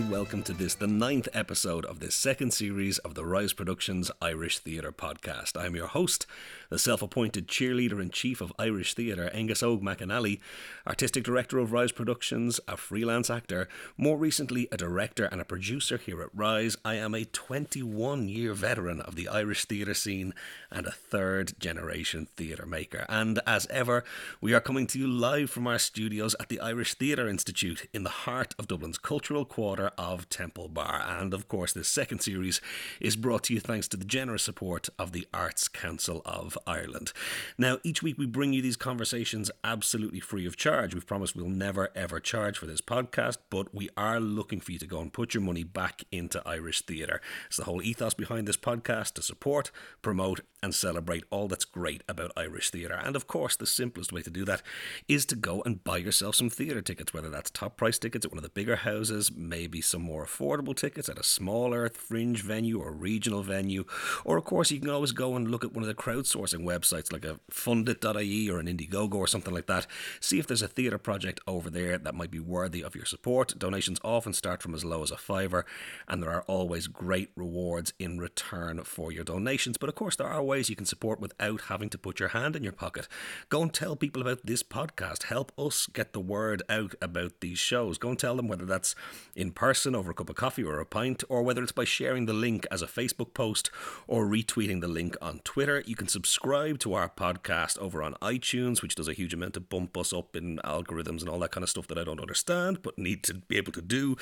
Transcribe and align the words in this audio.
and 0.00 0.10
welcome 0.10 0.42
to 0.42 0.54
this, 0.54 0.74
the 0.74 0.86
ninth 0.86 1.28
episode 1.34 1.84
of 1.84 2.00
this 2.00 2.14
second 2.14 2.52
series 2.52 2.96
of 2.98 3.14
the 3.14 3.24
Rise 3.24 3.52
Productions 3.52 4.10
Irish 4.22 4.58
Theatre 4.58 4.92
podcast. 4.92 5.60
I'm 5.60 5.76
your 5.76 5.88
host, 5.88 6.26
the 6.70 6.78
self 6.78 7.02
appointed 7.02 7.48
cheerleader 7.48 8.00
in 8.00 8.08
chief 8.08 8.40
of 8.40 8.52
Irish 8.58 8.94
Theatre, 8.94 9.28
Angus 9.34 9.62
Og 9.62 9.82
McAnally, 9.82 10.40
artistic 10.86 11.24
director 11.24 11.58
of 11.58 11.72
Rise 11.72 11.92
Productions, 11.92 12.60
a 12.66 12.78
freelance 12.78 13.28
actor, 13.28 13.68
more 13.98 14.16
recently 14.16 14.68
a 14.72 14.78
director 14.78 15.26
and 15.26 15.40
a 15.40 15.44
producer 15.44 15.98
here 15.98 16.22
at 16.22 16.30
Rise. 16.32 16.78
I 16.82 16.94
am 16.94 17.14
a 17.14 17.26
21 17.26 18.28
year 18.28 18.54
veteran 18.54 19.02
of 19.02 19.16
the 19.16 19.28
Irish 19.28 19.66
theatre 19.66 19.94
scene 19.94 20.32
and 20.70 20.86
a 20.86 20.92
third 20.92 21.52
generation 21.58 22.28
theatre 22.36 22.66
maker. 22.66 23.04
And 23.08 23.40
as 23.46 23.66
ever, 23.66 24.04
we 24.40 24.54
are 24.54 24.60
coming 24.60 24.86
to 24.88 24.98
you 24.98 25.08
live 25.08 25.50
from 25.50 25.66
our 25.66 25.78
studios 25.78 26.34
at 26.40 26.48
the 26.48 26.60
Irish 26.60 26.94
Theatre 26.94 27.28
Institute 27.28 27.86
in 27.92 28.04
the 28.04 28.10
heart 28.10 28.54
of 28.58 28.68
Dublin's 28.68 28.96
cultural 28.96 29.44
quarter 29.44 29.89
of 29.98 30.28
Temple 30.28 30.68
Bar. 30.68 31.02
And 31.06 31.34
of 31.34 31.48
course, 31.48 31.72
this 31.72 31.88
second 31.88 32.20
series 32.20 32.60
is 33.00 33.16
brought 33.16 33.44
to 33.44 33.54
you 33.54 33.60
thanks 33.60 33.88
to 33.88 33.96
the 33.96 34.04
generous 34.04 34.42
support 34.42 34.88
of 34.98 35.12
the 35.12 35.26
Arts 35.32 35.68
Council 35.68 36.22
of 36.24 36.58
Ireland. 36.66 37.12
Now, 37.58 37.78
each 37.82 38.02
week 38.02 38.18
we 38.18 38.26
bring 38.26 38.52
you 38.52 38.62
these 38.62 38.76
conversations 38.76 39.50
absolutely 39.64 40.20
free 40.20 40.46
of 40.46 40.56
charge. 40.56 40.94
We've 40.94 41.06
promised 41.06 41.36
we'll 41.36 41.48
never 41.48 41.90
ever 41.94 42.20
charge 42.20 42.58
for 42.58 42.66
this 42.66 42.80
podcast, 42.80 43.38
but 43.50 43.74
we 43.74 43.88
are 43.96 44.20
looking 44.20 44.60
for 44.60 44.72
you 44.72 44.78
to 44.78 44.86
go 44.86 45.00
and 45.00 45.12
put 45.12 45.34
your 45.34 45.42
money 45.42 45.64
back 45.64 46.04
into 46.10 46.42
Irish 46.46 46.82
theatre. 46.82 47.20
It's 47.46 47.56
the 47.56 47.64
whole 47.64 47.82
ethos 47.82 48.14
behind 48.14 48.48
this 48.48 48.56
podcast 48.56 49.14
to 49.14 49.22
support, 49.22 49.70
promote, 50.02 50.40
and 50.62 50.74
celebrate 50.74 51.24
all 51.30 51.48
that's 51.48 51.64
great 51.64 52.02
about 52.08 52.32
Irish 52.36 52.70
theatre. 52.70 53.00
And 53.02 53.16
of 53.16 53.26
course, 53.26 53.56
the 53.56 53.66
simplest 53.66 54.12
way 54.12 54.22
to 54.22 54.30
do 54.30 54.44
that 54.44 54.62
is 55.08 55.24
to 55.26 55.36
go 55.36 55.62
and 55.64 55.82
buy 55.82 55.98
yourself 55.98 56.34
some 56.34 56.50
theatre 56.50 56.82
tickets, 56.82 57.14
whether 57.14 57.30
that's 57.30 57.50
top 57.50 57.76
price 57.76 57.98
tickets 57.98 58.24
at 58.24 58.32
one 58.32 58.38
of 58.38 58.44
the 58.44 58.50
bigger 58.50 58.76
houses, 58.76 59.30
maybe 59.34 59.80
some 59.80 60.02
more 60.02 60.24
affordable 60.24 60.76
tickets 60.76 61.08
at 61.08 61.18
a 61.18 61.22
smaller 61.22 61.88
fringe 61.88 62.42
venue 62.42 62.80
or 62.80 62.92
regional 62.92 63.42
venue, 63.42 63.84
or 64.24 64.36
of 64.36 64.44
course, 64.44 64.70
you 64.70 64.80
can 64.80 64.90
always 64.90 65.12
go 65.12 65.36
and 65.36 65.50
look 65.50 65.64
at 65.64 65.72
one 65.72 65.82
of 65.82 65.88
the 65.88 65.94
crowdsourcing 65.94 66.64
websites 66.64 67.12
like 67.12 67.24
a 67.24 67.40
fundit.ie 67.50 68.50
or 68.50 68.58
an 68.58 68.66
Indiegogo 68.66 69.14
or 69.14 69.26
something 69.26 69.54
like 69.54 69.66
that. 69.66 69.86
See 70.20 70.38
if 70.38 70.46
there's 70.46 70.62
a 70.62 70.68
theatre 70.68 70.98
project 70.98 71.40
over 71.46 71.70
there 71.70 71.98
that 71.98 72.14
might 72.14 72.30
be 72.30 72.40
worthy 72.40 72.82
of 72.82 72.94
your 72.94 73.04
support. 73.04 73.58
Donations 73.58 74.00
often 74.04 74.32
start 74.32 74.62
from 74.62 74.74
as 74.74 74.84
low 74.84 75.02
as 75.02 75.10
a 75.10 75.16
fiver, 75.16 75.64
and 76.08 76.22
there 76.22 76.30
are 76.30 76.42
always 76.42 76.86
great 76.86 77.30
rewards 77.36 77.92
in 77.98 78.18
return 78.18 78.82
for 78.84 79.12
your 79.12 79.24
donations. 79.24 79.76
But 79.76 79.88
of 79.88 79.94
course, 79.94 80.16
there 80.16 80.26
are 80.26 80.42
ways 80.50 80.68
you 80.68 80.74
can 80.74 80.84
support 80.84 81.20
without 81.20 81.62
having 81.62 81.88
to 81.88 81.96
put 81.96 82.18
your 82.18 82.30
hand 82.30 82.56
in 82.56 82.64
your 82.64 82.72
pocket. 82.72 83.06
Go 83.48 83.62
and 83.62 83.72
tell 83.72 83.94
people 83.94 84.20
about 84.20 84.44
this 84.44 84.64
podcast. 84.64 85.24
Help 85.24 85.52
us 85.56 85.86
get 85.86 86.12
the 86.12 86.18
word 86.18 86.60
out 86.68 86.96
about 87.00 87.40
these 87.40 87.60
shows. 87.60 87.98
Go 87.98 88.08
and 88.08 88.18
tell 88.18 88.34
them 88.34 88.48
whether 88.48 88.66
that's 88.66 88.96
in 89.36 89.52
person 89.52 89.94
over 89.94 90.10
a 90.10 90.14
cup 90.14 90.28
of 90.28 90.34
coffee 90.34 90.64
or 90.64 90.80
a 90.80 90.84
pint, 90.84 91.22
or 91.28 91.44
whether 91.44 91.62
it's 91.62 91.70
by 91.70 91.84
sharing 91.84 92.26
the 92.26 92.32
link 92.32 92.66
as 92.68 92.82
a 92.82 92.88
Facebook 92.88 93.32
post 93.32 93.70
or 94.08 94.26
retweeting 94.26 94.80
the 94.80 94.88
link 94.88 95.16
on 95.22 95.38
Twitter. 95.44 95.84
You 95.86 95.94
can 95.94 96.08
subscribe 96.08 96.80
to 96.80 96.94
our 96.94 97.08
podcast 97.08 97.78
over 97.78 98.02
on 98.02 98.14
iTunes, 98.14 98.82
which 98.82 98.96
does 98.96 99.06
a 99.06 99.12
huge 99.12 99.32
amount 99.32 99.54
to 99.54 99.60
bump 99.60 99.96
us 99.96 100.12
up 100.12 100.34
in 100.34 100.58
algorithms 100.64 101.20
and 101.20 101.28
all 101.28 101.38
that 101.38 101.52
kind 101.52 101.62
of 101.62 101.70
stuff 101.70 101.86
that 101.86 101.98
I 101.98 102.02
don't 102.02 102.20
understand, 102.20 102.82
but 102.82 102.98
need 102.98 103.22
to 103.24 103.34
be 103.34 103.56
able 103.56 103.72
to 103.72 103.82
do. 103.82 104.16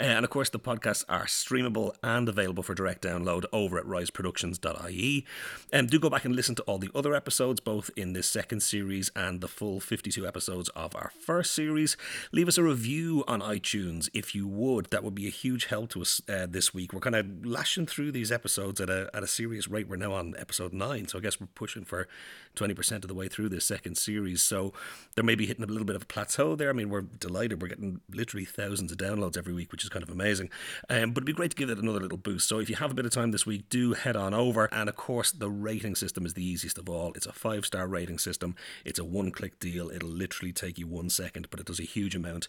Uh, 0.00 0.04
and 0.04 0.24
of 0.24 0.30
course, 0.30 0.48
the 0.48 0.58
podcasts 0.58 1.04
are 1.10 1.26
streamable 1.26 1.92
and 2.02 2.26
available 2.26 2.62
for 2.62 2.74
direct 2.74 3.02
download 3.02 3.44
over 3.52 3.78
at 3.78 3.84
riseproductions.ie. 3.84 5.26
Um, 5.74 5.88
do 5.88 5.98
go 5.98 6.08
back 6.08 6.24
and 6.24 6.36
listen 6.36 6.54
to 6.54 6.62
all 6.62 6.78
the 6.78 6.88
other 6.94 7.16
episodes, 7.16 7.58
both 7.58 7.90
in 7.96 8.12
this 8.12 8.28
second 8.28 8.60
series 8.60 9.10
and 9.16 9.40
the 9.40 9.48
full 9.48 9.80
52 9.80 10.24
episodes 10.24 10.68
of 10.68 10.94
our 10.94 11.10
first 11.18 11.52
series. 11.52 11.96
Leave 12.30 12.46
us 12.46 12.56
a 12.56 12.62
review 12.62 13.24
on 13.26 13.40
iTunes 13.40 14.08
if 14.14 14.36
you 14.36 14.46
would. 14.46 14.86
That 14.90 15.02
would 15.02 15.16
be 15.16 15.26
a 15.26 15.30
huge 15.30 15.64
help 15.64 15.90
to 15.90 16.02
us 16.02 16.22
uh, 16.28 16.46
this 16.48 16.72
week. 16.72 16.92
We're 16.92 17.00
kind 17.00 17.16
of 17.16 17.44
lashing 17.44 17.86
through 17.86 18.12
these 18.12 18.30
episodes 18.30 18.80
at 18.80 18.88
a, 18.88 19.10
at 19.12 19.24
a 19.24 19.26
serious 19.26 19.66
rate. 19.66 19.88
We're 19.88 19.96
now 19.96 20.12
on 20.12 20.36
episode 20.38 20.72
9, 20.72 21.08
so 21.08 21.18
I 21.18 21.20
guess 21.20 21.40
we're 21.40 21.48
pushing 21.56 21.84
for 21.84 22.06
20% 22.54 22.92
of 22.92 23.08
the 23.08 23.14
way 23.14 23.26
through 23.26 23.48
this 23.48 23.64
second 23.64 23.98
series. 23.98 24.42
So 24.42 24.72
there 25.16 25.24
may 25.24 25.34
be 25.34 25.46
hitting 25.46 25.64
a 25.64 25.66
little 25.66 25.84
bit 25.84 25.96
of 25.96 26.02
a 26.02 26.06
plateau 26.06 26.54
there. 26.54 26.70
I 26.70 26.72
mean, 26.72 26.88
we're 26.88 27.00
delighted. 27.00 27.60
We're 27.60 27.66
getting 27.66 28.00
literally 28.08 28.44
thousands 28.44 28.92
of 28.92 28.98
downloads 28.98 29.36
every 29.36 29.52
week, 29.52 29.72
which 29.72 29.82
is 29.82 29.90
kind 29.90 30.04
of 30.04 30.08
amazing. 30.10 30.50
Um, 30.88 31.10
but 31.10 31.22
it'd 31.22 31.24
be 31.24 31.32
great 31.32 31.50
to 31.50 31.56
give 31.56 31.68
it 31.68 31.78
another 31.78 31.98
little 31.98 32.16
boost. 32.16 32.48
So 32.48 32.60
if 32.60 32.70
you 32.70 32.76
have 32.76 32.92
a 32.92 32.94
bit 32.94 33.06
of 33.06 33.10
time 33.10 33.32
this 33.32 33.44
week, 33.44 33.68
do 33.70 33.94
head 33.94 34.14
on 34.14 34.34
over. 34.34 34.68
And 34.72 34.88
of 34.88 34.94
course, 34.94 35.32
the 35.32 35.50
rating 35.64 35.94
system 35.94 36.26
is 36.26 36.34
the 36.34 36.44
easiest 36.44 36.78
of 36.78 36.88
all. 36.88 37.12
It's 37.14 37.26
a 37.26 37.32
five 37.32 37.66
star 37.66 37.88
rating 37.88 38.18
system, 38.18 38.54
it's 38.84 38.98
a 38.98 39.04
one 39.04 39.30
click 39.30 39.58
deal. 39.58 39.90
It'll 39.90 40.08
literally 40.08 40.52
take 40.52 40.78
you 40.78 40.86
one 40.86 41.10
second, 41.10 41.48
but 41.50 41.60
it 41.60 41.66
does 41.66 41.80
a 41.80 41.84
huge 41.84 42.14
amount 42.14 42.46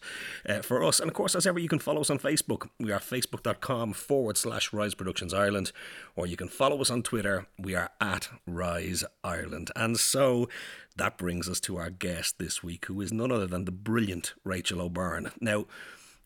uh, 0.48 0.62
for 0.62 0.84
us. 0.84 1.00
And 1.00 1.09
of 1.09 1.16
course, 1.16 1.36
as 1.36 1.48
ever, 1.48 1.59
you 1.59 1.70
can 1.70 1.80
follow 1.80 2.02
us 2.02 2.09
on 2.09 2.20
Facebook. 2.20 2.70
We 2.80 2.92
are 2.92 3.00
facebook.com 3.00 3.94
forward 3.94 4.38
slash 4.38 4.74
Rise 4.74 4.94
Productions 4.94 5.34
Ireland, 5.34 5.72
or 6.16 6.28
you 6.28 6.38
can 6.38 6.50
follow 6.50 6.81
us 6.81 6.92
on 6.92 7.02
Twitter. 7.02 7.48
We 7.58 7.74
are 7.76 7.90
at 8.02 8.30
Rise 8.46 9.03
Ireland. 9.24 9.72
And 9.76 9.97
so 9.97 10.50
that 10.97 11.18
brings 11.18 11.50
us 11.50 11.59
to 11.62 11.78
our 11.78 11.90
guest 11.90 12.40
this 12.40 12.64
week, 12.64 12.86
who 12.86 13.02
is 13.02 13.12
none 13.12 13.32
other 13.32 13.47
than 13.47 13.66
the 13.66 13.72
brilliant 13.72 14.34
Rachel 14.44 14.82
O'Byrne. 14.82 15.32
Now, 15.40 15.66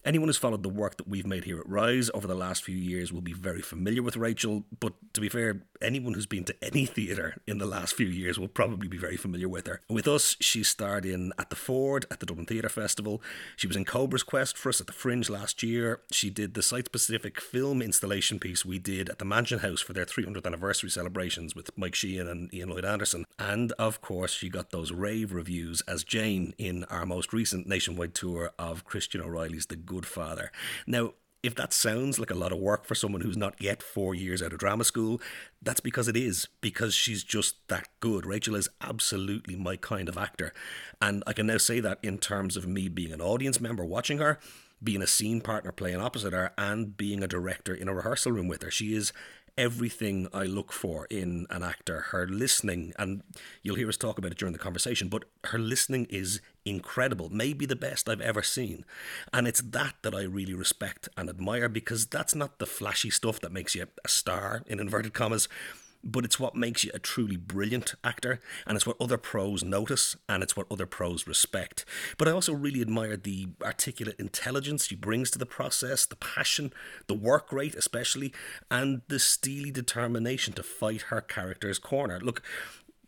Anyone 0.09 0.27
who's 0.27 0.37
followed 0.37 0.63
the 0.63 0.69
work 0.69 0.97
that 0.97 1.07
we've 1.07 1.27
made 1.27 1.43
here 1.43 1.59
at 1.59 1.69
Rise 1.69 2.09
over 2.15 2.25
the 2.25 2.33
last 2.33 2.63
few 2.63 2.75
years 2.75 3.13
will 3.13 3.21
be 3.21 3.31
very 3.31 3.61
familiar 3.61 4.01
with 4.01 4.17
Rachel, 4.17 4.65
but 4.79 4.93
to 5.13 5.21
be 5.21 5.29
fair, 5.29 5.61
anyone 5.83 6.15
who's 6.15 6.25
been 6.25 6.45
to 6.45 6.55
any 6.63 6.87
theatre 6.87 7.35
in 7.45 7.59
the 7.59 7.67
last 7.67 7.93
few 7.93 8.07
years 8.07 8.39
will 8.39 8.47
probably 8.47 8.87
be 8.87 8.97
very 8.97 9.17
familiar 9.17 9.47
with 9.47 9.67
her. 9.67 9.81
With 9.87 10.07
us, 10.07 10.35
she 10.39 10.63
starred 10.63 11.05
in 11.05 11.31
At 11.37 11.51
the 11.51 11.55
Ford 11.55 12.07
at 12.09 12.21
the 12.21 12.25
Dublin 12.25 12.47
Theatre 12.47 12.69
Festival. 12.69 13.21
She 13.55 13.67
was 13.67 13.75
in 13.75 13.85
Cobra's 13.85 14.23
Quest 14.23 14.57
for 14.57 14.69
us 14.69 14.81
at 14.81 14.87
the 14.87 14.93
Fringe 14.93 15.29
last 15.29 15.61
year. 15.61 16.01
She 16.11 16.31
did 16.31 16.55
the 16.55 16.63
site 16.63 16.85
specific 16.85 17.39
film 17.39 17.79
installation 17.79 18.39
piece 18.39 18.65
we 18.65 18.79
did 18.79 19.09
at 19.09 19.19
the 19.19 19.25
Mansion 19.25 19.59
House 19.59 19.79
for 19.79 19.93
their 19.93 20.05
300th 20.05 20.47
anniversary 20.47 20.89
celebrations 20.89 21.53
with 21.53 21.69
Mike 21.77 21.93
Sheehan 21.93 22.27
and 22.27 22.51
Ian 22.51 22.69
Lloyd 22.69 22.83
Anderson. 22.83 23.25
And 23.37 23.73
of 23.73 24.01
course, 24.01 24.33
she 24.33 24.49
got 24.49 24.71
those 24.71 24.91
rave 24.91 25.33
reviews 25.33 25.81
as 25.81 26.03
Jane 26.03 26.55
in 26.57 26.85
our 26.85 27.05
most 27.05 27.31
recent 27.31 27.67
nationwide 27.67 28.15
tour 28.15 28.49
of 28.57 28.85
Christian 28.85 29.21
O'Reilly's 29.21 29.67
The 29.67 29.75
Good 29.75 29.98
Father. 30.05 30.51
Now, 30.85 31.13
if 31.41 31.55
that 31.55 31.71
sounds 31.71 32.19
like 32.19 32.31
a 32.31 32.35
lot 32.35 32.51
of 32.51 32.59
work 32.59 32.85
for 32.85 32.95
someone 32.95 33.21
who's 33.21 33.37
not 33.37 33.61
yet 33.61 33.81
four 33.81 34.13
years 34.13 34.41
out 34.41 34.51
of 34.51 34.59
drama 34.59 34.83
school, 34.83 35.21
that's 35.61 35.79
because 35.79 36.09
it 36.09 36.17
is, 36.17 36.49
because 36.59 36.93
she's 36.93 37.23
just 37.23 37.67
that 37.69 37.87
good. 38.01 38.25
Rachel 38.25 38.55
is 38.55 38.67
absolutely 38.81 39.55
my 39.55 39.77
kind 39.77 40.09
of 40.09 40.17
actor. 40.17 40.51
And 41.01 41.23
I 41.25 41.33
can 41.33 41.47
now 41.47 41.57
say 41.57 41.79
that 41.79 41.99
in 42.03 42.17
terms 42.17 42.57
of 42.57 42.67
me 42.67 42.89
being 42.89 43.13
an 43.13 43.21
audience 43.21 43.61
member 43.61 43.85
watching 43.85 44.17
her, 44.17 44.37
being 44.83 45.01
a 45.01 45.07
scene 45.07 45.39
partner 45.39 45.71
playing 45.71 46.01
opposite 46.01 46.33
her, 46.33 46.51
and 46.57 46.97
being 46.97 47.23
a 47.23 47.27
director 47.27 47.73
in 47.73 47.87
a 47.87 47.93
rehearsal 47.93 48.33
room 48.33 48.47
with 48.47 48.61
her. 48.63 48.71
She 48.71 48.93
is 48.93 49.13
everything 49.57 50.27
I 50.33 50.43
look 50.43 50.71
for 50.71 51.05
in 51.09 51.45
an 51.49 51.63
actor. 51.63 51.99
Her 52.11 52.27
listening, 52.27 52.93
and 52.97 53.23
you'll 53.61 53.75
hear 53.75 53.89
us 53.89 53.97
talk 53.97 54.17
about 54.17 54.31
it 54.31 54.37
during 54.37 54.53
the 54.53 54.59
conversation, 54.59 55.09
but 55.09 55.25
her 55.45 55.59
listening 55.59 56.05
is 56.09 56.39
incredible, 56.69 57.29
maybe 57.29 57.65
the 57.65 57.75
best 57.75 58.07
I've 58.07 58.21
ever 58.21 58.43
seen. 58.43 58.85
And 59.33 59.47
it's 59.47 59.61
that 59.61 59.95
that 60.03 60.15
I 60.15 60.23
really 60.23 60.53
respect 60.53 61.09
and 61.17 61.29
admire 61.29 61.69
because 61.69 62.05
that's 62.05 62.35
not 62.35 62.59
the 62.59 62.65
flashy 62.65 63.09
stuff 63.09 63.39
that 63.41 63.51
makes 63.51 63.75
you 63.75 63.85
a 64.03 64.07
star, 64.07 64.63
in 64.67 64.79
inverted 64.79 65.13
commas 65.13 65.47
but 66.03 66.23
it's 66.23 66.39
what 66.39 66.55
makes 66.55 66.83
you 66.83 66.91
a 66.93 66.99
truly 66.99 67.35
brilliant 67.35 67.95
actor, 68.03 68.39
and 68.65 68.75
it's 68.75 68.87
what 68.87 68.95
other 68.99 69.17
pros 69.17 69.63
notice, 69.63 70.15
and 70.27 70.41
it's 70.41 70.55
what 70.55 70.67
other 70.71 70.85
pros 70.85 71.27
respect. 71.27 71.85
But 72.17 72.27
I 72.27 72.31
also 72.31 72.53
really 72.53 72.81
admire 72.81 73.17
the 73.17 73.49
articulate 73.63 74.19
intelligence 74.19 74.87
she 74.87 74.95
brings 74.95 75.29
to 75.31 75.39
the 75.39 75.45
process, 75.45 76.05
the 76.05 76.15
passion, 76.15 76.71
the 77.07 77.13
work 77.13 77.51
rate, 77.51 77.75
especially, 77.75 78.33
and 78.71 79.01
the 79.07 79.19
steely 79.19 79.71
determination 79.71 80.53
to 80.53 80.63
fight 80.63 81.03
her 81.03 81.21
character's 81.21 81.79
corner. 81.79 82.19
Look, 82.19 82.41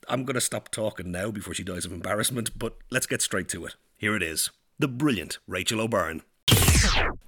I'm 0.08 0.26
going 0.26 0.36
to 0.36 0.42
stop 0.42 0.70
talking 0.70 1.12
now 1.12 1.32
before 1.32 1.54
she 1.54 1.64
dies 1.64 1.86
of 1.86 1.92
embarrassment, 1.92 2.58
but 2.58 2.78
let's 2.90 3.06
get 3.08 3.22
straight 3.22 3.48
to 3.50 3.66
it. 3.66 3.76
Here 3.98 4.16
it 4.16 4.24
is 4.24 4.50
the 4.80 4.88
brilliant 4.88 5.38
Rachel 5.48 5.80
O'Byrne. 5.80 6.24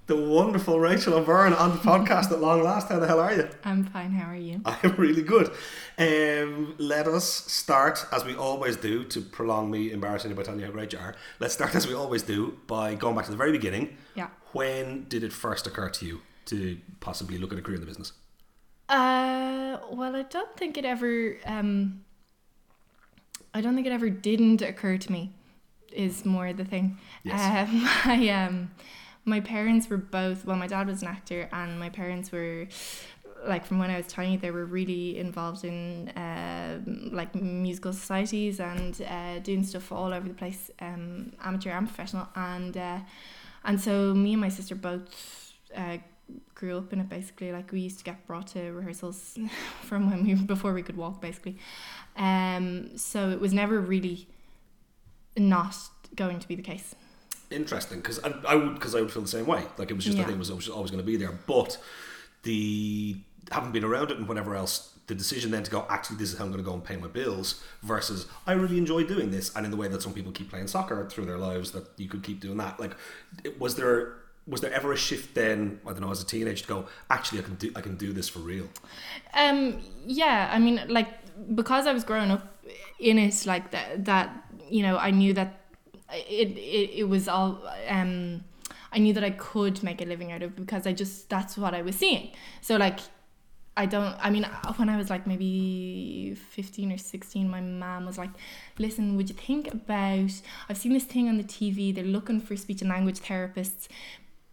The 0.06 0.16
wonderful 0.16 0.80
Rachel 0.80 1.14
O'Byrne 1.14 1.54
on 1.54 1.70
the 1.70 1.78
podcast 1.78 2.32
at 2.32 2.40
long 2.40 2.62
last. 2.62 2.88
How 2.88 2.98
the 2.98 3.06
hell 3.06 3.20
are 3.20 3.32
you? 3.32 3.48
I'm 3.64 3.84
fine. 3.84 4.10
How 4.10 4.28
are 4.28 4.36
you? 4.36 4.60
I 4.64 4.76
am 4.82 4.96
really 4.96 5.22
good. 5.22 5.50
Um, 5.96 6.74
let 6.78 7.06
us 7.06 7.24
start, 7.24 8.04
as 8.12 8.24
we 8.24 8.34
always 8.34 8.76
do, 8.76 9.04
to 9.04 9.20
prolong 9.20 9.70
me 9.70 9.92
embarrassing 9.92 10.30
you 10.30 10.36
by 10.36 10.42
telling 10.42 10.60
you 10.60 10.66
how 10.66 10.72
great 10.72 10.92
you 10.92 10.98
are. 10.98 11.14
Let's 11.38 11.54
start, 11.54 11.74
as 11.74 11.86
we 11.86 11.94
always 11.94 12.22
do, 12.22 12.58
by 12.66 12.96
going 12.96 13.14
back 13.14 13.26
to 13.26 13.30
the 13.30 13.36
very 13.36 13.52
beginning. 13.52 13.96
Yeah. 14.14 14.28
When 14.52 15.04
did 15.08 15.22
it 15.22 15.32
first 15.32 15.66
occur 15.66 15.88
to 15.90 16.04
you 16.04 16.20
to 16.46 16.78
possibly 17.00 17.38
look 17.38 17.52
at 17.52 17.58
a 17.58 17.62
career 17.62 17.76
in 17.76 17.80
the 17.80 17.86
business? 17.86 18.12
Uh, 18.88 19.78
well, 19.90 20.14
I 20.16 20.22
don't 20.22 20.54
think 20.56 20.76
it 20.76 20.84
ever. 20.84 21.36
Um, 21.46 22.04
I 23.54 23.60
don't 23.60 23.74
think 23.74 23.86
it 23.86 23.92
ever 23.92 24.10
didn't 24.10 24.60
occur 24.60 24.98
to 24.98 25.12
me. 25.12 25.32
Is 25.92 26.24
more 26.24 26.52
the 26.52 26.64
thing. 26.64 26.98
Yes. 27.22 27.68
Um, 27.68 27.82
I 28.04 28.28
um 28.30 28.70
my 29.24 29.40
parents 29.40 29.88
were 29.88 29.96
both 29.96 30.44
well 30.44 30.56
my 30.56 30.66
dad 30.66 30.86
was 30.88 31.02
an 31.02 31.08
actor 31.08 31.48
and 31.52 31.78
my 31.78 31.88
parents 31.88 32.30
were 32.32 32.66
like 33.46 33.64
from 33.64 33.78
when 33.78 33.90
I 33.90 33.96
was 33.96 34.06
tiny 34.06 34.36
they 34.36 34.50
were 34.50 34.64
really 34.64 35.18
involved 35.18 35.64
in 35.64 36.08
uh, 36.10 36.80
like 37.12 37.34
musical 37.34 37.92
societies 37.92 38.58
and 38.58 39.00
uh, 39.02 39.38
doing 39.38 39.62
stuff 39.62 39.92
all 39.92 40.12
over 40.12 40.28
the 40.28 40.34
place 40.34 40.70
um, 40.80 41.32
amateur 41.42 41.70
and 41.70 41.86
professional 41.86 42.28
and 42.34 42.76
uh, 42.76 42.98
and 43.64 43.80
so 43.80 44.14
me 44.14 44.32
and 44.32 44.40
my 44.40 44.48
sister 44.48 44.74
both 44.74 45.52
uh, 45.76 45.98
grew 46.54 46.78
up 46.78 46.92
in 46.92 47.00
it 47.00 47.08
basically. 47.08 47.52
Like 47.52 47.72
we 47.72 47.80
used 47.80 47.98
to 47.98 48.04
get 48.04 48.26
brought 48.26 48.48
to 48.48 48.70
rehearsals 48.72 49.38
from 49.82 50.10
when 50.10 50.24
we 50.24 50.34
before 50.34 50.72
we 50.72 50.82
could 50.82 50.96
walk 50.96 51.20
basically. 51.20 51.58
Um, 52.16 52.96
so 52.96 53.30
it 53.30 53.40
was 53.40 53.52
never 53.52 53.80
really 53.80 54.28
not 55.36 55.76
going 56.14 56.38
to 56.38 56.48
be 56.48 56.54
the 56.54 56.62
case. 56.62 56.94
Interesting, 57.50 57.98
because 57.98 58.18
I, 58.24 58.34
I 58.48 58.54
would 58.54 58.74
because 58.74 58.94
I 58.94 59.00
would 59.00 59.12
feel 59.12 59.22
the 59.22 59.28
same 59.28 59.46
way. 59.46 59.64
Like 59.78 59.90
it 59.90 59.94
was 59.94 60.04
just 60.04 60.16
Yeah. 60.16 60.24
I 60.24 60.26
think 60.26 60.36
it 60.36 60.38
was 60.38 60.50
always, 60.50 60.68
always 60.68 60.90
going 60.90 61.02
to 61.02 61.06
be 61.06 61.16
there. 61.16 61.32
But 61.46 61.78
the 62.42 63.16
having 63.50 63.72
been 63.72 63.84
around 63.84 64.10
it 64.10 64.16
and 64.16 64.26
whatever 64.26 64.54
else, 64.54 64.94
the 65.06 65.14
decision 65.14 65.50
then 65.50 65.62
to 65.62 65.70
go 65.70 65.86
actually 65.90 66.16
this 66.16 66.32
is 66.32 66.38
how 66.38 66.44
I'm 66.44 66.50
going 66.50 66.64
to 66.64 66.68
go 66.68 66.74
and 66.74 66.82
pay 66.82 66.96
my 66.96 67.08
bills 67.08 67.62
versus 67.82 68.26
I 68.46 68.52
really 68.52 68.78
enjoy 68.78 69.04
doing 69.04 69.30
this, 69.30 69.54
and 69.54 69.64
in 69.66 69.70
the 69.70 69.76
way 69.76 69.88
that 69.88 70.02
some 70.02 70.14
people 70.14 70.32
keep 70.32 70.50
playing 70.50 70.68
soccer 70.68 71.06
through 71.08 71.26
their 71.26 71.38
lives, 71.38 71.72
that 71.72 71.86
you 71.96 72.08
could 72.08 72.22
keep 72.22 72.40
doing 72.40 72.56
that. 72.58 72.80
Like, 72.80 72.96
was 73.58 73.76
there 73.76 74.16
was 74.46 74.60
there 74.60 74.72
ever 74.72 74.92
a 74.92 74.96
shift 74.96 75.34
then? 75.34 75.80
I 75.86 75.90
don't 75.90 76.02
know, 76.02 76.10
as 76.10 76.22
a 76.22 76.26
teenager, 76.26 76.62
to 76.62 76.68
go 76.68 76.86
actually 77.10 77.38
I 77.38 77.42
can 77.42 77.54
do 77.54 77.72
I 77.74 77.80
can 77.80 77.96
do 77.96 78.12
this 78.12 78.28
for 78.28 78.40
real. 78.40 78.68
Um, 79.32 79.80
yeah, 80.06 80.50
I 80.52 80.58
mean, 80.58 80.82
like 80.88 81.08
because 81.54 81.86
I 81.86 81.92
was 81.92 82.04
growing 82.04 82.30
up 82.30 82.64
in 82.98 83.18
it, 83.18 83.46
like 83.46 83.70
that, 83.70 84.04
that 84.04 84.44
you 84.68 84.82
know, 84.82 84.98
I 84.98 85.10
knew 85.10 85.32
that 85.34 85.60
it 86.12 86.48
it, 86.58 86.90
it 87.00 87.08
was 87.08 87.28
all. 87.28 87.62
Um, 87.88 88.44
I 88.92 88.98
knew 88.98 89.12
that 89.14 89.24
I 89.24 89.30
could 89.30 89.82
make 89.82 90.00
a 90.00 90.04
living 90.04 90.30
out 90.30 90.42
of 90.42 90.54
because 90.54 90.86
I 90.86 90.92
just 90.92 91.28
that's 91.30 91.56
what 91.56 91.74
I 91.74 91.82
was 91.82 91.96
seeing. 91.96 92.32
So 92.60 92.76
like. 92.76 93.00
I 93.76 93.86
don't. 93.86 94.14
I 94.20 94.30
mean, 94.30 94.44
when 94.76 94.88
I 94.88 94.96
was 94.96 95.10
like 95.10 95.26
maybe 95.26 96.36
fifteen 96.50 96.92
or 96.92 96.96
sixteen, 96.96 97.50
my 97.50 97.60
mom 97.60 98.06
was 98.06 98.16
like, 98.16 98.30
"Listen, 98.78 99.16
would 99.16 99.28
you 99.28 99.34
think 99.34 99.74
about? 99.74 100.30
I've 100.68 100.76
seen 100.76 100.92
this 100.92 101.02
thing 101.02 101.28
on 101.28 101.38
the 101.38 101.42
TV. 101.42 101.92
They're 101.92 102.04
looking 102.04 102.40
for 102.40 102.56
speech 102.56 102.82
and 102.82 102.90
language 102.90 103.18
therapists. 103.18 103.88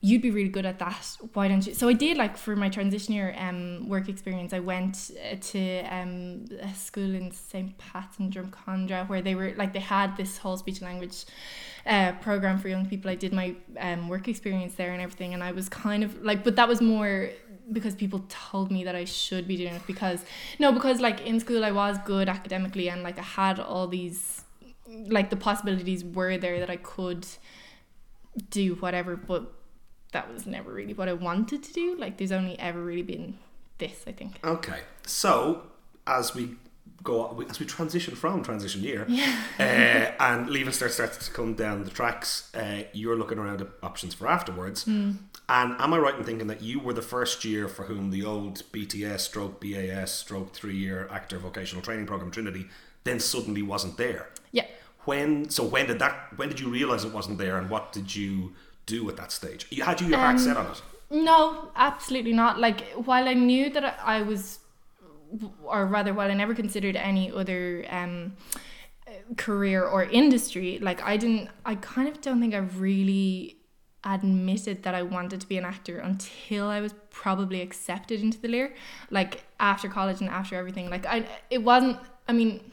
You'd 0.03 0.24
be 0.24 0.31
really 0.31 0.50
good 0.50 0.65
at 0.65 0.80
that. 0.80 1.18
Why 1.33 1.48
don't 1.48 1.65
you?" 1.65 1.74
So 1.74 1.88
I 1.88 1.94
did. 1.94 2.18
Like 2.18 2.36
for 2.38 2.56
my 2.56 2.69
transition 2.69 3.13
year 3.13 3.36
um, 3.38 3.88
work 3.88 4.09
experience, 4.09 4.51
I 4.51 4.59
went 4.59 5.12
uh, 5.12 5.36
to 5.39 5.83
um, 5.83 6.45
a 6.59 6.74
school 6.74 7.13
in 7.13 7.31
St. 7.31 7.77
Pat's 7.77 8.18
in 8.19 8.31
Drumcondra 8.31 9.07
where 9.07 9.21
they 9.21 9.36
were 9.36 9.53
like 9.57 9.74
they 9.74 9.80
had 9.80 10.18
this 10.18 10.39
whole 10.39 10.57
speech 10.57 10.80
and 10.80 10.88
language 10.88 11.25
uh, 11.86 12.13
program 12.13 12.57
for 12.57 12.68
young 12.68 12.88
people. 12.88 13.12
I 13.12 13.15
did 13.15 13.31
my 13.31 13.56
um, 13.80 14.09
work 14.09 14.27
experience 14.27 14.74
there 14.74 14.92
and 14.92 15.01
everything, 15.01 15.36
and 15.36 15.44
I 15.44 15.51
was 15.51 15.69
kind 15.69 16.03
of 16.03 16.24
like, 16.24 16.44
but 16.44 16.56
that 16.56 16.68
was 16.68 16.81
more 16.81 17.30
because 17.71 17.95
people 17.95 18.25
told 18.27 18.71
me 18.71 18.83
that 18.83 18.95
I 18.95 19.06
should 19.06 19.48
be 19.48 19.57
doing 19.57 19.74
it 19.74 19.86
because 19.88 20.25
no 20.59 20.71
because 20.71 21.00
like 21.00 21.21
in 21.21 21.39
school 21.39 21.63
I 21.63 21.71
was 21.71 21.98
good 22.06 22.27
academically 22.27 22.89
and 22.89 23.03
like 23.03 23.18
I 23.18 23.24
had 23.24 23.59
all 23.59 23.88
these 23.88 24.44
like 24.88 25.30
the 25.30 25.36
possibilities 25.38 26.03
were 26.03 26.38
there 26.38 26.59
that 26.59 26.69
I 26.69 26.77
could 26.77 27.25
do 28.50 28.75
whatever 28.75 29.15
but 29.15 29.53
that 30.12 30.31
was 30.31 30.46
never 30.46 30.72
really 30.72 30.94
what 30.94 31.08
I 31.10 31.13
wanted 31.13 31.63
to 31.63 31.74
do. 31.74 31.96
Like 31.98 32.18
there's 32.18 32.31
only 32.31 32.58
ever 32.60 32.81
really 32.81 33.02
been 33.02 33.38
this 33.78 34.04
I 34.08 34.12
think. 34.12 34.40
Okay, 34.44 34.80
so 35.06 35.63
as 36.08 36.34
we 36.36 36.56
go 37.04 37.44
as 37.50 37.60
we 37.60 37.66
transition 37.66 38.16
from 38.16 38.44
transition 38.44 38.81
year, 38.84 39.08
uh, 39.60 39.63
and 39.63 40.50
leaving 40.50 40.74
start 40.74 40.92
starts 40.92 41.25
to 41.28 41.34
come 41.34 41.54
down 41.56 41.84
the 41.84 41.90
tracks, 41.90 42.52
uh, 42.56 42.84
you're 42.94 43.16
looking 43.16 43.38
around 43.40 43.62
at 43.62 43.68
options 43.81 44.13
for 44.13 44.28
afterwards. 44.28 44.86
And 45.50 45.75
am 45.81 45.94
I 45.94 45.98
right 45.98 46.16
in 46.16 46.24
thinking 46.24 46.48
that 46.48 46.62
you 46.62 46.80
were 46.80 46.94
the 46.94 47.02
first 47.02 47.44
year 47.44 47.68
for 47.68 47.84
whom 47.84 48.12
the 48.12 48.24
old 48.24 48.63
BTS 48.72 49.19
stroke 49.19 49.60
BAS 49.60 50.12
stroke 50.12 50.54
three 50.54 50.78
year 50.78 51.10
actor 51.12 51.40
vocational 51.40 51.81
training 51.81 52.06
program 52.06 52.31
Trinity 52.31 52.68
then 53.04 53.19
suddenly 53.19 53.62
wasn't 53.62 53.98
there? 53.98 54.30
yeah. 54.52 54.66
When 55.06 55.50
so 55.50 55.63
when 55.63 55.88
did 55.88 56.00
that 56.00 56.38
when 56.38 56.50
did 56.50 56.60
you 56.60 56.69
realize 56.69 57.04
it 57.04 57.12
wasn't 57.12 57.40
there 57.40 57.58
and 57.58 57.69
what 57.69 57.92
did 57.92 58.16
you 58.16 58.54
do 58.86 59.10
at 59.10 59.18
that 59.18 59.31
stage? 59.31 59.68
Had 59.80 60.01
you 60.01 60.07
your 60.07 60.19
heart 60.19 60.39
set 60.39 60.57
on 60.57 60.68
it. 60.68 60.81
No, 61.10 61.72
absolutely 61.75 62.33
not. 62.33 62.60
Like, 62.60 62.81
while 62.94 63.28
I 63.28 63.33
knew 63.33 63.69
that 63.69 63.83
I 63.83 64.19
I 64.19 64.22
was, 64.22 64.60
or 65.63 65.86
rather, 65.86 66.13
while 66.13 66.31
I 66.31 66.33
never 66.33 66.56
considered 66.56 66.95
any 66.95 67.31
other 67.31 67.86
um, 67.89 68.38
career 69.38 69.83
or 69.83 70.04
industry, 70.04 70.80
like, 70.80 71.04
I 71.04 71.18
didn't, 71.18 71.50
I 71.66 71.75
kind 71.75 72.07
of 72.07 72.22
don't 72.22 72.39
think 72.39 72.54
I 72.54 72.60
really 72.60 73.57
admitted 74.04 74.84
that 74.84 74.95
I 74.95 75.04
wanted 75.04 75.42
to 75.42 75.48
be 75.48 75.57
an 75.57 75.66
actor 75.66 76.00
until 76.00 76.68
I 76.68 76.80
was 76.81 76.94
probably 77.12 77.62
accepted 77.62 78.22
into 78.22 78.39
the 78.39 78.48
Lir, 78.48 78.74
like, 79.10 79.44
after 79.60 79.89
college 79.89 80.22
and 80.22 80.30
after 80.30 80.56
everything. 80.56 80.89
Like, 80.89 81.06
I, 81.06 81.25
it 81.50 81.62
wasn't, 81.62 81.98
I 82.27 82.34
mean, 82.34 82.72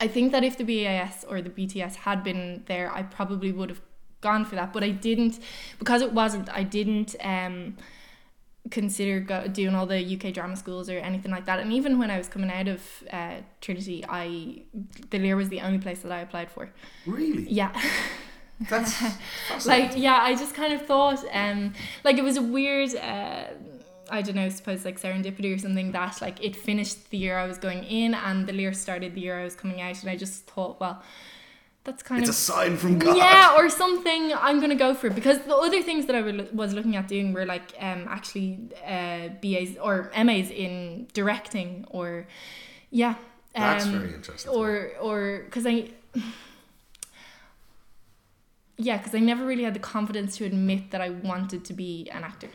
I 0.00 0.08
think 0.08 0.32
that 0.32 0.44
if 0.44 0.58
the 0.58 0.64
BAS 0.64 1.24
or 1.24 1.40
the 1.40 1.50
BTS 1.50 1.96
had 1.96 2.22
been 2.22 2.64
there, 2.66 2.92
I 2.92 3.02
probably 3.02 3.50
would 3.52 3.70
have 3.70 3.80
gone 4.28 4.44
for 4.44 4.56
that. 4.56 4.72
But 4.72 4.82
I 4.82 4.90
didn't 4.90 5.38
because 5.78 6.02
it 6.02 6.12
wasn't. 6.12 6.48
I 6.60 6.64
didn't 6.64 7.14
um, 7.20 7.76
consider 8.70 9.20
go- 9.20 9.46
doing 9.46 9.74
all 9.76 9.86
the 9.86 10.00
UK 10.14 10.34
drama 10.34 10.56
schools 10.56 10.90
or 10.90 10.98
anything 11.10 11.30
like 11.30 11.44
that. 11.44 11.60
And 11.60 11.72
even 11.72 11.98
when 12.00 12.10
I 12.10 12.18
was 12.18 12.28
coming 12.28 12.50
out 12.50 12.68
of 12.68 12.80
uh, 13.12 13.36
Trinity, 13.60 14.04
I 14.08 14.62
the 15.10 15.18
Lir 15.18 15.36
was 15.36 15.48
the 15.48 15.60
only 15.60 15.78
place 15.78 16.00
that 16.00 16.10
I 16.10 16.20
applied 16.20 16.50
for. 16.50 16.70
Really? 17.06 17.46
Yeah. 17.48 17.72
That's 18.70 19.02
like 19.66 19.94
yeah 19.96 20.18
i 20.22 20.32
just 20.36 20.54
kind 20.54 20.72
of 20.72 20.86
thought 20.86 21.18
um 21.32 21.74
like 22.04 22.18
it 22.18 22.22
was 22.22 22.36
a 22.36 22.42
weird 22.42 22.94
uh 22.94 23.46
I 24.10 24.22
don't 24.22 24.36
know, 24.36 24.48
suppose 24.48 24.84
like 24.84 25.00
serendipity 25.00 25.54
or 25.54 25.58
something 25.58 25.92
that 25.92 26.20
like 26.20 26.42
it 26.44 26.56
finished 26.56 27.10
the 27.10 27.18
year 27.18 27.38
I 27.38 27.46
was 27.46 27.58
going 27.58 27.84
in 27.84 28.14
and 28.14 28.46
the 28.46 28.52
Lir 28.52 28.72
started 28.72 29.14
the 29.14 29.22
year 29.22 29.40
I 29.40 29.44
was 29.44 29.56
coming 29.56 29.80
out 29.80 30.00
and 30.02 30.10
I 30.10 30.16
just 30.16 30.44
thought, 30.44 30.80
well, 30.80 31.02
that's 31.84 32.02
kind 32.02 32.20
it's 32.20 32.28
a 32.28 32.32
of 32.32 32.36
sign 32.36 32.76
from 32.76 32.98
God. 32.98 33.16
yeah 33.16 33.54
or 33.58 33.68
something 33.68 34.32
I'm 34.34 34.58
gonna 34.60 34.74
go 34.74 34.94
for 34.94 35.10
because 35.10 35.38
the 35.40 35.54
other 35.54 35.82
things 35.82 36.06
that 36.06 36.16
I 36.16 36.22
was 36.52 36.72
looking 36.72 36.96
at 36.96 37.08
doing 37.08 37.32
were 37.32 37.46
like 37.46 37.74
um 37.78 38.06
actually 38.08 38.58
uh 38.86 39.28
BAs 39.42 39.76
or 39.80 40.10
MAs 40.16 40.50
in 40.50 41.06
directing 41.12 41.84
or 41.90 42.26
yeah 42.90 43.14
That's 43.54 43.84
um, 43.86 43.92
very 44.00 44.14
interesting. 44.14 44.50
or 44.50 44.92
or 45.00 45.42
because 45.44 45.66
I 45.66 45.90
yeah 48.76 48.96
because 48.98 49.14
I 49.14 49.20
never 49.20 49.44
really 49.44 49.64
had 49.64 49.74
the 49.74 49.80
confidence 49.80 50.36
to 50.38 50.44
admit 50.44 50.90
that 50.90 51.00
I 51.00 51.10
wanted 51.10 51.64
to 51.66 51.72
be 51.72 52.08
an 52.12 52.24
actor 52.24 52.48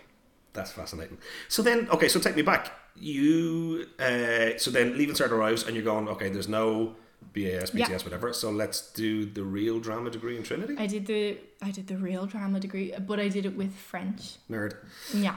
That's 0.53 0.71
fascinating. 0.71 1.17
So 1.47 1.61
then, 1.61 1.87
okay, 1.95 2.09
so 2.09 2.19
take 2.19 2.35
me 2.35 2.41
back. 2.41 2.71
You, 2.95 3.85
uh, 3.99 4.57
so 4.57 4.71
then 4.71 4.97
Leaving 4.97 5.15
Cert 5.15 5.31
arrives 5.31 5.63
and 5.65 5.71
you're 5.75 5.85
going, 5.85 6.07
okay, 6.09 6.29
there's 6.33 6.49
no 6.49 6.95
BAS, 7.33 7.71
BTS, 7.71 7.89
Yeah. 7.89 7.97
whatever. 8.03 8.33
So 8.33 8.49
let's 8.49 8.91
do 8.93 9.25
the 9.25 9.43
real 9.43 9.79
drama 9.79 10.09
degree 10.09 10.35
in 10.37 10.43
Trinity. 10.43 10.75
I 10.77 10.87
did 10.87 11.05
the 11.05 11.37
I 11.61 11.71
did 11.71 11.87
the 11.87 11.97
real 11.97 12.25
drama 12.25 12.59
degree 12.59 12.93
but 13.07 13.19
I 13.19 13.27
did 13.29 13.45
it 13.45 13.55
with 13.55 13.73
French 13.75 14.35
Nerd. 14.49 14.73
yeah 15.13 15.35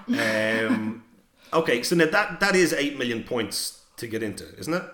Um, 0.68 1.04
okay, 1.52 1.82
so 1.82 1.94
now 1.96 2.06
that 2.06 2.40
that 2.40 2.54
is 2.56 2.72
eight 2.72 2.96
million 2.98 3.22
points 3.24 3.82
to 3.98 4.06
get 4.06 4.22
into, 4.22 4.44
isn't 4.58 4.74
it? 4.74 4.84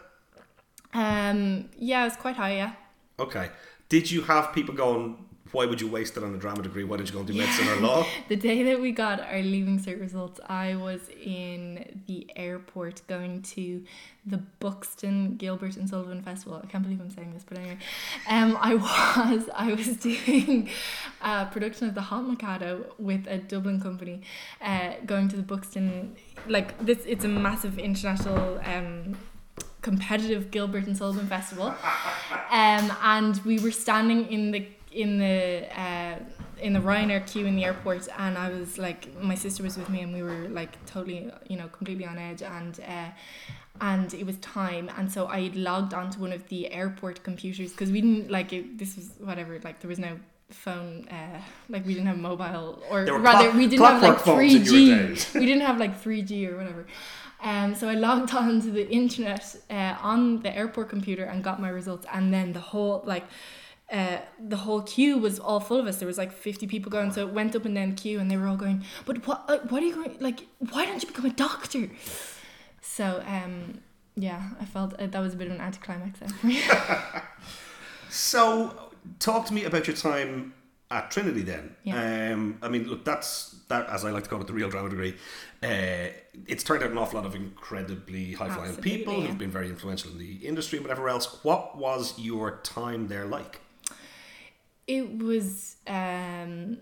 um 0.94 1.68
yeah 1.78 2.06
it's 2.06 2.16
quite 2.16 2.36
high 2.36 2.54
yeah 2.56 2.72
Okay. 3.20 3.48
Did 3.88 4.10
you 4.12 4.22
have 4.22 4.52
people 4.52 4.74
going? 4.74 5.24
Why 5.52 5.64
would 5.66 5.80
you 5.80 5.88
waste 5.88 6.16
it 6.16 6.22
on 6.22 6.34
a 6.34 6.38
drama 6.38 6.62
degree? 6.62 6.84
Why 6.84 6.98
did 6.98 7.08
you 7.08 7.12
go 7.12 7.20
and 7.20 7.28
do 7.28 7.34
medicine 7.34 7.68
or 7.68 7.76
law? 7.76 8.06
The 8.28 8.36
day 8.36 8.62
that 8.64 8.80
we 8.80 8.92
got 8.92 9.20
our 9.20 9.40
leaving 9.40 9.78
cert 9.78 10.00
results, 10.00 10.40
I 10.46 10.74
was 10.74 11.00
in 11.08 12.02
the 12.06 12.30
airport 12.36 13.06
going 13.06 13.42
to 13.42 13.82
the 14.26 14.38
Buxton 14.60 15.36
Gilbert 15.36 15.76
and 15.76 15.88
Sullivan 15.88 16.22
Festival. 16.22 16.60
I 16.62 16.66
can't 16.66 16.84
believe 16.84 17.00
I'm 17.00 17.10
saying 17.10 17.32
this, 17.32 17.44
but 17.48 17.58
anyway, 17.58 17.78
um, 18.28 18.58
I 18.60 18.74
was 19.32 19.48
I 19.54 19.72
was 19.72 19.96
doing 19.96 20.68
a 21.22 21.46
production 21.46 21.88
of 21.88 21.94
the 21.94 22.02
Hot 22.02 22.28
Mikado 22.28 22.92
with 22.98 23.26
a 23.26 23.38
Dublin 23.38 23.80
company, 23.80 24.20
uh, 24.60 24.94
going 25.06 25.28
to 25.28 25.36
the 25.36 25.42
Buxton 25.42 26.16
like 26.46 26.78
this. 26.84 26.98
It's 27.06 27.24
a 27.24 27.28
massive 27.28 27.78
international 27.78 28.60
um 28.64 29.16
competitive 29.80 30.50
Gilbert 30.50 30.86
and 30.86 30.96
Sullivan 30.96 31.26
Festival, 31.26 31.74
um, 32.50 32.92
and 33.02 33.40
we 33.44 33.58
were 33.58 33.70
standing 33.70 34.26
in 34.30 34.50
the 34.50 34.66
in 34.92 35.18
the 35.18 35.66
uh, 35.78 36.16
in 36.60 36.72
the 36.72 36.80
Ryanair 36.80 37.26
queue 37.30 37.46
in 37.46 37.56
the 37.56 37.64
airport, 37.64 38.08
and 38.18 38.36
I 38.36 38.50
was 38.50 38.78
like, 38.78 39.20
my 39.22 39.34
sister 39.34 39.62
was 39.62 39.76
with 39.76 39.88
me, 39.88 40.00
and 40.00 40.12
we 40.12 40.22
were 40.22 40.48
like 40.48 40.84
totally, 40.86 41.30
you 41.48 41.56
know, 41.56 41.68
completely 41.68 42.04
on 42.06 42.18
edge, 42.18 42.42
and 42.42 42.78
uh, 42.80 43.10
and 43.80 44.12
it 44.14 44.26
was 44.26 44.36
time, 44.38 44.90
and 44.96 45.10
so 45.10 45.26
I 45.26 45.50
logged 45.54 45.94
onto 45.94 46.20
one 46.20 46.32
of 46.32 46.48
the 46.48 46.70
airport 46.72 47.22
computers 47.22 47.70
because 47.72 47.90
we 47.90 48.00
didn't 48.00 48.30
like 48.30 48.52
it. 48.52 48.78
This 48.78 48.96
was 48.96 49.10
whatever, 49.18 49.58
like 49.62 49.80
there 49.80 49.88
was 49.88 49.98
no 49.98 50.18
phone, 50.50 51.06
uh, 51.10 51.40
like 51.68 51.86
we 51.86 51.94
didn't 51.94 52.08
have 52.08 52.18
mobile, 52.18 52.82
or 52.90 53.04
rather, 53.04 53.44
clock- 53.44 53.54
we 53.54 53.66
didn't 53.66 53.84
have 53.86 54.02
like 54.02 54.18
3g 54.18 55.34
we 55.38 55.46
didn't 55.46 55.62
have 55.62 55.78
like 55.78 56.00
three 56.00 56.22
G 56.22 56.48
or 56.48 56.56
whatever. 56.56 56.86
Um, 57.40 57.74
so 57.76 57.88
I 57.88 57.94
logged 57.94 58.34
on 58.34 58.60
to 58.62 58.70
the 58.70 58.88
internet 58.90 59.54
uh, 59.70 59.94
on 60.02 60.40
the 60.40 60.52
airport 60.56 60.88
computer 60.88 61.24
and 61.24 61.44
got 61.44 61.60
my 61.60 61.68
results, 61.68 62.06
and 62.12 62.32
then 62.32 62.52
the 62.52 62.60
whole 62.60 63.02
like. 63.04 63.24
Uh, 63.90 64.18
the 64.38 64.58
whole 64.58 64.82
queue 64.82 65.16
was 65.16 65.38
all 65.38 65.60
full 65.60 65.78
of 65.78 65.86
us. 65.86 65.98
There 65.98 66.06
was 66.06 66.18
like 66.18 66.32
fifty 66.32 66.66
people 66.66 66.90
going, 66.90 67.12
so 67.12 67.26
it 67.26 67.32
went 67.32 67.56
up 67.56 67.64
and 67.64 67.74
down 67.74 67.90
the 67.90 67.96
queue, 67.96 68.20
and 68.20 68.30
they 68.30 68.36
were 68.36 68.46
all 68.46 68.56
going. 68.56 68.84
But 69.06 69.26
what? 69.26 69.44
Uh, 69.48 69.58
what 69.68 69.82
are 69.82 69.86
you 69.86 69.94
going? 69.94 70.16
Like, 70.20 70.46
why 70.58 70.84
don't 70.84 71.02
you 71.02 71.08
become 71.08 71.24
a 71.24 71.30
doctor? 71.30 71.88
So, 72.82 73.22
um, 73.26 73.80
yeah, 74.14 74.50
I 74.60 74.64
felt 74.64 74.94
uh, 74.94 75.06
that 75.06 75.20
was 75.20 75.34
a 75.34 75.36
bit 75.36 75.46
of 75.46 75.54
an 75.54 75.60
anticlimax 75.60 76.20
there. 76.20 77.22
So, 78.10 78.90
talk 79.18 79.46
to 79.46 79.54
me 79.54 79.64
about 79.64 79.86
your 79.86 79.96
time 79.96 80.54
at 80.90 81.10
Trinity 81.10 81.42
then. 81.42 81.76
Yeah. 81.84 82.32
Um, 82.32 82.58
I 82.62 82.68
mean, 82.68 82.88
look, 82.88 83.04
that's 83.04 83.56
that 83.68 83.88
as 83.88 84.04
I 84.04 84.10
like 84.10 84.24
to 84.24 84.30
call 84.30 84.40
it, 84.40 84.46
the 84.46 84.54
real 84.54 84.70
drama 84.70 84.88
degree. 84.88 85.14
Uh, 85.62 86.08
it's 86.46 86.64
turned 86.64 86.82
out 86.82 86.90
an 86.90 86.98
awful 86.98 87.20
lot 87.20 87.26
of 87.26 87.34
incredibly 87.34 88.32
high 88.32 88.48
flying 88.48 88.76
people 88.76 89.14
yeah. 89.14 89.26
who've 89.26 89.38
been 89.38 89.50
very 89.50 89.68
influential 89.68 90.10
in 90.12 90.18
the 90.18 90.36
industry 90.36 90.78
and 90.78 90.86
whatever 90.86 91.08
else. 91.08 91.42
What 91.44 91.76
was 91.76 92.18
your 92.18 92.60
time 92.62 93.08
there 93.08 93.26
like? 93.26 93.60
It 94.88 95.22
was 95.22 95.76
um, 95.86 96.78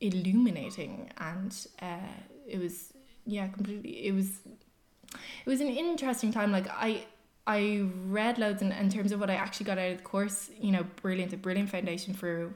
illuminating 0.00 1.10
and 1.18 1.66
uh, 1.82 2.14
it 2.46 2.60
was 2.60 2.92
yeah 3.26 3.48
completely 3.48 4.06
it 4.06 4.14
was 4.14 4.40
it 4.46 5.48
was 5.48 5.60
an 5.60 5.68
interesting 5.68 6.32
time. 6.32 6.52
Like 6.52 6.68
i 6.68 7.04
i 7.46 7.86
read 8.06 8.38
loads 8.38 8.62
in, 8.62 8.72
in 8.72 8.88
terms 8.88 9.12
of 9.12 9.20
what 9.20 9.28
i 9.28 9.34
actually 9.34 9.66
got 9.66 9.76
out 9.76 9.90
of 9.90 9.98
the 9.98 10.02
course 10.02 10.48
you 10.58 10.72
know 10.72 10.82
brilliant 11.02 11.30
a 11.34 11.36
brilliant 11.36 11.68
foundation 11.68 12.14
for 12.14 12.54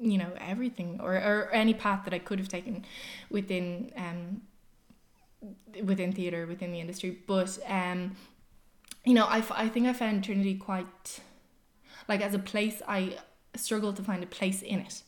you 0.00 0.16
know 0.16 0.32
everything 0.40 0.98
or, 1.02 1.16
or 1.16 1.50
any 1.52 1.74
path 1.74 2.02
that 2.04 2.14
i 2.14 2.18
could 2.18 2.38
have 2.38 2.48
taken 2.48 2.82
within 3.30 3.92
um 3.98 4.40
within 5.84 6.12
theater 6.12 6.46
within 6.46 6.72
the 6.72 6.80
industry. 6.80 7.18
But 7.26 7.58
um 7.68 8.16
you 9.04 9.14
know 9.14 9.24
I, 9.24 9.42
I 9.54 9.68
think 9.68 9.86
i 9.86 9.92
found 9.92 10.24
trinity 10.24 10.54
quite 10.54 11.20
like 12.08 12.20
as 12.20 12.34
a 12.34 12.38
place 12.38 12.82
i 12.86 13.16
struggled 13.56 13.96
to 13.96 14.02
find 14.02 14.22
a 14.22 14.26
place 14.26 14.62
in 14.62 14.80
it 14.80 15.02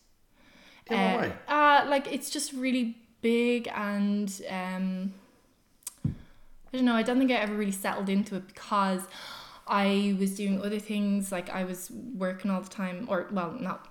In 0.90 0.98
uh, 0.98 1.32
uh, 1.48 1.86
like 1.88 2.12
it's 2.12 2.30
just 2.30 2.52
really 2.52 2.96
big 3.20 3.68
and 3.74 4.42
um, 4.50 5.14
I 6.72 6.78
don't 6.78 6.86
know. 6.86 6.94
I 6.94 7.02
don't 7.02 7.18
think 7.18 7.30
I 7.30 7.34
ever 7.34 7.54
really 7.54 7.72
settled 7.72 8.08
into 8.08 8.34
it 8.36 8.48
because 8.48 9.02
I 9.66 10.16
was 10.18 10.36
doing 10.36 10.62
other 10.62 10.78
things. 10.78 11.30
Like 11.30 11.50
I 11.50 11.64
was 11.64 11.90
working 11.90 12.50
all 12.50 12.62
the 12.62 12.70
time, 12.70 13.06
or 13.08 13.28
well, 13.30 13.52
not 13.60 13.88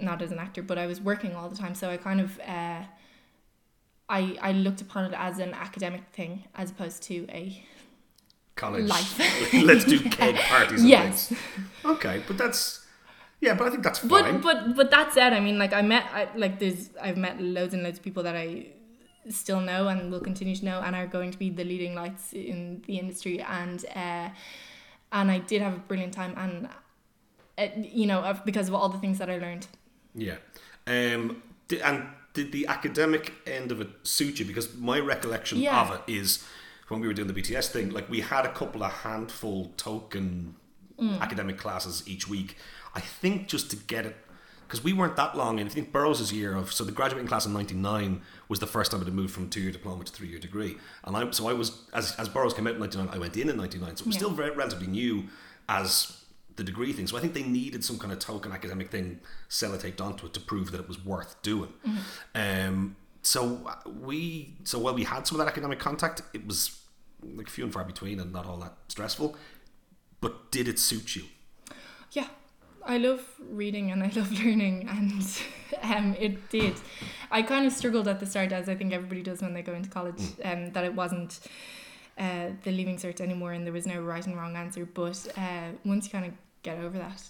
not 0.00 0.20
as 0.22 0.32
an 0.32 0.38
actor, 0.38 0.62
but 0.62 0.76
I 0.76 0.86
was 0.86 1.00
working 1.00 1.34
all 1.34 1.48
the 1.48 1.56
time. 1.56 1.74
So 1.74 1.88
I 1.88 1.96
kind 1.96 2.20
of 2.20 2.38
uh, 2.40 2.82
I 4.08 4.38
I 4.40 4.52
looked 4.52 4.80
upon 4.80 5.04
it 5.04 5.14
as 5.16 5.38
an 5.38 5.54
academic 5.54 6.02
thing 6.12 6.44
as 6.54 6.70
opposed 6.70 7.02
to 7.04 7.26
a 7.30 7.64
College. 8.56 8.88
Life. 8.88 9.52
Let's 9.52 9.84
do 9.84 10.00
keg 10.10 10.36
parties. 10.36 10.82
Yes. 10.82 11.28
things. 11.28 11.40
Okay, 11.84 12.22
but 12.26 12.38
that's 12.38 12.85
yeah, 13.40 13.54
but 13.54 13.66
I 13.66 13.70
think 13.70 13.82
that's 13.82 14.00
But 14.00 14.22
fine. 14.22 14.40
but 14.40 14.64
but 14.66 14.76
but 14.76 14.90
that 14.90 15.12
said, 15.12 15.32
I 15.32 15.40
mean, 15.40 15.58
like 15.58 15.72
I 15.72 15.82
met, 15.82 16.04
I, 16.12 16.28
like 16.36 16.58
there's, 16.58 16.90
I've 17.00 17.16
met 17.16 17.40
loads 17.40 17.74
and 17.74 17.82
loads 17.82 17.98
of 17.98 18.04
people 18.04 18.22
that 18.22 18.36
I 18.36 18.68
still 19.28 19.60
know 19.60 19.88
and 19.88 20.10
will 20.12 20.20
continue 20.20 20.54
to 20.56 20.64
know 20.64 20.80
and 20.80 20.94
are 20.96 21.06
going 21.06 21.30
to 21.32 21.38
be 21.38 21.50
the 21.50 21.64
leading 21.64 21.94
lights 21.94 22.32
in 22.32 22.82
the 22.86 22.98
industry, 22.98 23.40
and 23.40 23.84
uh, 23.94 24.28
and 25.12 25.30
I 25.30 25.38
did 25.38 25.62
have 25.62 25.74
a 25.74 25.78
brilliant 25.78 26.14
time, 26.14 26.34
and 26.36 26.68
uh, 27.58 27.68
you 27.76 28.06
know, 28.06 28.38
because 28.44 28.68
of 28.68 28.74
all 28.74 28.88
the 28.88 28.98
things 28.98 29.18
that 29.18 29.28
I 29.30 29.38
learned. 29.38 29.66
Yeah. 30.14 30.36
Um, 30.86 31.42
di- 31.68 31.80
and 31.82 32.04
did 32.32 32.52
the 32.52 32.66
academic 32.68 33.32
end 33.46 33.72
of 33.72 33.80
it 33.80 33.88
suit 34.02 34.38
you? 34.38 34.44
Because 34.44 34.74
my 34.76 34.98
recollection 35.00 35.58
Yeah. 35.58 35.80
of 35.82 35.90
it 35.96 36.02
is 36.12 36.44
when 36.88 37.00
we 37.00 37.06
were 37.06 37.12
doing 37.14 37.28
the 37.28 37.34
BTS 37.34 37.68
thing, 37.70 37.90
like 37.90 38.08
we 38.08 38.20
had 38.20 38.44
a 38.46 38.52
couple 38.52 38.82
of 38.84 38.92
handful 38.92 39.72
token 39.76 40.54
Mm. 41.00 41.20
academic 41.20 41.58
classes 41.58 42.02
each 42.06 42.26
week. 42.28 42.56
I 42.94 43.00
think 43.00 43.48
just 43.48 43.70
to 43.70 43.76
get 43.76 44.06
it, 44.06 44.16
because 44.66 44.82
we 44.82 44.92
weren't 44.94 45.14
that 45.16 45.36
long 45.36 45.58
in. 45.58 45.66
I 45.66 45.70
think 45.70 45.92
Burroughs' 45.92 46.32
year 46.32 46.54
of, 46.56 46.72
so 46.72 46.84
the 46.84 46.92
graduating 46.92 47.28
class 47.28 47.44
in 47.44 47.52
99 47.52 48.22
was 48.48 48.60
the 48.60 48.66
first 48.66 48.90
time 48.90 49.02
it 49.02 49.04
had 49.04 49.12
moved 49.14 49.34
from 49.34 49.50
two 49.50 49.60
year 49.60 49.70
diploma 49.72 50.04
to 50.04 50.12
three 50.12 50.28
year 50.28 50.38
degree. 50.38 50.76
And 51.04 51.14
I, 51.16 51.30
so 51.32 51.48
I 51.48 51.52
was, 51.52 51.82
as, 51.92 52.16
as 52.16 52.28
Burroughs 52.30 52.54
came 52.54 52.66
out 52.66 52.74
in 52.74 52.80
99, 52.80 53.08
I 53.12 53.18
went 53.18 53.36
in 53.36 53.50
in 53.50 53.56
99. 53.58 53.96
So 53.96 54.02
it 54.02 54.06
was 54.06 54.14
Yeah. 54.16 54.18
still 54.20 54.30
very 54.30 54.50
relatively 54.52 54.86
new 54.86 55.24
as 55.68 56.22
the 56.56 56.64
degree 56.64 56.94
thing. 56.94 57.06
So 57.06 57.18
I 57.18 57.20
think 57.20 57.34
they 57.34 57.42
needed 57.42 57.84
some 57.84 57.98
kind 57.98 58.10
of 58.12 58.18
token 58.18 58.50
academic 58.52 58.90
thing 58.90 59.20
sellotaped 59.50 60.00
onto 60.00 60.24
it 60.24 60.32
to 60.32 60.40
prove 60.40 60.72
that 60.72 60.80
it 60.80 60.88
was 60.88 61.04
worth 61.04 61.40
doing. 61.42 61.72
Um, 62.34 62.96
so 63.22 63.70
we, 64.00 64.54
so 64.64 64.78
while 64.78 64.94
we 64.94 65.04
had 65.04 65.26
some 65.26 65.38
of 65.38 65.44
that 65.44 65.50
academic 65.52 65.78
contact, 65.78 66.22
it 66.32 66.46
was 66.46 66.78
like 67.34 67.48
few 67.48 67.64
and 67.64 67.72
far 67.72 67.84
between 67.84 68.20
and 68.20 68.32
not 68.32 68.46
all 68.46 68.56
that 68.58 68.74
stressful. 68.88 69.36
But 70.20 70.50
did 70.50 70.68
it 70.68 70.78
suit 70.78 71.16
you? 71.16 71.24
Yeah, 72.12 72.28
I 72.84 72.98
love 72.98 73.22
reading 73.50 73.90
and 73.90 74.02
I 74.02 74.10
love 74.14 74.30
learning, 74.44 74.88
and 74.88 75.26
um, 75.82 76.14
it 76.18 76.48
did. 76.50 76.74
I 77.30 77.42
kind 77.42 77.66
of 77.66 77.72
struggled 77.72 78.08
at 78.08 78.20
the 78.20 78.26
start, 78.26 78.52
as 78.52 78.68
I 78.68 78.74
think 78.74 78.92
everybody 78.92 79.22
does 79.22 79.42
when 79.42 79.52
they 79.54 79.62
go 79.62 79.74
into 79.74 79.90
college, 79.90 80.22
um, 80.44 80.72
that 80.72 80.84
it 80.84 80.94
wasn't 80.94 81.40
uh, 82.18 82.48
the 82.64 82.70
leaving 82.70 82.96
cert 82.96 83.20
anymore, 83.20 83.52
and 83.52 83.66
there 83.66 83.72
was 83.72 83.86
no 83.86 84.00
right 84.00 84.24
and 84.26 84.36
wrong 84.36 84.56
answer. 84.56 84.86
But 84.86 85.26
uh, 85.36 85.72
once 85.84 86.06
you 86.06 86.10
kind 86.12 86.26
of 86.26 86.32
get 86.62 86.78
over 86.78 86.96
that, 86.98 87.22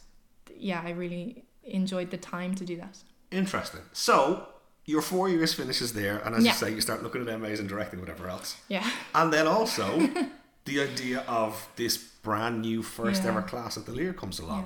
yeah, 0.56 0.82
I 0.84 0.90
really 0.90 1.44
enjoyed 1.64 2.10
the 2.10 2.18
time 2.18 2.54
to 2.54 2.64
do 2.64 2.76
that. 2.76 2.98
Interesting. 3.32 3.80
So 3.92 4.46
your 4.84 5.02
four 5.02 5.28
years 5.28 5.52
finishes 5.54 5.92
there, 5.94 6.18
and 6.18 6.36
as 6.36 6.44
Yeah. 6.44 6.52
you 6.52 6.56
say, 6.56 6.72
you 6.74 6.80
start 6.80 7.02
looking 7.02 7.26
at 7.28 7.40
MAs 7.40 7.58
and 7.58 7.68
directing 7.68 7.98
whatever 8.00 8.28
else, 8.28 8.56
Yeah, 8.68 8.88
and 9.14 9.32
then 9.32 9.48
also 9.48 9.98
the 10.64 10.80
idea 10.80 11.24
of 11.26 11.68
this 11.76 11.96
brand 12.26 12.60
new 12.60 12.82
first 12.82 13.22
Yeah. 13.22 13.30
ever 13.30 13.42
class 13.42 13.76
at 13.78 13.84
the 13.86 13.92
Lir 13.92 14.12
comes 14.12 14.38
yeah, 14.38 14.46
along. 14.46 14.64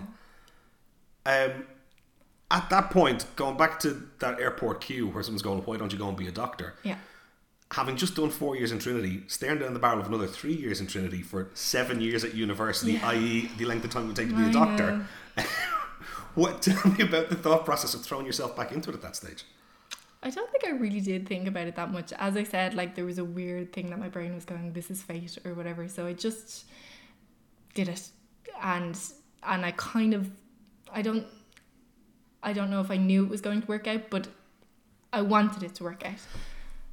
Um, 1.26 1.52
at 2.50 2.68
that 2.70 2.90
point, 2.90 3.26
going 3.36 3.56
back 3.56 3.78
to 3.80 3.90
that 4.18 4.40
airport 4.40 4.80
queue 4.80 5.06
where 5.08 5.22
someone's 5.22 5.42
going, 5.42 5.60
"Why 5.66 5.76
don't 5.76 5.92
you 5.92 5.98
go 5.98 6.08
and 6.08 6.16
be 6.16 6.26
a 6.26 6.32
doctor?" 6.44 6.74
yeah. 6.82 6.96
Having 7.72 7.96
just 7.98 8.16
done 8.16 8.30
four 8.30 8.56
years 8.56 8.72
in 8.72 8.78
Trinity, 8.80 9.22
staring 9.28 9.60
down 9.60 9.74
the 9.74 9.78
barrel 9.78 10.00
of 10.00 10.06
another 10.08 10.26
three 10.26 10.54
years 10.64 10.80
in 10.80 10.86
Trinity 10.88 11.22
for 11.22 11.50
seven 11.54 12.00
years 12.00 12.24
at 12.24 12.34
university, 12.34 12.92
Yeah. 12.94 13.08
i.e., 13.10 13.50
the 13.58 13.64
length 13.64 13.84
of 13.84 13.90
time 13.92 14.04
it 14.04 14.06
would 14.08 14.16
take 14.16 14.30
to 14.30 14.34
be 14.34 14.42
a 14.42 14.46
I 14.48 14.52
doctor. 14.52 15.06
what 16.34 16.62
tell 16.62 16.90
me 16.92 17.04
about 17.04 17.28
the 17.28 17.36
thought 17.36 17.64
process 17.64 17.94
of 17.94 18.02
throwing 18.02 18.26
yourself 18.26 18.56
back 18.56 18.72
into 18.72 18.90
it 18.90 18.94
at 18.94 19.02
that 19.02 19.14
stage? 19.16 19.44
I 20.22 20.30
don't 20.30 20.50
think 20.50 20.64
I 20.66 20.70
really 20.70 21.00
did 21.00 21.28
think 21.28 21.46
about 21.46 21.66
it 21.68 21.76
that 21.76 21.90
much. 21.92 22.12
As 22.14 22.36
I 22.36 22.44
said, 22.44 22.74
like 22.74 22.94
there 22.96 23.06
was 23.06 23.18
a 23.18 23.24
weird 23.24 23.72
thing 23.72 23.90
that 23.90 23.98
my 24.00 24.08
brain 24.08 24.34
was 24.34 24.44
going, 24.44 24.72
"This 24.72 24.90
is 24.90 25.00
fate" 25.02 25.38
or 25.44 25.54
whatever. 25.54 25.86
So 25.88 26.06
I 26.06 26.12
just 26.12 26.64
did 27.74 27.88
it, 27.88 28.08
and 28.62 28.98
and 29.42 29.64
I 29.64 29.72
kind 29.72 30.14
of, 30.14 30.30
I 30.92 31.02
don't, 31.02 31.26
I 32.42 32.52
don't 32.52 32.70
know 32.70 32.80
if 32.80 32.90
I 32.90 32.96
knew 32.96 33.24
it 33.24 33.30
was 33.30 33.40
going 33.40 33.62
to 33.62 33.66
work 33.68 33.86
out, 33.86 34.10
but 34.10 34.28
I 35.12 35.22
wanted 35.22 35.62
it 35.62 35.74
to 35.76 35.84
work 35.84 36.04
out. 36.04 36.20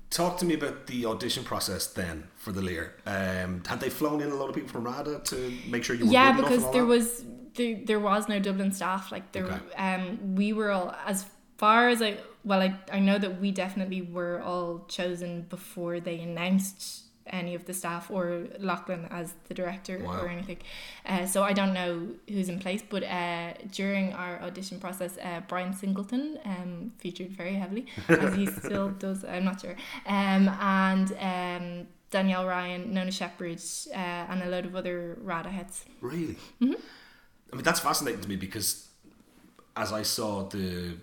Talk 0.09 0.37
to 0.37 0.45
me 0.45 0.53
about 0.53 0.87
the 0.87 1.05
audition 1.05 1.43
process 1.43 1.87
then 1.87 2.29
for 2.37 2.53
the 2.53 2.61
Lir. 2.61 2.93
Um, 3.05 3.61
had 3.67 3.81
they 3.81 3.89
flown 3.89 4.21
in 4.21 4.31
a 4.31 4.35
lot 4.35 4.47
of 4.47 4.55
people 4.55 4.69
from 4.69 4.85
RADA 4.85 5.19
to 5.25 5.53
make 5.69 5.83
sure 5.83 5.95
you 5.97 6.05
were 6.05 6.11
yeah 6.11 6.31
because 6.31 6.63
there 6.71 6.83
that? 6.83 6.87
was 6.87 7.25
there, 7.55 7.79
there 7.83 7.99
was 7.99 8.29
no 8.29 8.39
dublin 8.39 8.71
staff 8.71 9.11
like 9.11 9.31
there 9.33 9.45
Okay. 9.45 9.75
um 9.75 10.35
we 10.35 10.53
were 10.53 10.71
all 10.71 10.95
as 11.05 11.25
far 11.57 11.89
as 11.89 12.01
i 12.01 12.17
well 12.45 12.61
I, 12.61 12.79
I 12.93 12.99
know 12.99 13.17
that 13.17 13.41
we 13.41 13.51
definitely 13.51 14.01
were 14.01 14.41
all 14.41 14.85
chosen 14.87 15.41
before 15.49 15.99
they 15.99 16.19
announced 16.21 17.03
any 17.29 17.53
of 17.55 17.65
the 17.65 17.73
staff 17.73 18.09
or 18.11 18.45
lachlan 18.59 19.05
as 19.11 19.33
the 19.47 19.53
director 19.53 19.99
Wow. 20.03 20.21
or 20.21 20.27
anything 20.27 20.57
uh, 21.05 21.25
so 21.25 21.43
i 21.43 21.53
don't 21.53 21.73
know 21.73 22.07
who's 22.29 22.49
in 22.49 22.59
place 22.59 22.83
but 22.87 23.03
uh, 23.03 23.53
during 23.71 24.13
our 24.13 24.41
audition 24.41 24.79
process 24.79 25.17
uh, 25.17 25.41
brian 25.47 25.73
singleton 25.73 26.37
um, 26.45 26.91
featured 26.97 27.29
very 27.31 27.55
heavily 27.55 27.85
as 28.07 28.35
he 28.35 28.45
still 28.65 28.89
does 28.89 29.23
i'm 29.25 29.45
not 29.45 29.61
sure 29.61 29.75
um, 30.05 30.49
and 30.61 31.11
um, 31.19 31.87
danielle 32.11 32.45
ryan 32.45 32.93
nona 32.93 33.11
Shepphard 33.11 33.59
uh, 33.93 33.97
and 34.31 34.43
a 34.43 34.47
load 34.47 34.65
of 34.65 34.75
other 34.75 35.17
rada 35.21 35.49
heads 35.49 35.85
Really? 36.01 36.35
Mm-hmm. 36.61 36.73
I 37.51 37.55
mean, 37.55 37.63
that's 37.63 37.79
fascinating 37.79 38.19
to 38.21 38.27
me 38.27 38.35
because 38.35 38.89
as 39.77 39.93
I 39.93 40.03
saw 40.03 40.49
the 40.49 40.97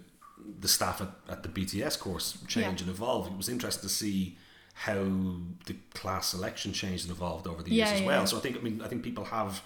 the 0.60 0.68
staff 0.68 1.00
at, 1.00 1.08
at 1.28 1.42
the 1.42 1.48
BTS 1.48 1.98
course 1.98 2.36
change 2.46 2.80
Yeah. 2.82 2.86
and 2.86 2.94
evolve, 2.96 3.28
it 3.28 3.36
was 3.36 3.48
interesting 3.48 3.88
to 3.88 3.94
see 3.94 4.36
how 4.74 5.04
the 5.66 5.76
class 5.94 6.28
selection 6.28 6.72
changed 6.72 7.04
and 7.08 7.12
evolved 7.16 7.46
over 7.46 7.62
the 7.62 7.70
years 7.70 7.90
Yeah, 7.90 7.94
as 7.96 8.02
well. 8.02 8.20
yeah. 8.20 8.24
So 8.26 8.36
I 8.36 8.40
think 8.40 8.56
I 8.56 8.60
mean 8.60 8.82
I 8.82 8.88
think 8.88 9.02
people 9.02 9.24
have 9.24 9.62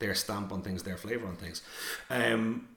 their 0.00 0.14
stamp 0.14 0.52
on 0.52 0.62
things, 0.62 0.82
their 0.82 0.96
flavour 0.96 1.26
on 1.26 1.36
things. 1.36 1.62
Um, 2.10 2.68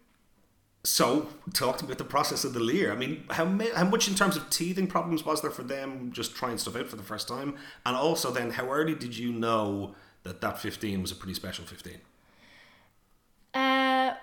so 0.83 1.29
talk 1.53 1.77
to 1.77 1.83
me 1.83 1.89
about 1.89 1.99
the 1.99 2.03
process 2.03 2.43
of 2.43 2.53
the 2.53 2.59
Lir. 2.59 2.91
I 2.91 2.95
mean, 2.95 3.25
how 3.29 3.45
ma- 3.45 3.75
how 3.75 3.83
much 3.85 4.07
in 4.07 4.15
terms 4.15 4.35
of 4.35 4.49
teething 4.49 4.87
problems 4.87 5.23
was 5.23 5.41
there 5.41 5.51
for 5.51 5.61
them 5.63 6.11
just 6.11 6.35
trying 6.35 6.57
stuff 6.57 6.75
out 6.75 6.87
for 6.87 6.95
the 6.95 7.03
first 7.03 7.27
time, 7.27 7.55
and 7.85 7.95
also 7.95 8.31
then 8.31 8.49
how 8.51 8.67
early 8.71 8.95
did 8.95 9.15
you 9.17 9.31
know 9.31 9.93
that 10.23 10.41
that 10.41 10.59
fifteen 10.59 11.01
was 11.01 11.11
a 11.11 11.15
pretty 11.15 11.35
special 11.35 11.65
fifteen? 11.65 11.99
Uh, 13.53 14.13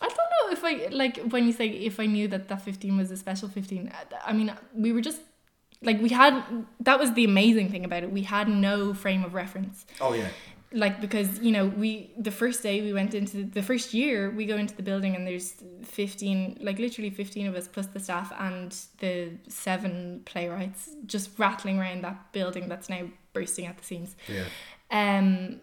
I 0.00 0.08
don't 0.08 0.16
know 0.16 0.50
if 0.52 0.64
I 0.64 0.88
like 0.94 1.16
when 1.32 1.46
you 1.46 1.52
say 1.52 1.68
if 1.68 1.98
I 2.00 2.06
knew 2.06 2.28
that 2.28 2.48
that 2.48 2.62
fifteen 2.62 2.96
was 2.98 3.10
a 3.10 3.16
special 3.16 3.48
fifteen. 3.48 3.90
I 4.26 4.32
mean, 4.32 4.52
we 4.74 4.92
were 4.92 5.00
just 5.00 5.20
like 5.84 6.00
we 6.00 6.08
had 6.08 6.42
that 6.80 6.98
was 6.98 7.12
the 7.14 7.24
amazing 7.24 7.70
thing 7.70 7.84
about 7.84 8.02
it. 8.02 8.10
We 8.10 8.22
had 8.22 8.48
no 8.48 8.94
frame 8.94 9.24
of 9.24 9.34
reference. 9.34 9.86
Oh 10.00 10.12
yeah. 10.12 10.28
Like 10.72 11.00
because 11.00 11.38
you 11.38 11.52
know 11.52 11.66
we 11.66 12.10
the 12.18 12.30
first 12.30 12.62
day 12.62 12.80
we 12.82 12.92
went 12.92 13.14
into 13.14 13.44
the 13.44 13.62
first 13.62 13.94
year 13.94 14.30
we 14.30 14.44
go 14.44 14.56
into 14.56 14.74
the 14.74 14.82
building 14.82 15.14
and 15.14 15.26
there's 15.26 15.54
fifteen 15.82 16.58
like 16.60 16.78
literally 16.78 17.10
fifteen 17.10 17.46
of 17.46 17.54
us 17.54 17.68
plus 17.68 17.86
the 17.86 18.00
staff 18.00 18.32
and 18.38 18.76
the 18.98 19.30
seven 19.48 20.22
playwrights 20.24 20.90
just 21.06 21.38
rattling 21.38 21.78
around 21.78 22.02
that 22.02 22.32
building 22.32 22.68
that's 22.68 22.88
now 22.88 23.02
bursting 23.32 23.66
at 23.66 23.78
the 23.78 23.84
seams. 23.84 24.16
Yeah. 24.28 24.44
Um, 24.90 25.60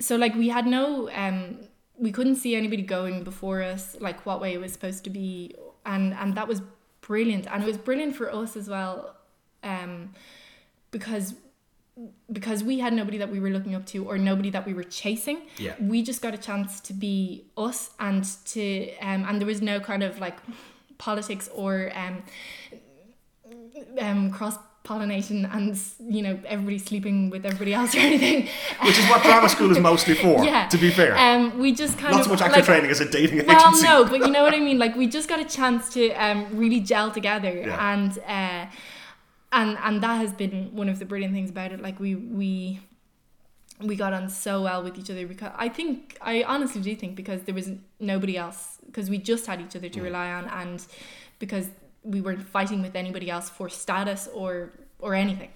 so 0.00 0.16
like 0.16 0.34
we 0.34 0.48
had 0.48 0.66
no 0.66 1.10
um, 1.10 1.58
we 1.98 2.12
couldn't 2.12 2.36
see 2.36 2.54
anybody 2.54 2.82
going 2.82 3.24
before 3.24 3.62
us, 3.62 3.96
like 4.00 4.24
what 4.24 4.40
way 4.40 4.54
it 4.54 4.60
was 4.60 4.72
supposed 4.72 5.04
to 5.04 5.10
be 5.10 5.54
and 5.84 6.14
and 6.14 6.36
that 6.36 6.48
was 6.48 6.62
brilliant, 7.00 7.46
and 7.52 7.62
it 7.62 7.66
was 7.66 7.78
brilliant 7.78 8.16
for 8.16 8.32
us 8.32 8.56
as 8.56 8.68
well, 8.68 9.16
um, 9.62 10.10
because 10.90 11.34
because 12.32 12.64
we 12.64 12.78
had 12.78 12.92
nobody 12.94 13.18
that 13.18 13.30
we 13.30 13.38
were 13.38 13.50
looking 13.50 13.74
up 13.74 13.84
to 13.84 14.04
or 14.08 14.16
nobody 14.16 14.48
that 14.48 14.64
we 14.66 14.72
were 14.72 14.82
chasing 14.82 15.42
Yeah. 15.58 15.74
we 15.78 16.02
just 16.02 16.22
got 16.22 16.32
a 16.32 16.38
chance 16.38 16.80
to 16.80 16.94
be 16.94 17.44
us 17.56 17.90
and 18.00 18.24
to 18.46 18.90
um 19.02 19.24
and 19.28 19.38
there 19.38 19.46
was 19.46 19.60
no 19.60 19.78
kind 19.78 20.02
of 20.02 20.18
like 20.18 20.38
politics 20.96 21.50
or 21.54 21.92
um 21.94 22.22
um 24.00 24.30
cross 24.30 24.56
pollination 24.84 25.44
and 25.52 25.78
you 26.08 26.22
know 26.22 26.38
everybody 26.46 26.78
sleeping 26.78 27.30
with 27.30 27.44
everybody 27.46 27.72
else 27.74 27.94
or 27.98 27.98
anything 27.98 28.48
Which 28.84 28.98
is 28.98 29.06
what 29.08 29.22
drama 29.22 29.48
school 29.48 29.70
is 29.70 29.78
mostly 29.78 30.14
for, 30.14 30.44
yeah 30.50 30.66
to 30.68 30.78
be 30.78 30.90
fair. 30.90 31.16
um 31.16 31.58
we 31.58 31.72
just 31.72 31.98
kind 31.98 32.12
Not 32.12 32.20
of 32.20 32.26
so 32.26 32.32
much 32.32 32.40
actor 32.40 32.56
like, 32.56 32.64
training 32.64 32.90
as 32.90 33.00
a 33.00 33.08
dating 33.08 33.40
agency. 33.40 33.54
well, 33.54 33.68
agency. 33.68 33.84
no, 33.86 34.04
but 34.06 34.18
you 34.20 34.30
know 34.30 34.42
what 34.42 34.54
I 34.54 34.58
mean. 34.60 34.78
Like 34.78 34.96
we 34.96 35.06
just 35.06 35.28
got 35.28 35.38
a 35.40 35.44
chance 35.44 35.92
to 35.94 36.10
um, 36.14 36.46
really 36.56 36.80
gel 36.80 37.10
together, 37.12 37.52
Yeah. 37.66 37.92
and 37.92 38.18
uh, 38.26 38.66
and 39.52 39.78
and 39.82 40.02
that 40.02 40.16
has 40.16 40.32
been 40.32 40.74
one 40.74 40.88
of 40.88 40.98
the 40.98 41.04
brilliant 41.04 41.34
things 41.34 41.50
about 41.50 41.72
it. 41.72 41.80
Like 41.80 42.00
we 42.00 42.14
we 42.14 42.80
we 43.80 43.96
got 43.96 44.12
on 44.12 44.28
so 44.28 44.62
well 44.62 44.82
with 44.82 44.98
each 44.98 45.10
other 45.10 45.26
because 45.26 45.52
I 45.56 45.68
think 45.68 46.16
I 46.20 46.42
honestly 46.44 46.80
do 46.80 46.94
think 46.96 47.16
because 47.16 47.42
there 47.42 47.54
was 47.54 47.70
nobody 48.00 48.36
else 48.36 48.78
because 48.86 49.10
we 49.10 49.18
just 49.18 49.46
had 49.46 49.60
each 49.60 49.76
other 49.76 49.88
to 49.88 50.02
rely 50.02 50.30
on, 50.32 50.46
and 50.46 50.84
because 51.38 51.68
we 52.02 52.20
weren't 52.20 52.46
fighting 52.46 52.82
with 52.82 52.96
anybody 52.96 53.30
else 53.30 53.48
for 53.48 53.68
status 53.68 54.28
or 54.32 54.72
or 54.98 55.14
anything. 55.14 55.50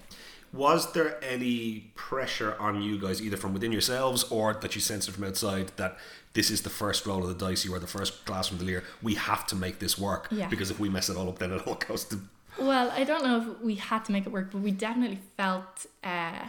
Was 0.53 0.93
there 0.93 1.21
any 1.23 1.91
pressure 1.95 2.55
on 2.57 2.81
you 2.81 2.97
guys, 2.97 3.21
either 3.21 3.35
from 3.35 3.53
within 3.53 3.71
yourselves 3.71 4.23
or 4.31 4.53
that 4.53 4.75
you 4.75 4.81
sensed 4.81 5.09
it 5.09 5.11
from 5.11 5.25
outside, 5.25 5.71
that 5.75 5.97
this 6.33 6.49
is 6.49 6.61
the 6.61 6.69
first 6.69 7.05
roll 7.05 7.21
of 7.21 7.27
the 7.27 7.45
dice, 7.45 7.65
you 7.65 7.73
are 7.73 7.79
the 7.79 7.87
first 7.87 8.25
class 8.25 8.47
from 8.47 8.57
the 8.57 8.63
Lir, 8.63 8.83
we 9.01 9.15
have 9.15 9.45
to 9.47 9.55
make 9.55 9.79
this 9.79 9.97
work? 9.99 10.27
Yeah. 10.31 10.47
Because 10.47 10.71
if 10.71 10.79
we 10.79 10.87
mess 10.87 11.09
it 11.09 11.17
all 11.17 11.27
up, 11.27 11.39
then 11.39 11.51
it 11.51 11.67
all 11.67 11.75
goes 11.75 12.05
to. 12.05 12.19
Well, 12.59 12.89
I 12.91 13.03
don't 13.03 13.23
know 13.23 13.37
if 13.41 13.61
we 13.61 13.75
had 13.75 14.05
to 14.05 14.11
make 14.11 14.25
it 14.25 14.31
work, 14.31 14.51
but 14.51 14.61
we 14.61 14.71
definitely 14.71 15.19
felt, 15.37 15.85
uh, 16.03 16.47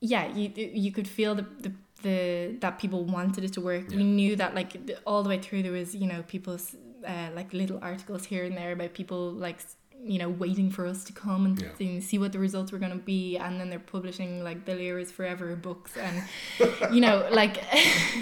yeah, 0.00 0.26
you 0.34 0.52
you 0.56 0.92
could 0.92 1.08
feel 1.08 1.34
the 1.34 1.46
the, 1.60 1.72
the 2.02 2.56
that 2.60 2.78
people 2.78 3.04
wanted 3.04 3.44
it 3.44 3.52
to 3.54 3.60
work. 3.60 3.88
We 3.90 4.04
knew 4.04 4.36
that 4.36 4.54
like 4.54 4.76
all 5.06 5.22
the 5.22 5.28
way 5.28 5.38
through 5.40 5.62
there 5.64 5.72
was 5.72 5.94
you 5.94 6.06
know 6.06 6.22
people's 6.28 6.74
uh, 7.06 7.28
like 7.34 7.52
little 7.52 7.78
articles 7.82 8.24
here 8.24 8.44
and 8.44 8.56
there 8.56 8.72
about 8.72 8.94
people 8.94 9.32
like 9.32 9.58
you 10.04 10.18
know 10.18 10.28
waiting 10.28 10.70
for 10.70 10.86
us 10.86 11.02
to 11.04 11.12
come 11.12 11.44
and 11.44 11.60
Yeah. 11.60 11.68
see- 11.76 12.00
see 12.00 12.18
what 12.18 12.30
the 12.32 12.38
results 12.38 12.70
were 12.70 12.78
going 12.78 12.92
to 12.92 13.04
be, 13.04 13.36
and 13.36 13.60
then 13.60 13.68
they're 13.70 13.80
publishing 13.80 14.44
like 14.44 14.64
the 14.64 14.74
Lir 14.74 14.98
is 15.00 15.10
Forever 15.10 15.56
books 15.56 15.96
and 15.96 16.22
you 16.94 17.00
know 17.00 17.26
like 17.32 17.56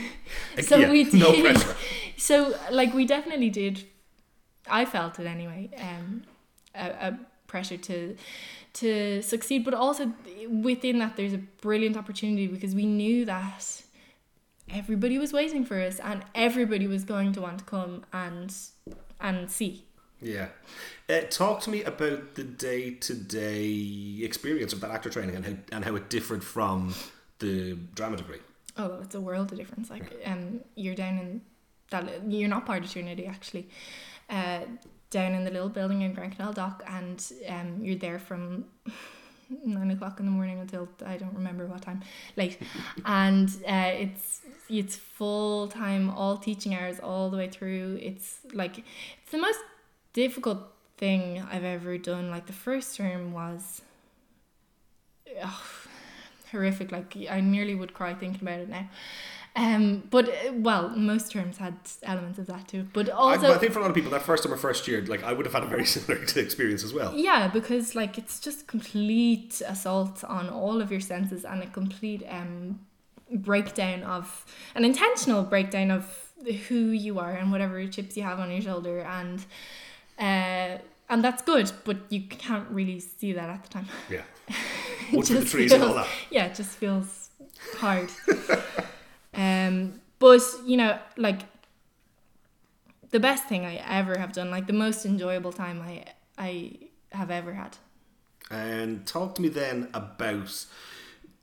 so 0.63 0.79
Yeah, 0.79 0.91
we 0.91 1.05
did 1.11 1.15
no 1.21 1.33
pressure. 1.41 1.77
so 2.17 2.55
like 2.71 2.95
we 2.95 3.05
definitely 3.05 3.51
did 3.51 3.85
i 4.69 4.85
felt 4.85 5.19
it 5.21 5.27
anyway 5.27 5.71
um 5.81 6.23
a, 6.77 7.09
a 7.09 7.19
pressure 7.47 7.77
to 7.77 8.17
to 8.75 9.23
succeed. 9.23 9.65
But 9.65 9.75
also 9.75 10.13
within 10.49 10.99
that 10.99 11.17
there's 11.17 11.33
a 11.33 11.39
brilliant 11.61 11.97
opportunity 11.97 12.47
because 12.47 12.75
we 12.75 12.87
knew 12.87 13.25
that 13.25 13.83
everybody 14.69 15.19
was 15.19 15.33
waiting 15.33 15.65
for 15.65 15.81
us 15.81 16.01
and 16.01 16.25
everybody 16.35 16.87
was 16.87 17.05
going 17.05 17.33
to 17.33 17.41
want 17.41 17.59
to 17.59 17.65
come 17.65 18.05
and 18.13 18.55
and 19.21 19.51
see. 19.51 19.85
Yeah. 20.21 20.49
Uh, 21.09 21.21
talk 21.29 21.61
to 21.63 21.71
me 21.71 21.85
about 21.85 22.35
the 22.35 22.45
day 22.45 22.91
to 22.91 23.15
day 23.15 24.19
experience 24.23 24.73
of 24.73 24.81
that 24.81 24.91
actor 24.91 25.11
training 25.11 25.37
and 25.37 25.45
how, 25.45 25.53
and 25.73 25.85
how 25.85 25.95
it 25.95 26.09
differed 26.09 26.43
from 26.43 26.95
the 27.39 27.75
drama 27.95 28.17
degree. 28.17 28.39
oh 28.79 29.01
it's 29.03 29.15
a 29.15 29.21
world 29.21 29.53
of 29.53 29.59
difference. 29.59 29.91
Like 29.91 30.15
um 30.25 30.61
you're 30.75 30.95
down 30.95 31.19
in 31.19 31.41
that 31.91 32.31
you're 32.31 32.49
not 32.49 32.67
part 32.67 32.85
of 32.85 32.91
Trinity 32.91 33.27
actually. 33.27 33.69
Uh 34.29 34.61
down 35.11 35.33
in 35.33 35.45
the 35.45 35.51
little 35.51 35.69
building 35.69 36.03
in 36.03 36.13
Grand 36.13 36.37
Canal 36.37 36.53
Dock 36.53 36.83
and 36.87 37.25
um 37.49 37.79
you're 37.81 37.97
there 37.97 38.19
from 38.19 38.65
nine 39.65 39.91
o'clock 39.91 40.19
in 40.19 40.27
the 40.27 40.33
morning 40.33 40.59
until 40.59 40.89
I 41.05 41.17
don't 41.17 41.35
remember 41.35 41.67
what 41.67 41.83
time 41.83 42.03
late. 42.37 42.59
And 43.05 43.49
uh 43.67 43.93
it's 43.95 44.41
it's 44.69 44.97
full 44.97 45.69
time 45.69 46.11
all 46.11 46.37
teaching 46.37 46.75
hours 46.75 46.99
all 47.01 47.31
the 47.31 47.37
way 47.37 47.49
through. 47.49 47.99
It's 48.01 48.41
like 48.53 48.79
it's 48.79 49.33
the 49.33 49.39
most 49.39 49.61
difficult 50.13 50.61
thing 50.97 51.45
I've 51.51 51.65
ever 51.65 51.99
done. 51.99 52.31
Like 52.31 52.47
the 52.47 52.53
first 52.53 52.97
term 52.97 53.33
was 53.33 53.83
ugh, 55.41 55.63
horrific. 56.51 56.91
Like 56.91 57.17
I 57.31 57.41
nearly 57.41 57.75
would 57.75 57.95
cry 57.95 58.15
thinking 58.15 58.43
about 58.43 58.61
it 58.61 58.69
now 58.69 58.89
um 59.57 60.03
but 60.11 60.29
uh, 60.29 60.53
well 60.55 60.91
most 60.91 61.33
terms 61.33 61.57
had 61.57 61.75
elements 62.03 62.39
of 62.39 62.47
that 62.47 62.69
too 62.69 62.87
but 62.93 63.09
also 63.09 63.53
I 63.53 63.59
think 63.59 63.73
for 63.73 63.79
a 63.79 63.83
lot 63.83 63.89
of 63.91 63.95
people, 63.95 64.11
that 64.11 64.23
first 64.23 64.45
or 64.45 64.57
first 64.57 64.87
year, 64.87 65.01
like 65.07 65.23
I 65.25 65.33
would 65.33 65.47
have 65.47 65.55
had 65.55 65.63
a 65.63 65.67
very 65.67 65.87
similar 65.95 66.23
experience 66.23 66.85
as 66.85 66.93
well. 66.93 67.11
yeah 67.17 67.49
because 67.49 67.95
like 67.95 68.19
it's 68.19 68.39
just 68.41 68.67
complete 68.67 69.63
assault 69.67 70.23
on 70.25 70.49
all 70.51 70.81
of 70.83 70.91
your 70.91 71.01
senses 71.01 71.45
and 71.45 71.63
a 71.63 71.67
complete 71.67 72.23
um 72.29 72.81
breakdown 73.33 74.03
of 74.03 74.45
an 74.75 74.85
intentional 74.85 75.43
breakdown 75.43 75.91
of 75.91 76.05
who 76.69 76.77
you 77.07 77.19
are 77.19 77.33
and 77.33 77.51
whatever 77.51 77.85
chips 77.89 78.17
you 78.17 78.23
have 78.23 78.39
on 78.39 78.51
your 78.51 78.61
shoulder 78.61 79.01
and 79.01 79.39
uh 80.19 80.79
and 81.09 81.23
that's 81.25 81.43
good 81.43 81.71
but 81.85 81.97
you 82.11 82.21
can't 82.29 82.69
really 82.71 83.01
see 83.01 83.33
that 83.33 83.49
at 83.49 83.63
the 83.65 83.69
time 83.71 83.87
Yeah. 84.11 84.23
Wood 85.13 85.27
for 85.27 85.35
the 85.35 85.45
trees 85.45 85.73
and 85.73 85.83
all 85.83 85.95
that. 85.95 86.09
yeah 86.31 86.47
it 86.47 86.55
just 86.55 86.71
feels 86.77 87.31
hard 87.79 88.11
um 89.37 90.01
but 90.19 90.41
you 90.65 90.77
know 90.77 90.99
like 91.17 91.43
the 93.11 93.21
best 93.21 93.45
thing 93.45 93.65
i 93.65 93.77
ever 93.77 94.19
have 94.19 94.33
done 94.33 94.51
like 94.51 94.67
the 94.67 94.73
most 94.73 95.07
enjoyable 95.07 95.53
time 95.53 95.81
i 95.83 96.05
i 96.39 96.73
have 97.17 97.31
ever 97.31 97.55
had. 97.55 97.77
And 98.51 99.07
talk 99.07 99.35
to 99.37 99.43
me 99.43 99.49
then 99.49 99.89
about 99.93 100.67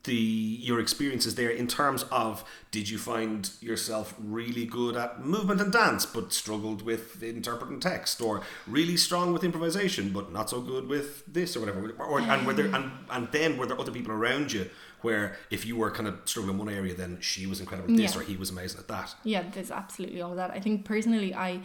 the 0.04 0.14
your 0.14 0.80
experiences 0.80 1.34
there 1.34 1.50
in 1.50 1.66
terms 1.66 2.04
of 2.10 2.44
did 2.70 2.88
you 2.88 2.98
find 2.98 3.50
yourself 3.60 4.14
really 4.18 4.64
good 4.66 4.96
at 4.96 5.24
movement 5.24 5.60
and 5.60 5.72
dance 5.72 6.04
but 6.06 6.32
struggled 6.32 6.82
with 6.82 7.22
interpreting 7.22 7.80
text 7.80 8.20
or 8.20 8.42
really 8.66 8.96
strong 8.96 9.32
with 9.32 9.42
improvisation 9.44 10.10
but 10.10 10.32
not 10.32 10.50
so 10.50 10.60
good 10.60 10.88
with 10.88 11.24
this 11.26 11.56
or 11.56 11.60
whatever? 11.60 11.90
Or 11.98 12.20
and 12.20 12.46
were 12.46 12.52
there 12.52 12.66
and, 12.74 12.90
and 13.10 13.28
then 13.32 13.56
were 13.56 13.66
there 13.66 13.80
other 13.80 13.92
people 13.92 14.12
around 14.12 14.52
you 14.52 14.68
where 15.02 15.36
if 15.50 15.66
you 15.66 15.76
were 15.76 15.90
kind 15.90 16.08
of 16.08 16.18
struggling 16.24 16.54
in 16.54 16.58
one 16.66 16.68
area 16.74 16.94
then 16.94 17.18
she 17.20 17.46
was 17.46 17.60
incredible 17.60 17.90
at 17.90 17.96
this 17.96 18.14
Yeah. 18.14 18.20
or 18.20 18.24
he 18.24 18.36
was 18.36 18.50
amazing 18.50 18.80
at 18.80 18.88
that? 18.88 19.14
Yeah 19.24 19.44
there's 19.52 19.70
absolutely 19.70 20.20
all 20.22 20.30
of 20.32 20.36
that. 20.36 20.50
I 20.50 20.60
think 20.60 20.84
personally 20.84 21.34
i 21.34 21.60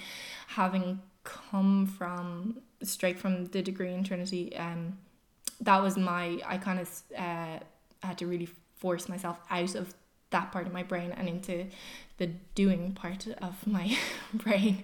having 0.48 1.02
come 1.24 1.86
from 1.86 2.58
straight 2.84 3.20
from 3.20 3.46
the 3.48 3.62
degree 3.62 3.94
in 3.94 4.04
trinity 4.04 4.56
um 4.56 4.98
that 5.62 5.82
was 5.82 5.98
my 5.98 6.40
i 6.48 6.58
kind 6.58 6.80
of 6.80 6.90
uh 7.18 7.60
had 8.04 8.18
to 8.18 8.28
really 8.28 8.50
force 8.78 9.10
myself 9.10 9.40
out 9.50 9.76
of 9.76 9.94
that 10.32 10.52
part 10.52 10.68
of 10.68 10.74
my 10.74 10.84
brain 10.84 11.12
and 11.12 11.28
into 11.28 11.66
the 12.18 12.28
doing 12.54 12.94
part 12.94 13.28
of 13.42 13.66
my 13.66 13.98
brain 14.34 14.84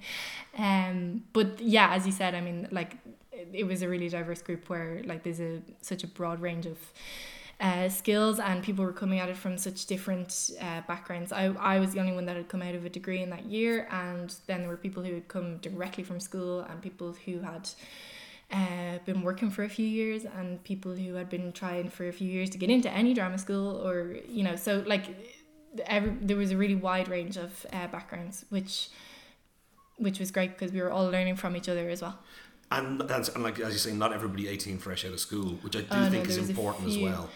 um 0.57 1.23
but 1.33 1.59
yeah 1.61 1.93
as 1.93 2.05
you 2.05 2.11
said 2.11 2.33
i 2.33 2.41
mean 2.41 2.67
like 2.71 2.97
it, 3.31 3.49
it 3.53 3.63
was 3.63 3.81
a 3.81 3.89
really 3.89 4.09
diverse 4.09 4.41
group 4.41 4.69
where 4.69 5.01
like 5.05 5.23
there's 5.23 5.39
a 5.39 5.61
such 5.81 6.03
a 6.03 6.07
broad 6.07 6.41
range 6.41 6.65
of 6.65 6.77
uh, 7.59 7.87
skills 7.87 8.39
and 8.39 8.63
people 8.63 8.83
were 8.83 8.91
coming 8.91 9.19
at 9.19 9.29
it 9.29 9.37
from 9.37 9.57
such 9.57 9.85
different 9.85 10.51
uh, 10.59 10.81
backgrounds. 10.87 11.31
I, 11.31 11.45
I 11.57 11.79
was 11.79 11.93
the 11.93 11.99
only 11.99 12.11
one 12.11 12.25
that 12.25 12.35
had 12.35 12.49
come 12.49 12.61
out 12.61 12.75
of 12.75 12.85
a 12.85 12.89
degree 12.89 13.21
in 13.21 13.29
that 13.29 13.45
year, 13.45 13.87
and 13.91 14.33
then 14.47 14.61
there 14.61 14.69
were 14.69 14.77
people 14.77 15.03
who 15.03 15.13
had 15.13 15.27
come 15.27 15.57
directly 15.57 16.03
from 16.03 16.19
school 16.19 16.61
and 16.61 16.81
people 16.81 17.15
who 17.25 17.39
had 17.39 17.69
uh, 18.51 18.99
been 19.05 19.21
working 19.21 19.49
for 19.49 19.63
a 19.63 19.69
few 19.69 19.85
years 19.87 20.23
and 20.25 20.63
people 20.63 20.95
who 20.95 21.15
had 21.15 21.29
been 21.29 21.51
trying 21.51 21.89
for 21.89 22.07
a 22.07 22.13
few 22.13 22.29
years 22.29 22.49
to 22.51 22.57
get 22.57 22.69
into 22.69 22.89
any 22.91 23.13
drama 23.13 23.37
school 23.37 23.85
or 23.85 24.17
you 24.27 24.43
know 24.43 24.55
so 24.55 24.83
like 24.85 25.05
every, 25.85 26.11
there 26.21 26.37
was 26.37 26.51
a 26.51 26.57
really 26.57 26.75
wide 26.75 27.07
range 27.07 27.37
of 27.37 27.65
uh, 27.73 27.87
backgrounds 27.87 28.45
which 28.49 28.89
which 29.97 30.19
was 30.19 30.31
great 30.31 30.51
because 30.51 30.71
we 30.71 30.81
were 30.81 30.91
all 30.91 31.09
learning 31.09 31.35
from 31.35 31.55
each 31.55 31.69
other 31.69 31.89
as 31.89 32.01
well. 32.01 32.19
And 32.71 32.99
that's 33.01 33.29
and 33.29 33.43
like 33.43 33.59
as 33.59 33.73
you 33.73 33.79
say 33.79 33.93
not 33.93 34.13
everybody 34.13 34.47
18 34.47 34.77
fresh 34.79 35.05
out 35.05 35.13
of 35.13 35.19
school 35.19 35.57
which 35.61 35.75
I 35.75 35.81
do 35.81 35.87
Oh, 35.91 36.03
no, 36.03 36.09
think 36.09 36.27
is 36.27 36.37
was 36.37 36.47
a 36.47 36.51
important 36.51 36.87
as 36.87 36.97
well. 36.97 37.29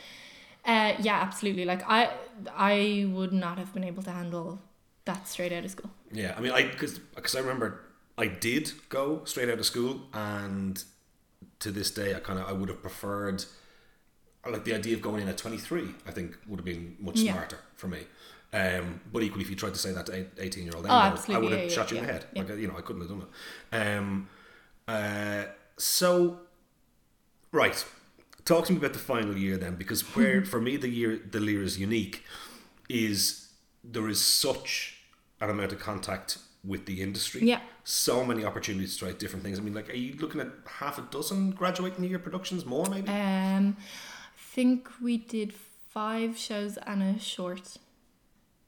Uh, 0.65 0.93
yeah 0.99 1.21
absolutely. 1.21 1.65
Like 1.65 1.83
I 1.87 2.11
I 2.55 3.07
would 3.11 3.33
not 3.33 3.57
have 3.57 3.73
been 3.73 3.83
able 3.83 4.03
to 4.03 4.11
handle 4.11 4.59
that 5.05 5.27
straight 5.27 5.51
out 5.51 5.65
of 5.65 5.71
school. 5.71 5.89
Yeah, 6.11 6.33
I 6.37 6.41
mean, 6.41 6.51
I 6.51 6.63
because 6.63 6.99
I 7.35 7.39
remember 7.39 7.81
I 8.17 8.27
did 8.27 8.71
go 8.89 9.23
straight 9.25 9.49
out 9.49 9.59
of 9.59 9.65
school, 9.65 10.01
and 10.13 10.83
to 11.59 11.71
this 11.71 11.91
day, 11.91 12.15
I 12.15 12.19
kind 12.19 12.39
of 12.39 12.47
I 12.47 12.53
would 12.53 12.69
have 12.69 12.81
preferred, 12.81 13.45
like 14.49 14.63
the 14.63 14.73
idea 14.73 14.95
of 14.95 15.01
going 15.01 15.21
in 15.21 15.27
at 15.27 15.37
twenty 15.37 15.57
three. 15.57 15.89
I 16.07 16.11
think 16.11 16.37
would 16.47 16.59
have 16.59 16.65
been 16.65 16.95
much 16.99 17.19
Yeah. 17.19 17.33
smarter 17.33 17.59
for 17.75 17.87
me. 17.87 17.99
Um, 18.51 19.01
but 19.13 19.21
equally, 19.21 19.43
if 19.43 19.49
you 19.49 19.55
tried 19.55 19.73
to 19.73 19.79
say 19.79 19.91
that 19.91 20.05
to 20.07 20.25
eighteen 20.39 20.63
year 20.65 20.73
old, 20.75 20.85
Oh, 20.87 20.89
I 20.89 21.09
would 21.37 21.51
have 21.51 21.63
yeah, 21.63 21.69
shot 21.69 21.91
you 21.91 21.97
in 21.97 22.05
the 22.05 22.11
head. 22.11 22.25
Like 22.35 22.49
you 22.57 22.67
know, 22.67 22.77
I 22.77 22.81
couldn't 22.81 23.01
have 23.01 23.09
done 23.11 23.25
it. 23.71 23.97
Um, 23.97 24.29
uh, 24.87 25.43
so 25.77 26.39
right, 27.51 27.85
talk 28.45 28.65
to 28.65 28.71
me 28.73 28.79
about 28.79 28.93
the 28.93 28.99
final 28.99 29.37
year 29.37 29.57
then, 29.57 29.75
because 29.75 30.01
where 30.15 30.43
for 30.53 30.59
me 30.61 30.77
the 30.77 30.89
year 30.89 31.19
the 31.29 31.39
year 31.41 31.63
is 31.63 31.79
unique 31.79 32.23
is 32.87 33.49
there 33.83 34.07
is 34.09 34.19
such 34.21 34.97
an 35.41 35.49
amount 35.49 35.71
of 35.71 35.79
contact 35.79 36.37
with 36.63 36.85
the 36.85 37.01
industry. 37.01 37.41
Yeah. 37.43 37.61
So 37.83 38.23
many 38.25 38.43
opportunities 38.43 38.93
to 38.97 39.05
try 39.05 39.11
different 39.13 39.43
things. 39.45 39.59
I 39.59 39.61
mean, 39.61 39.73
like, 39.73 39.89
are 39.89 39.95
you 39.95 40.15
looking 40.17 40.41
at 40.41 40.47
half 40.65 40.97
a 40.97 41.01
dozen 41.03 41.51
graduating 41.51 42.03
year 42.03 42.19
productions 42.19 42.65
more, 42.65 42.85
maybe? 42.89 43.07
Um, 43.09 43.77
I 43.77 44.55
think 44.55 44.89
we 45.01 45.17
did 45.17 45.53
five 45.53 46.37
shows 46.37 46.77
and 46.77 47.01
a 47.01 47.19
short. 47.19 47.77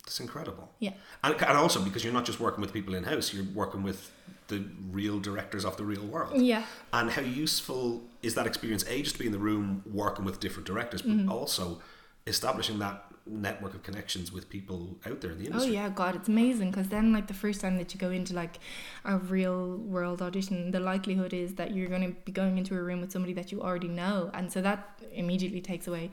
That's 0.05 0.19
incredible. 0.19 0.71
Yeah. 0.79 0.93
And, 1.23 1.35
and 1.35 1.57
also 1.57 1.81
because 1.81 2.03
you're 2.03 2.13
not 2.13 2.25
just 2.25 2.39
working 2.39 2.61
with 2.61 2.73
people 2.73 2.95
in 2.95 3.03
house, 3.03 3.33
you're 3.33 3.45
working 3.53 3.83
with 3.83 4.11
the 4.47 4.65
real 4.89 5.19
directors 5.19 5.63
of 5.63 5.77
the 5.77 5.83
real 5.83 6.03
world. 6.05 6.41
Yeah. 6.41 6.65
And 6.91 7.11
how 7.11 7.21
useful 7.21 8.03
is 8.21 8.35
that 8.35 8.47
experience? 8.47 8.83
A, 8.87 9.01
just 9.01 9.15
to 9.15 9.19
be 9.19 9.25
in 9.27 9.31
the 9.31 9.37
room 9.37 9.83
working 9.91 10.25
with 10.25 10.39
different 10.39 10.65
directors, 10.65 11.01
but 11.01 11.11
Mm-hmm. 11.11 11.31
also 11.31 11.81
establishing 12.27 12.79
that 12.79 13.05
network 13.25 13.73
of 13.73 13.83
connections 13.83 14.31
with 14.31 14.49
people 14.49 14.97
out 15.05 15.21
there 15.21 15.31
in 15.31 15.39
the 15.39 15.45
industry. 15.45 15.71
Oh 15.71 15.73
yeah, 15.73 15.89
God, 15.89 16.15
it's 16.15 16.27
amazing 16.27 16.71
because 16.71 16.89
then 16.89 17.13
like 17.13 17.27
the 17.27 17.33
first 17.33 17.61
time 17.61 17.77
that 17.77 17.93
you 17.93 17.99
go 17.99 18.09
into 18.09 18.33
like 18.33 18.57
a 19.05 19.17
real 19.17 19.77
world 19.77 20.21
audition, 20.21 20.71
the 20.71 20.79
likelihood 20.79 21.33
is 21.33 21.55
that 21.55 21.73
you're 21.75 21.87
going 21.89 22.01
to 22.01 22.15
be 22.25 22.31
going 22.31 22.57
into 22.57 22.75
a 22.75 22.81
room 22.81 23.01
with 23.01 23.11
somebody 23.11 23.33
that 23.33 23.51
you 23.51 23.61
already 23.61 23.87
know, 23.87 24.29
and 24.33 24.51
so 24.51 24.61
that 24.61 24.99
immediately 25.13 25.61
takes 25.61 25.87
away 25.87 26.11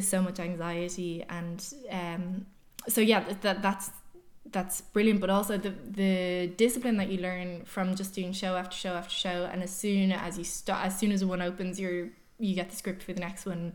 so 0.00 0.20
much 0.22 0.38
anxiety 0.38 1.24
and 1.28 1.74
um. 1.90 2.46
So 2.88 3.00
yeah, 3.00 3.20
that- 3.20 3.42
that 3.42 3.62
that's 3.62 3.90
that's 4.50 4.80
brilliant, 4.80 5.20
but 5.20 5.28
also 5.30 5.58
the 5.58 5.70
the 5.70 6.46
discipline 6.56 6.96
that 6.96 7.08
you 7.10 7.18
learn 7.18 7.64
from 7.64 7.94
just 7.94 8.14
doing 8.14 8.32
show 8.32 8.56
after 8.56 8.76
show 8.76 8.94
after 8.94 9.14
show, 9.14 9.48
and 9.52 9.62
as 9.62 9.70
soon 9.70 10.10
as 10.12 10.38
you 10.38 10.44
start, 10.44 10.86
as 10.86 10.98
soon 10.98 11.12
as 11.12 11.24
one 11.24 11.42
opens, 11.42 11.78
you're 11.78 12.08
you 12.38 12.54
get 12.54 12.70
the 12.70 12.76
script 12.76 13.02
for 13.02 13.12
the 13.12 13.20
next 13.20 13.44
one. 13.46 13.74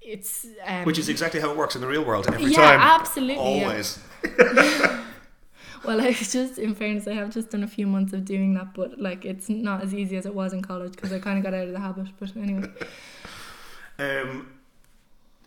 It's 0.00 0.46
um, 0.66 0.84
Which 0.84 0.98
is 0.98 1.08
exactly 1.08 1.40
how 1.40 1.50
it 1.50 1.56
works 1.56 1.74
in 1.74 1.80
the 1.80 1.86
real 1.86 2.04
world 2.04 2.26
every 2.26 2.42
time. 2.42 2.50
Yeah, 2.50 2.76
time. 2.76 2.80
absolutely, 2.80 3.58
yeah. 3.58 3.64
Always. 3.66 3.98
Well, 5.82 5.98
I 5.98 6.12
just, 6.12 6.58
in 6.58 6.74
fairness, 6.74 7.08
I 7.08 7.14
have 7.14 7.30
just 7.30 7.50
done 7.50 7.62
a 7.62 7.66
few 7.66 7.86
months 7.86 8.12
of 8.12 8.26
doing 8.26 8.52
that, 8.54 8.74
but 8.74 9.00
like 9.00 9.24
it's 9.24 9.48
not 9.48 9.82
as 9.82 9.94
easy 9.94 10.16
as 10.18 10.26
it 10.26 10.34
was 10.34 10.52
in 10.52 10.60
college 10.60 10.92
because 10.92 11.10
I 11.10 11.18
kind 11.18 11.38
of 11.38 11.44
got 11.44 11.54
out 11.54 11.68
of 11.68 11.72
the 11.72 11.80
habit. 11.80 12.08
But 12.18 12.36
anyway, 12.36 12.68
Um, 13.98 14.48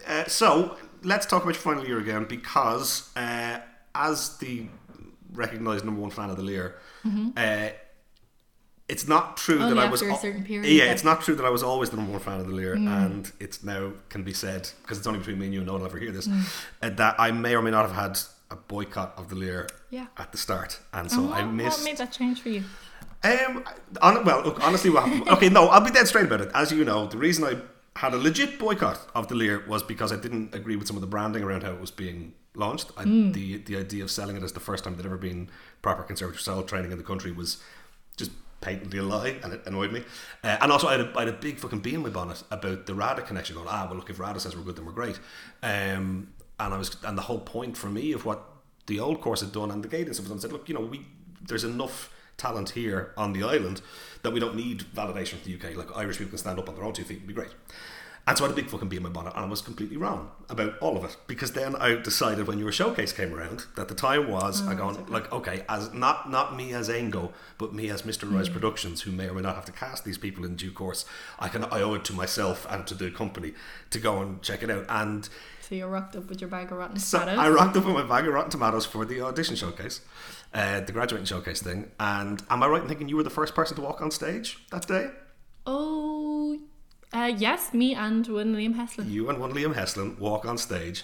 uh, 0.08 0.26
so 0.26 0.78
let's 1.02 1.26
talk 1.26 1.44
about 1.44 1.56
your 1.56 1.62
final 1.62 1.86
year 1.88 1.98
again 2.00 2.26
because 2.26 3.10
uh, 3.16 3.60
as 3.96 4.38
the 4.38 4.68
recognised 5.34 5.86
number 5.86 6.00
one 6.00 6.12
fan 6.12 6.30
of 6.30 6.38
the 6.38 6.44
Lir, 6.44 6.76
uh, 7.36 7.70
it's 8.90 9.08
not 9.08 9.38
true. 9.38 9.60
Only 9.60 9.76
that 9.76 9.88
I 9.88 9.90
was. 9.90 10.02
after 10.02 10.14
a 10.14 10.18
certain 10.18 10.44
period, 10.44 10.70
Yeah, 10.72 10.92
it's 10.92 11.04
not 11.04 11.22
true 11.22 11.36
that 11.36 11.46
I 11.46 11.50
was 11.50 11.64
always 11.64 11.90
the 11.90 11.98
number 11.98 12.12
one 12.12 12.22
fan 12.22 12.40
of 12.40 12.48
the 12.48 12.54
Lir, 12.54 12.76
Mm. 12.76 12.88
and 13.06 13.32
it's 13.40 13.64
now 13.64 13.94
can 14.10 14.24
be 14.24 14.34
said 14.34 14.70
because 14.82 14.98
it's 14.98 15.08
only 15.08 15.20
between 15.20 15.40
me 15.40 15.46
and 15.46 15.54
you, 15.54 15.60
and 15.62 15.68
no 15.68 15.74
one 15.74 15.82
will 15.82 15.88
ever 15.90 15.98
hear 16.00 16.12
this, 16.12 16.28
Mm. 16.28 16.42
uh, 16.82 16.90
that 16.90 17.16
I 17.20 17.32
may 17.32 17.56
or 17.56 17.62
may 17.62 17.72
not 17.72 17.86
have 17.88 17.96
had 17.96 18.20
a 18.52 18.56
boycott 18.56 19.14
of 19.18 19.30
the 19.30 19.36
Lir 19.36 19.68
Yeah. 19.90 20.08
at 20.18 20.32
the 20.32 20.38
start, 20.38 20.80
and 20.94 21.10
so 21.10 21.20
And 21.22 21.30
what, 21.30 21.38
I 21.40 21.46
missed. 21.46 21.80
what 21.80 21.86
made 21.86 21.98
that 21.98 22.12
change 22.12 22.42
for 22.42 22.50
you? 22.50 22.64
Um, 23.24 23.64
on, 24.02 24.26
well, 24.26 24.44
look, 24.44 24.62
honestly, 24.62 24.90
what 24.90 25.04
happened? 25.08 25.30
Okay, 25.30 25.48
no, 25.50 25.68
I'll 25.70 25.80
be 25.82 25.92
dead 25.92 26.08
straight 26.08 26.26
about 26.26 26.42
it. 26.42 26.52
As 26.54 26.72
you 26.72 26.84
know, 26.84 27.08
the 27.08 27.18
reason 27.18 27.46
I 27.46 27.58
had 28.00 28.14
a 28.14 28.18
legit 28.18 28.60
boycott 28.60 29.00
of 29.16 29.28
the 29.30 29.36
Lir 29.36 29.64
was 29.68 29.82
because 29.82 30.12
I 30.12 30.18
didn't 30.18 30.54
agree 30.54 30.76
with 30.76 30.88
some 30.88 30.98
of 30.98 31.02
the 31.02 31.08
branding 31.08 31.42
around 31.42 31.64
how 31.64 31.72
it 31.72 31.80
was 31.80 31.90
being 31.92 32.34
launched. 32.56 32.92
I, 32.98 33.06
The 33.06 33.58
the 33.66 33.78
idea 33.78 34.04
of 34.04 34.12
selling 34.12 34.36
it 34.36 34.44
as 34.44 34.52
the 34.52 34.60
first 34.60 34.84
time 34.84 34.94
there'd 34.96 35.06
ever 35.06 35.18
been 35.18 35.50
proper 35.82 36.04
conservatoire 36.04 36.40
style 36.42 36.64
training 36.64 36.92
in 36.92 36.98
the 36.98 37.04
country 37.04 37.32
was 37.32 37.58
patently 38.64 39.00
a 39.00 39.04
lie, 39.04 39.36
and 39.44 39.54
it 39.54 39.62
annoyed 39.66 39.92
me. 39.92 40.04
Uh, 40.44 40.58
and 40.62 40.72
also, 40.72 40.88
I 40.88 40.94
had, 40.94 41.02
a, 41.02 41.14
I 41.16 41.26
had 41.26 41.30
a 41.30 41.38
big 41.38 41.60
fucking 41.60 41.80
bee 41.80 41.94
in 41.94 42.02
my 42.02 42.10
bonnet 42.10 42.42
about 42.50 42.86
the 42.86 42.96
RADA 42.96 43.24
connection. 43.24 43.56
Going, 43.56 43.68
ah, 43.70 43.86
well, 43.88 43.98
look, 43.98 44.10
if 44.10 44.20
RADA 44.20 44.40
says 44.40 44.56
we're 44.56 44.64
good, 44.64 44.78
then 44.78 44.86
we're 44.86 44.94
great. 44.94 45.20
Um, 45.62 46.34
and 46.60 46.74
I 46.74 46.78
was, 46.78 46.96
and 47.04 47.18
the 47.18 47.24
whole 47.24 47.40
point 47.40 47.78
for 47.78 47.88
me 47.88 48.14
of 48.14 48.26
what 48.26 48.44
the 48.88 49.00
old 49.00 49.22
course 49.22 49.42
had 49.42 49.52
done 49.52 49.72
and 49.72 49.84
the 49.84 49.88
guidance 49.88 50.18
have 50.18 50.28
done 50.28 50.40
said, 50.40 50.52
look, 50.52 50.68
you 50.68 50.76
know, 50.76 50.82
we 50.82 51.06
there's 51.46 51.64
enough 51.64 52.14
talent 52.38 52.72
here 52.72 53.14
on 53.18 53.34
the 53.34 53.44
island 53.44 53.82
that 54.22 54.32
we 54.32 54.40
don't 54.40 54.56
need 54.56 54.80
validation 54.96 55.38
from 55.40 55.52
the 55.52 55.56
UK. 55.56 55.76
Like 55.76 55.96
Irish 55.96 56.18
people 56.18 56.32
can 56.32 56.38
stand 56.38 56.60
up 56.60 56.70
on 56.70 56.76
their 56.76 56.84
own 56.84 56.94
two 56.94 57.04
feet, 57.04 57.18
it'd 57.18 57.28
be 57.28 57.34
great. 57.34 57.52
And 58.26 58.38
so 58.38 58.46
I 58.46 58.48
had 58.48 58.58
a 58.58 58.62
big 58.62 58.70
fucking 58.70 58.88
bee 58.88 58.96
in 58.96 59.04
my 59.04 59.10
bonnet, 59.10 59.34
and 59.36 59.46
I 59.46 59.50
was 59.50 59.62
completely 59.62 59.98
wrong 59.98 60.32
about 60.50 60.78
all 60.80 60.96
of 60.96 61.04
it 61.04 61.18
because 61.28 61.52
then 61.52 61.76
I 61.76 61.96
decided 61.96 62.48
when 62.48 62.58
your 62.58 62.72
showcase 62.72 63.12
came 63.12 63.34
around 63.34 63.66
that 63.76 63.90
the 63.90 63.96
time 63.96 64.30
was 64.30 64.66
I 64.66 64.76
gone 64.76 65.06
like 65.08 65.32
okay 65.34 65.66
as 65.68 65.94
not 65.94 66.30
not 66.30 66.56
me 66.56 66.74
as 66.74 66.90
Ango 66.90 67.34
but 67.58 67.74
me 67.74 67.90
as 67.90 68.04
Mr. 68.04 68.32
Rise 68.32 68.48
Productions 68.48 69.02
who 69.02 69.12
may 69.12 69.28
or 69.28 69.34
may 69.34 69.42
not 69.42 69.56
have 69.56 69.66
to 69.66 69.72
cast 69.74 70.06
these 70.06 70.18
people 70.18 70.46
in 70.46 70.56
due 70.56 70.72
course. 70.72 71.04
I 71.38 71.50
can 71.50 71.66
I 71.66 71.82
owe 71.82 71.96
it 71.96 72.06
to 72.06 72.14
myself 72.14 72.66
and 72.70 72.88
to 72.88 72.94
the 72.96 73.12
company 73.12 73.54
to 73.90 74.00
go 74.00 74.22
and 74.22 74.42
check 74.42 74.64
it 74.64 74.70
out 74.70 74.86
and. 74.88 75.28
So 75.60 75.76
you 75.76 75.86
rocked 75.86 76.16
up 76.16 76.30
with 76.30 76.40
your 76.40 76.50
bag 76.50 76.72
of 76.72 76.78
rotten 76.78 77.00
So 77.00 77.20
tomatoes. 77.20 77.40
I 77.40 77.50
rocked 77.50 77.76
up 77.76 77.86
with 77.86 77.96
my 77.96 78.04
bag 78.04 78.28
of 78.28 78.34
Rotten 78.34 78.52
Tomatoes 78.52 78.86
for 78.86 79.06
the 79.06 79.22
audition 79.22 79.56
showcase, 79.56 80.02
uh, 80.54 80.82
the 80.82 80.92
graduating 80.92 81.26
showcase 81.26 81.62
thing. 81.62 81.90
And 82.00 82.44
am 82.50 82.64
I 82.64 82.68
right 82.68 82.82
in 82.82 82.88
thinking 82.88 83.08
you 83.08 83.16
were 83.16 83.24
the 83.24 83.30
first 83.30 83.56
person 83.56 83.76
to 83.78 83.82
walk 83.82 84.02
on 84.02 84.12
stage 84.12 84.60
that 84.72 84.88
day? 84.88 85.10
oh, 85.66 86.13
uh, 87.14 87.34
yes, 87.38 87.74
me 87.74 87.94
and 87.94 88.26
one 88.28 88.56
Liam 88.56 88.76
Heslin. 88.76 89.10
You 89.10 89.30
and 89.30 89.40
one 89.40 89.54
Liam 89.54 89.74
Heslin 89.74 90.18
walk 90.20 90.46
on 90.46 90.58
stage, 90.58 91.04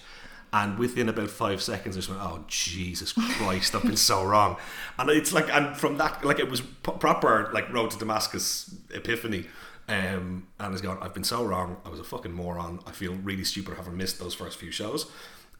and 0.52 0.78
within 0.80 1.10
about 1.10 1.30
five 1.30 1.62
seconds, 1.62 1.96
I 1.96 2.00
just 2.00 2.10
went, 2.10 2.22
"Oh 2.22 2.44
Jesus 2.48 3.14
Christ, 3.14 3.76
I've 3.76 3.84
been 3.84 3.98
so 3.98 4.24
wrong." 4.26 4.58
And 4.98 5.10
it's 5.10 5.32
like, 5.34 5.50
and 5.50 5.76
from 5.78 5.98
that, 5.98 6.24
like 6.26 6.40
it 6.40 6.50
was 6.50 6.62
proper, 6.62 7.50
like 7.54 7.72
Road 7.72 7.92
to 7.92 7.98
Damascus 7.98 8.76
epiphany. 8.94 9.46
Um, 9.88 10.48
and 10.60 10.68
I 10.68 10.70
was 10.70 10.82
going, 10.82 11.00
I've 11.02 11.16
been 11.16 11.24
so 11.24 11.44
wrong. 11.44 11.78
I 11.84 11.90
was 11.90 12.00
a 12.00 12.04
fucking 12.04 12.32
moron. 12.32 12.80
I 12.86 12.92
feel 12.92 13.16
really 13.16 13.44
stupid 13.44 13.76
having 13.76 13.98
missed 13.98 14.20
those 14.20 14.36
first 14.36 14.60
few 14.60 14.70
shows. 14.70 15.12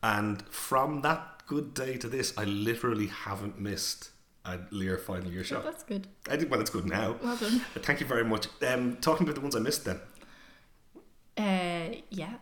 And 0.04 0.44
from 0.50 1.02
that 1.02 1.42
good 1.48 1.74
day 1.74 1.98
to 1.98 2.08
this, 2.08 2.32
I 2.38 2.44
literally 2.44 3.08
haven't 3.08 3.60
missed 3.60 4.12
a 4.46 4.60
Lir 4.70 4.98
final 5.00 5.32
year 5.32 5.44
show. 5.44 5.62
That's 5.62 5.84
good. 5.84 6.08
I 6.30 6.36
did 6.36 6.50
well. 6.52 6.62
It's 6.62 6.70
good 6.70 6.86
now. 6.86 7.18
Well 7.24 7.38
done. 7.38 7.60
Thank 7.76 8.02
you 8.02 8.06
very 8.06 8.24
much. 8.24 8.48
Um, 8.66 8.98
talking 8.98 9.26
about 9.26 9.36
the 9.36 9.42
ones 9.42 9.56
I 9.56 9.60
missed, 9.60 9.86
then. 9.86 10.00
Uh, 11.40 11.96
yeah. 12.10 12.34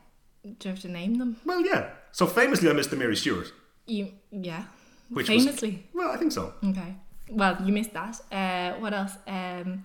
Do 0.43 0.49
you 0.63 0.71
have 0.71 0.81
to 0.81 0.87
name 0.89 1.15
them? 1.19 1.37
Well, 1.45 1.61
yeah. 1.65 1.89
So 2.11 2.25
famously, 2.25 2.69
I 2.69 2.73
missed 2.73 2.89
the 2.89 2.95
Mary 2.95 3.15
Stuart, 3.15 3.51
You, 3.85 4.11
yeah. 4.31 4.63
which 5.09 5.29
was 5.29 5.43
Famously. 5.45 5.85
well, 5.93 6.09
I 6.11 6.17
think 6.17 6.31
so. 6.31 6.53
Okay. 6.63 6.95
Well, 7.29 7.57
you 7.63 7.73
missed 7.73 7.93
that. 7.93 8.19
Uh, 8.31 8.79
what 8.79 8.93
else? 8.93 9.13
Um, 9.27 9.83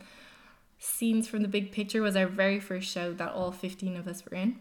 Scenes 0.78 1.28
from 1.28 1.42
the 1.42 1.48
Big 1.48 1.72
Picture 1.72 2.00
was 2.02 2.16
our 2.16 2.26
very 2.26 2.58
first 2.60 2.88
show 2.88 3.12
that 3.14 3.32
all 3.32 3.52
15 3.52 3.96
of 3.96 4.08
us 4.08 4.24
were 4.24 4.36
in. 4.36 4.56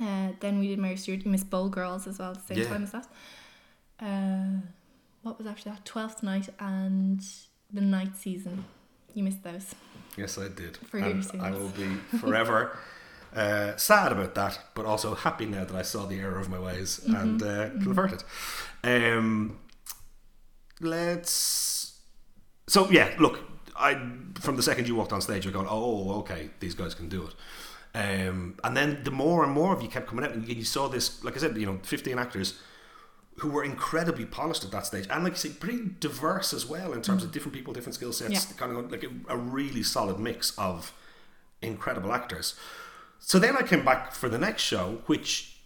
Uh, 0.00 0.28
then 0.40 0.58
we 0.60 0.68
did 0.68 0.78
Mary 0.78 0.96
Stuart. 0.96 1.24
You 1.24 1.30
missed 1.30 1.50
Bold 1.50 1.72
Girls 1.72 2.06
as 2.06 2.18
well 2.18 2.30
at 2.32 2.46
the 2.46 2.54
same 2.54 2.62
Yeah. 2.62 2.68
time 2.68 2.82
as 2.84 2.92
that. 2.92 3.06
Uh, 4.00 4.60
what 5.22 5.36
was 5.38 5.46
after 5.46 5.70
that? 5.70 5.84
Twelfth 5.84 6.22
Night 6.22 6.48
and 6.60 7.20
the 7.72 7.80
Night 7.80 8.16
Season. 8.16 8.64
You 9.14 9.24
missed 9.24 9.42
those. 9.42 9.74
Yes, 10.16 10.38
I 10.38 10.48
did. 10.48 10.76
For 10.76 10.98
and. 10.98 11.26
I 11.40 11.50
will 11.50 11.70
be 11.70 11.96
forever 12.20 12.78
uh, 13.34 13.76
sad 13.76 14.12
about 14.12 14.34
that, 14.34 14.58
but 14.74 14.86
also 14.86 15.14
happy 15.14 15.46
now 15.46 15.64
that 15.64 15.74
I 15.76 15.82
saw 15.82 16.06
the 16.06 16.18
error 16.20 16.38
of 16.38 16.48
my 16.48 16.58
ways 16.58 17.00
Mm-hmm. 17.04 17.14
and 17.16 17.42
uh, 17.42 17.68
converted. 17.84 18.22
Um, 18.84 19.58
let's. 20.80 21.98
So 22.66 22.90
yeah, 22.90 23.14
look. 23.18 23.40
I 23.80 23.94
from 24.40 24.56
the 24.56 24.62
second 24.62 24.88
you 24.88 24.96
walked 24.96 25.12
on 25.12 25.20
stage, 25.20 25.44
you're 25.44 25.52
going, 25.52 25.68
oh, 25.70 26.18
okay, 26.20 26.50
these 26.58 26.74
guys 26.74 26.94
can 26.94 27.08
do 27.08 27.28
it. 27.28 27.34
Um, 27.94 28.56
and 28.64 28.76
then 28.76 29.00
the 29.04 29.10
more 29.12 29.44
and 29.44 29.52
more 29.52 29.72
of 29.72 29.82
you 29.82 29.88
kept 29.88 30.08
coming 30.08 30.24
out, 30.24 30.32
and 30.32 30.46
you 30.48 30.64
saw 30.64 30.88
this, 30.88 31.22
like 31.24 31.36
I 31.36 31.38
said, 31.38 31.56
you 31.56 31.64
know, 31.64 31.78
15 31.84 32.18
actors 32.18 32.58
who 33.36 33.48
were 33.50 33.62
incredibly 33.62 34.24
polished 34.24 34.64
at 34.64 34.72
that 34.72 34.84
stage, 34.86 35.06
and 35.10 35.22
like 35.22 35.34
you 35.34 35.38
say, 35.38 35.50
pretty 35.50 35.90
diverse 36.00 36.52
as 36.52 36.66
well 36.66 36.92
in 36.92 37.02
terms 37.02 37.22
of 37.22 37.30
different 37.30 37.54
people, 37.54 37.72
different 37.72 37.94
skill 37.94 38.12
sets, 38.12 38.30
Yeah. 38.50 38.56
kind 38.56 38.76
of 38.76 38.90
like 38.90 39.04
a, 39.04 39.10
a 39.28 39.36
really 39.36 39.84
solid 39.84 40.18
mix 40.18 40.58
of 40.58 40.92
incredible 41.62 42.12
actors. 42.12 42.54
So 43.18 43.38
then 43.38 43.56
I 43.56 43.62
came 43.62 43.84
back 43.84 44.12
for 44.14 44.28
the 44.28 44.38
next 44.38 44.62
show, 44.62 45.02
which 45.06 45.56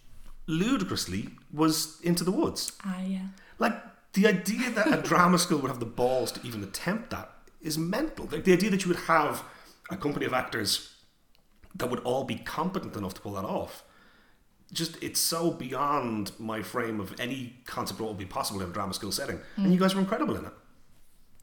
ludicrously 0.47 1.29
was 1.53 1.99
Into 2.01 2.23
the 2.23 2.31
Woods. 2.31 2.73
Ah, 2.85 3.01
yeah. 3.01 3.27
Like 3.59 3.75
the 4.13 4.27
idea 4.27 4.69
that 4.71 4.87
a 4.99 5.01
drama 5.01 5.37
school 5.43 5.59
would 5.59 5.69
have 5.69 5.79
the 5.79 5.85
balls 5.85 6.31
to 6.33 6.45
even 6.45 6.63
attempt 6.63 7.09
that 7.11 7.29
is 7.61 7.77
mental. 7.77 8.27
Like 8.31 8.43
the 8.43 8.53
idea 8.53 8.69
that 8.71 8.83
you 8.83 8.89
would 8.89 9.03
have 9.05 9.43
a 9.89 9.95
company 9.97 10.25
of 10.25 10.33
actors 10.33 10.93
that 11.75 11.89
would 11.89 11.99
all 12.01 12.23
be 12.23 12.35
competent 12.35 12.95
enough 12.95 13.13
to 13.15 13.21
pull 13.21 13.33
that 13.33 13.45
off. 13.45 13.83
Just 14.71 15.01
it's 15.03 15.19
so 15.19 15.51
beyond 15.51 16.31
my 16.39 16.61
frame 16.61 16.99
of 16.99 17.19
any 17.19 17.57
concept 17.65 17.99
of 17.99 18.05
what 18.05 18.09
would 18.13 18.19
be 18.19 18.25
possible 18.25 18.61
in 18.61 18.69
a 18.69 18.73
drama 18.73 18.93
school 18.93 19.11
setting. 19.11 19.39
And 19.55 19.71
you 19.71 19.79
guys 19.79 19.93
were 19.93 20.01
incredible 20.01 20.35
in 20.35 20.45
it. 20.45 20.51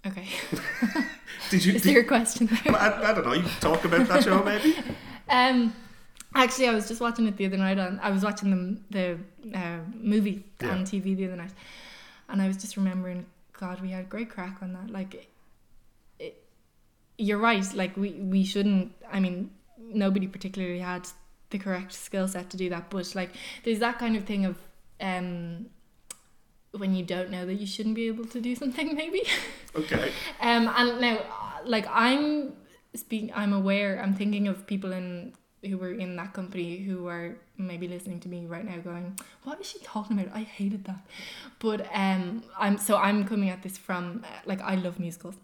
Okay. 0.06 0.26
Did 1.50 1.64
you? 1.64 1.72
Is 1.74 1.82
did- 1.82 1.94
there 1.94 2.02
a 2.02 2.04
question 2.04 2.46
there? 2.46 2.74
I, 2.74 3.10
I 3.10 3.14
don't 3.14 3.24
know. 3.26 3.32
You 3.34 3.44
talk 3.60 3.84
about 3.84 4.08
that 4.08 4.24
show 4.24 4.42
maybe. 4.42 4.76
Um, 5.28 5.74
actually, 6.34 6.68
I 6.68 6.74
was 6.74 6.88
just 6.88 7.00
watching 7.00 7.26
it 7.26 7.36
the 7.36 7.46
other 7.46 7.56
night. 7.56 7.78
On 7.78 7.98
I 8.02 8.10
was 8.10 8.22
watching 8.22 8.82
the 8.90 9.18
the 9.50 9.58
uh, 9.58 9.78
movie 9.94 10.44
Yeah. 10.60 10.70
on 10.70 10.84
TV 10.84 11.16
the 11.16 11.26
other 11.26 11.36
night, 11.36 11.52
and 12.28 12.40
I 12.42 12.46
was 12.48 12.56
just 12.56 12.76
remembering, 12.76 13.26
God, 13.52 13.80
we 13.80 13.90
had 13.90 14.08
great 14.08 14.30
crack 14.30 14.58
on 14.62 14.72
that. 14.74 14.90
Like, 14.90 15.14
it, 15.14 15.28
it, 16.18 16.42
you're 17.18 17.38
right. 17.38 17.66
Like 17.74 17.96
we 17.96 18.10
we 18.12 18.44
shouldn't. 18.44 18.92
I 19.12 19.20
mean, 19.20 19.50
nobody 19.78 20.26
particularly 20.26 20.80
had 20.80 21.08
the 21.50 21.58
correct 21.58 21.92
skill 21.92 22.28
set 22.28 22.48
to 22.50 22.56
do 22.56 22.68
that. 22.70 22.90
But 22.90 23.14
like, 23.14 23.30
there's 23.64 23.80
that 23.80 23.98
kind 23.98 24.16
of 24.16 24.24
thing 24.24 24.44
of 24.44 24.56
um, 25.00 25.66
when 26.72 26.94
you 26.94 27.04
don't 27.04 27.30
know 27.30 27.44
that 27.46 27.54
you 27.54 27.66
shouldn't 27.66 27.96
be 27.96 28.06
able 28.06 28.24
to 28.26 28.40
do 28.40 28.54
something, 28.54 28.94
maybe. 29.02 29.22
Okay. 29.74 30.12
Um, 30.40 30.68
and 30.76 31.00
now, 31.00 31.18
like 31.64 31.86
I'm 31.90 32.52
speaking, 32.94 33.32
I'm 33.34 33.52
aware. 33.52 34.00
I'm 34.02 34.14
thinking 34.14 34.46
of 34.46 34.66
people 34.66 34.92
in 34.92 35.32
who 35.62 35.76
were 35.76 35.92
in 35.92 36.16
that 36.16 36.32
company 36.32 36.78
who 36.78 37.06
are 37.06 37.36
maybe 37.58 37.86
listening 37.86 38.20
to 38.20 38.28
me 38.28 38.46
right 38.46 38.64
now, 38.64 38.78
going, 38.78 39.18
"What 39.44 39.60
is 39.60 39.66
she 39.66 39.78
talking 39.80 40.18
about? 40.18 40.34
I 40.34 40.42
hated 40.42 40.84
that." 40.84 41.00
But 41.58 41.86
um, 41.92 42.42
I'm 42.58 42.78
so 42.78 42.96
I'm 42.96 43.26
coming 43.26 43.50
at 43.50 43.62
this 43.62 43.78
from 43.78 44.24
uh, 44.24 44.28
like 44.46 44.60
I 44.62 44.74
love 44.74 44.98
musicals. 44.98 45.36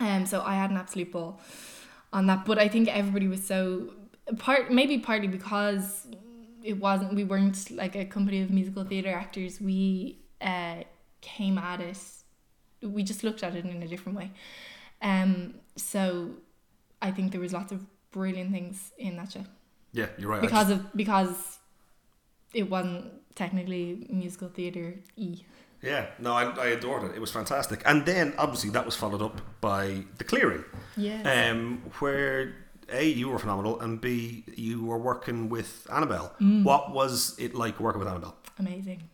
Um, 0.00 0.26
so 0.26 0.42
I 0.42 0.54
had 0.54 0.70
an 0.70 0.76
absolute 0.76 1.10
ball 1.10 1.40
on 2.12 2.26
that. 2.26 2.44
But 2.44 2.58
I 2.58 2.68
think 2.68 2.88
everybody 2.88 3.28
was 3.28 3.44
so 3.44 3.92
part 4.38 4.70
maybe 4.70 4.98
partly 4.98 5.28
because 5.28 6.06
it 6.62 6.74
wasn't 6.74 7.14
we 7.14 7.24
weren't 7.24 7.70
like 7.70 7.96
a 7.96 8.04
company 8.04 8.42
of 8.42 8.50
musical 8.50 8.84
theatre 8.84 9.12
actors. 9.12 9.60
We 9.60 10.18
uh, 10.40 10.82
came 11.20 11.58
at 11.58 11.80
it 11.80 11.98
we 12.82 13.02
just 13.02 13.24
looked 13.24 13.42
at 13.42 13.54
it 13.54 13.64
in 13.64 13.82
a 13.82 13.88
different 13.88 14.16
way. 14.16 14.30
Um, 15.02 15.54
so 15.76 16.30
I 17.00 17.10
think 17.10 17.32
there 17.32 17.40
was 17.40 17.52
lots 17.52 17.72
of 17.72 17.84
brilliant 18.10 18.52
things 18.52 18.92
in 18.98 19.16
that 19.16 19.32
show 19.32 19.44
Yeah, 19.92 20.06
you're 20.18 20.30
right. 20.30 20.40
Because 20.40 20.70
of 20.70 20.92
because 20.96 21.58
it 22.54 22.68
wasn't 22.70 23.12
technically 23.34 24.06
musical 24.10 24.48
theatre 24.48 24.94
e. 25.16 25.42
Yeah, 25.82 26.06
no, 26.18 26.32
I, 26.32 26.44
I 26.44 26.66
adored 26.68 27.04
it. 27.04 27.14
It 27.14 27.20
was 27.20 27.30
fantastic. 27.30 27.82
And 27.86 28.04
then, 28.04 28.34
obviously, 28.36 28.70
that 28.70 28.84
was 28.84 28.96
followed 28.96 29.22
up 29.22 29.40
by 29.60 30.02
The 30.18 30.24
Clearing, 30.24 30.64
Yeah. 30.96 31.20
um, 31.52 31.82
where 32.00 32.52
A, 32.90 33.06
you 33.06 33.28
were 33.28 33.38
phenomenal, 33.38 33.78
and 33.80 34.00
B, 34.00 34.42
you 34.56 34.84
were 34.84 34.98
working 34.98 35.48
with 35.48 35.86
Annabelle. 35.92 36.34
Mm. 36.40 36.64
What 36.64 36.92
was 36.92 37.36
it 37.38 37.54
like 37.54 37.78
working 37.78 38.00
with 38.00 38.08
Annabelle? 38.08 38.34
Amazing. 38.58 39.04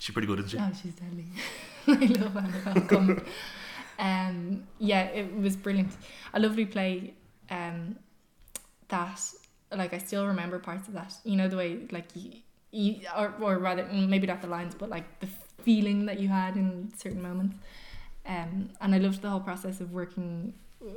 She's 0.00 0.12
pretty 0.12 0.26
good, 0.26 0.40
isn't 0.40 0.50
she? 0.50 0.58
Oh, 0.58 0.72
she's 0.82 0.94
deadly. 0.94 1.26
I 1.86 2.20
love 2.20 2.36
Annabelle. 2.36 3.24
Um, 4.00 4.62
yeah, 4.78 5.02
it 5.06 5.34
was 5.36 5.56
brilliant. 5.56 5.92
A 6.32 6.38
lovely 6.38 6.66
play. 6.66 7.14
Um, 7.50 7.96
that 8.88 9.20
like 9.72 9.92
I 9.92 9.98
still 9.98 10.26
remember 10.26 10.58
parts 10.58 10.88
of 10.88 10.94
that. 10.94 11.14
You 11.24 11.36
know 11.36 11.48
the 11.48 11.56
way 11.56 11.80
like 11.90 12.06
you, 12.14 12.32
you 12.70 12.96
or 13.16 13.34
or 13.40 13.58
rather 13.58 13.86
maybe 13.92 14.26
not 14.26 14.40
the 14.40 14.48
lines, 14.48 14.74
but 14.74 14.88
like 14.88 15.20
the 15.20 15.28
feeling 15.62 16.06
that 16.06 16.18
you 16.18 16.28
had 16.28 16.56
in 16.56 16.92
certain 16.96 17.22
moments. 17.22 17.56
Um, 18.26 18.70
and 18.80 18.94
I 18.94 18.98
loved 18.98 19.22
the 19.22 19.30
whole 19.30 19.40
process 19.40 19.80
of 19.80 19.92
working 19.92 20.54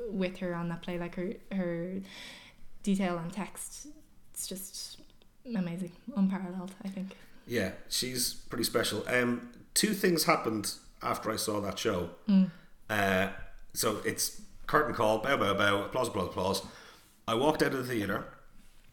with 0.10 0.38
her 0.38 0.54
on 0.54 0.70
that 0.70 0.82
play. 0.82 0.98
Like 0.98 1.16
her 1.16 1.34
her 1.52 2.02
detail 2.84 3.18
and 3.18 3.32
text. 3.32 3.88
It's 4.34 4.48
just 4.48 5.02
amazing, 5.46 5.92
unparalleled. 6.16 6.72
I 6.84 6.90
think. 6.90 7.16
Yeah, 7.48 7.72
she's 7.90 8.34
pretty 8.34 8.64
special. 8.64 9.04
Um, 9.08 9.50
two 9.74 9.94
things 9.94 10.26
happened 10.26 10.74
after 11.02 11.32
I 11.32 11.36
saw 11.36 11.60
that 11.62 11.80
show. 11.80 12.12
Mm. 12.30 12.52
Uh, 12.90 13.30
so 13.74 14.00
it's 14.06 14.42
curtain 14.68 14.94
call, 14.94 15.20
bow, 15.20 15.38
bow, 15.38 15.54
bow, 15.54 15.84
applause, 15.86 16.08
applause, 16.08 16.28
applause. 16.28 16.62
I 17.32 17.36
walked 17.36 17.63
out 17.63 17.72
of 17.72 17.88
the 17.88 17.94
theatre, 17.94 18.26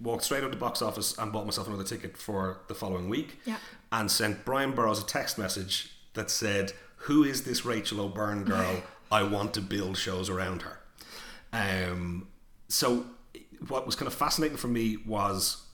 walked 0.01 0.22
straight 0.22 0.44
out 0.44 0.53
to 0.53 0.57
the 0.57 0.57
box 0.57 0.81
office, 0.81 1.18
and 1.18 1.33
bought 1.33 1.44
myself 1.44 1.66
another 1.66 1.83
ticket 1.83 2.16
for 2.16 2.61
the 2.68 2.74
following 2.74 3.09
week. 3.09 3.40
Yeah. 3.44 3.57
And 3.90 4.09
sent 4.09 4.44
Brian 4.44 4.77
Burrows 4.77 5.03
a 5.03 5.07
text 5.07 5.38
message 5.38 5.90
that 6.14 6.31
said, 6.31 6.72
"Who 7.09 7.24
is 7.24 7.42
this 7.42 7.64
Rachel 7.64 8.01
O'Byrne 8.01 8.44
girl? 8.44 8.85
I 9.11 9.24
want 9.24 9.55
to 9.55 9.61
build 9.61 9.98
shows 9.98 10.31
around 10.31 10.62
her." 10.62 10.79
Um, 11.53 12.29
so 12.68 13.07
what 13.66 13.87
was 13.87 13.96
kind 13.96 14.07
of 14.07 14.14
fascinating 14.14 14.57
for 14.57 14.68
me 14.68 14.98
was 15.05 15.64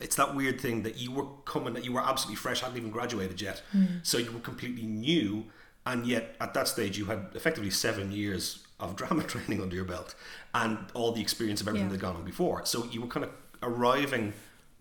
it's 0.00 0.14
that 0.14 0.36
weird 0.36 0.60
thing 0.60 0.82
that 0.84 0.98
you 0.98 1.10
were 1.10 1.26
coming 1.44 1.74
that 1.74 1.84
you 1.84 1.92
were 1.92 2.00
absolutely 2.00 2.36
fresh 2.36 2.60
hadn't 2.60 2.76
even 2.76 2.90
graduated 2.90 3.40
yet 3.40 3.62
so 4.02 4.18
you 4.18 4.30
were 4.30 4.40
completely 4.40 4.84
new 4.84 5.44
and 5.86 6.06
yet 6.06 6.36
at 6.40 6.54
that 6.54 6.68
stage 6.68 6.98
you 6.98 7.06
had 7.06 7.26
effectively 7.34 7.70
seven 7.70 8.12
years 8.12 8.64
of 8.78 8.94
drama 9.00 9.22
training 9.24 9.60
under 9.60 9.74
your 9.74 9.84
belt 9.84 10.14
and 10.54 10.78
all 10.94 11.12
the 11.12 11.20
experience 11.20 11.60
of 11.60 11.68
everything 11.68 11.88
Yeah. 11.88 11.96
that 11.96 12.02
had 12.02 12.12
gone 12.12 12.16
on 12.16 12.24
before 12.24 12.64
so 12.66 12.84
you 12.86 13.00
were 13.00 13.06
kind 13.08 13.24
of 13.24 13.30
arriving 13.62 14.32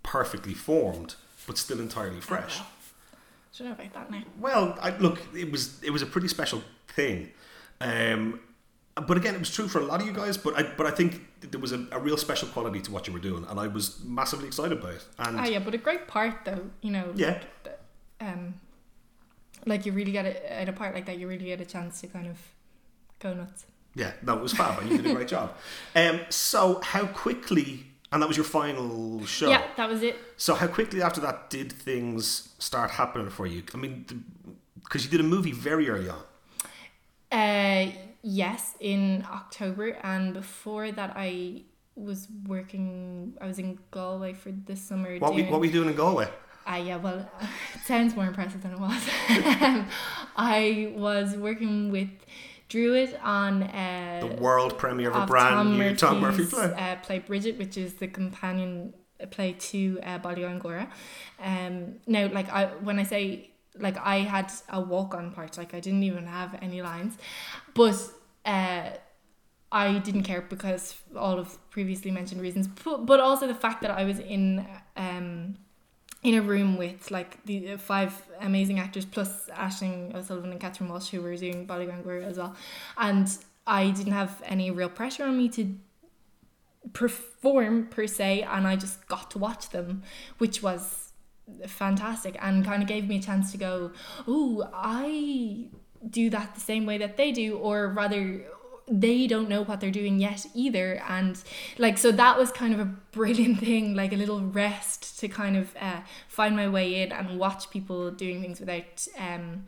perfectly 0.03 0.53
formed 0.53 1.15
but 1.47 1.57
still 1.57 1.79
entirely 1.79 2.19
fresh 2.21 2.59
Don't 3.57 3.67
know 3.67 3.73
about 3.73 3.93
that 3.93 4.11
now. 4.11 4.23
well, 4.39 4.77
I, 4.81 4.89
look, 4.97 5.19
it 5.35 5.51
was 5.51 5.81
it 5.83 5.91
was 5.91 6.01
a 6.01 6.05
pretty 6.05 6.27
special 6.29 6.61
thing, 6.95 7.31
um, 7.81 8.39
but 9.07 9.17
again, 9.17 9.35
it 9.35 9.39
was 9.39 9.51
true 9.53 9.67
for 9.67 9.79
a 9.79 9.85
lot 9.85 9.99
of 10.01 10.07
you 10.07 10.13
guys. 10.13 10.37
But 10.37 10.53
I 10.59 10.63
but 10.77 10.85
I 10.85 10.91
think 10.91 11.09
there 11.51 11.59
was 11.59 11.71
a, 11.73 11.85
a 11.91 11.99
real 11.99 12.17
special 12.17 12.47
quality 12.47 12.79
to 12.81 12.91
what 12.91 13.07
you 13.07 13.13
were 13.13 13.19
doing, 13.29 13.43
and 13.49 13.59
I 13.59 13.67
was 13.67 14.01
massively 14.05 14.47
excited 14.47 14.81
by 14.81 14.91
it. 14.91 15.03
And 15.19 15.37
Ah, 15.39 15.45
yeah, 15.45 15.59
but 15.59 15.73
a 15.73 15.77
great 15.77 16.07
part 16.07 16.35
though, 16.45 16.63
you 16.81 16.91
know. 16.91 17.11
Yeah. 17.15 17.39
like, 17.65 17.79
Um, 18.21 18.53
like 19.65 19.85
you 19.85 19.91
really 19.91 20.11
get 20.13 20.25
it 20.25 20.43
at 20.61 20.69
a 20.69 20.73
part 20.73 20.95
like 20.95 21.05
that. 21.07 21.17
You 21.19 21.27
really 21.27 21.45
get 21.45 21.59
a 21.61 21.65
chance 21.65 21.99
to 22.01 22.07
kind 22.07 22.27
of 22.27 22.37
go 23.19 23.33
nuts. 23.33 23.65
Yeah, 23.95 24.11
no, 24.21 24.37
it 24.37 24.41
was 24.41 24.53
fab, 24.53 24.79
and 24.79 24.89
you 24.89 24.97
did 24.97 25.05
a 25.07 25.13
great 25.13 25.27
job. 25.27 25.53
Um, 25.95 26.21
so 26.29 26.79
how 26.81 27.05
quickly, 27.07 27.85
and 28.11 28.21
that 28.21 28.27
was 28.27 28.37
your 28.37 28.45
final 28.45 29.25
show. 29.25 29.49
Yeah, 29.49 29.63
that 29.77 29.89
was 29.89 30.01
it. 30.01 30.17
So 30.37 30.55
how 30.55 30.67
quickly 30.67 31.01
after 31.01 31.19
that 31.21 31.49
did 31.49 31.71
things 31.71 32.53
start 32.59 32.91
happening 32.91 33.29
for 33.29 33.45
you? 33.45 33.63
I 33.73 33.77
mean, 33.77 34.05
because 34.83 35.03
you 35.03 35.11
did 35.11 35.19
a 35.19 35.23
movie 35.23 35.51
very 35.51 35.89
early 35.89 36.09
on. 36.09 36.23
Uh, 37.31 37.91
yes, 38.21 38.75
in 38.79 39.25
October, 39.31 39.97
and 40.03 40.33
before 40.33 40.91
that, 40.91 41.13
I 41.15 41.63
was 41.95 42.27
working. 42.47 43.37
I 43.41 43.47
was 43.47 43.59
in 43.59 43.77
Galway 43.91 44.33
for 44.33 44.51
the 44.51 44.75
summer. 44.75 45.17
What 45.17 45.35
we 45.35 45.43
what 45.43 45.59
were 45.59 45.65
you 45.65 45.71
doing 45.71 45.89
in 45.89 45.95
Galway? 45.95 46.29
Ah, 46.65 46.77
yeah, 46.77 46.97
well, 46.97 47.29
it 47.73 47.81
sounds 47.85 48.15
more 48.15 48.25
impressive 48.25 48.61
than 48.61 48.73
it 48.73 48.79
was. 48.79 49.01
Um, 49.61 49.87
I 50.35 50.91
was 50.95 51.35
working 51.35 51.91
with 51.91 52.09
Druid 52.71 53.19
on 53.21 53.63
uh, 53.63 54.19
The 54.21 54.41
world 54.41 54.77
premiere 54.77 55.09
of 55.09 55.23
a 55.23 55.25
brand 55.25 55.55
Tom 55.55 55.77
new 55.77 55.93
Tom 55.95 56.21
Murphy 56.21 56.43
Murphy's, 56.43 56.53
play. 56.53 56.73
Uh, 56.73 56.95
play 57.03 57.19
Brigit, 57.19 57.57
which 57.57 57.75
is 57.75 57.95
the 57.95 58.07
companion 58.07 58.93
play 59.29 59.53
to 59.71 59.99
uh, 60.03 60.19
Bailegangaire. 60.19 60.87
Um, 61.39 61.95
now, 62.07 62.29
like 62.31 62.49
I 62.49 62.67
when 62.87 62.97
I 62.97 63.03
say 63.03 63.51
like 63.77 63.97
I 63.97 64.19
had 64.19 64.51
a 64.69 64.79
walk 64.79 65.13
on 65.13 65.31
part, 65.31 65.57
like 65.57 65.73
I 65.73 65.81
didn't 65.81 66.03
even 66.03 66.25
have 66.27 66.57
any 66.61 66.81
lines, 66.81 67.17
but 67.73 67.97
uh, 68.45 68.91
I 69.71 69.99
didn't 69.99 70.23
care 70.23 70.41
because 70.41 70.95
all 71.15 71.37
of 71.39 71.57
previously 71.71 72.09
mentioned 72.09 72.41
reasons, 72.41 72.67
but, 72.67 73.05
but 73.05 73.19
also 73.19 73.47
the 73.47 73.55
fact 73.65 73.81
that 73.81 73.91
I 73.91 74.05
was 74.05 74.19
in 74.19 74.65
um 74.95 75.57
in 76.23 76.35
a 76.35 76.41
room 76.41 76.77
with 76.77 77.09
like 77.09 77.43
the 77.45 77.75
five 77.77 78.21
amazing 78.39 78.79
actors 78.79 79.05
plus 79.05 79.49
Aisling 79.49 80.13
O'Sullivan 80.13 80.51
and 80.51 80.59
Catherine 80.59 80.89
Walsh 80.89 81.09
who 81.09 81.21
were 81.21 81.35
doing 81.35 81.65
Bailegangaire 81.65 82.23
as 82.23 82.37
well, 82.37 82.55
and 82.97 83.27
I 83.65 83.91
didn't 83.91 84.13
have 84.13 84.41
any 84.45 84.71
real 84.71 84.89
pressure 84.89 85.23
on 85.23 85.37
me 85.37 85.49
to 85.49 85.75
perform 86.93 87.87
per 87.87 88.07
se, 88.07 88.41
and 88.43 88.67
I 88.67 88.75
just 88.75 89.07
got 89.07 89.31
to 89.31 89.37
watch 89.37 89.69
them, 89.69 90.03
which 90.37 90.63
was 90.63 91.13
fantastic 91.67 92.37
and 92.41 92.65
kind 92.65 92.81
of 92.81 92.87
gave 92.87 93.07
me 93.07 93.17
a 93.17 93.21
chance 93.21 93.51
to 93.51 93.57
go, 93.57 93.91
oh, 94.27 94.69
I 94.73 95.67
do 96.09 96.29
that 96.29 96.55
the 96.55 96.61
same 96.61 96.85
way 96.85 96.97
that 96.97 97.17
they 97.17 97.31
do, 97.31 97.57
or 97.57 97.89
rather 97.89 98.43
they 98.87 99.27
don't 99.27 99.47
know 99.47 99.63
what 99.63 99.79
they're 99.79 99.91
doing 99.91 100.19
yet 100.19 100.45
either 100.53 101.01
and 101.07 101.43
like 101.77 101.97
so 101.97 102.11
that 102.11 102.37
was 102.37 102.51
kind 102.51 102.73
of 102.73 102.79
a 102.79 102.85
brilliant 102.85 103.59
thing 103.65 103.95
like 103.95 104.11
a 104.11 104.15
little 104.17 104.41
rest 104.41 105.19
to 105.19 105.27
kind 105.27 105.55
of 105.55 105.73
uh, 105.79 106.01
find 106.27 106.55
my 106.55 106.67
way 106.67 107.01
in 107.01 107.11
and 107.11 107.39
watch 107.39 107.69
people 107.69 108.11
doing 108.11 108.41
things 108.41 108.59
without 108.59 109.07
um 109.17 109.63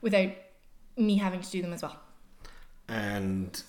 without 0.00 0.30
me 0.96 1.16
having 1.18 1.40
to 1.40 1.50
do 1.50 1.60
them 1.62 1.72
as 1.72 1.82
well 1.82 1.96
And 2.88 3.62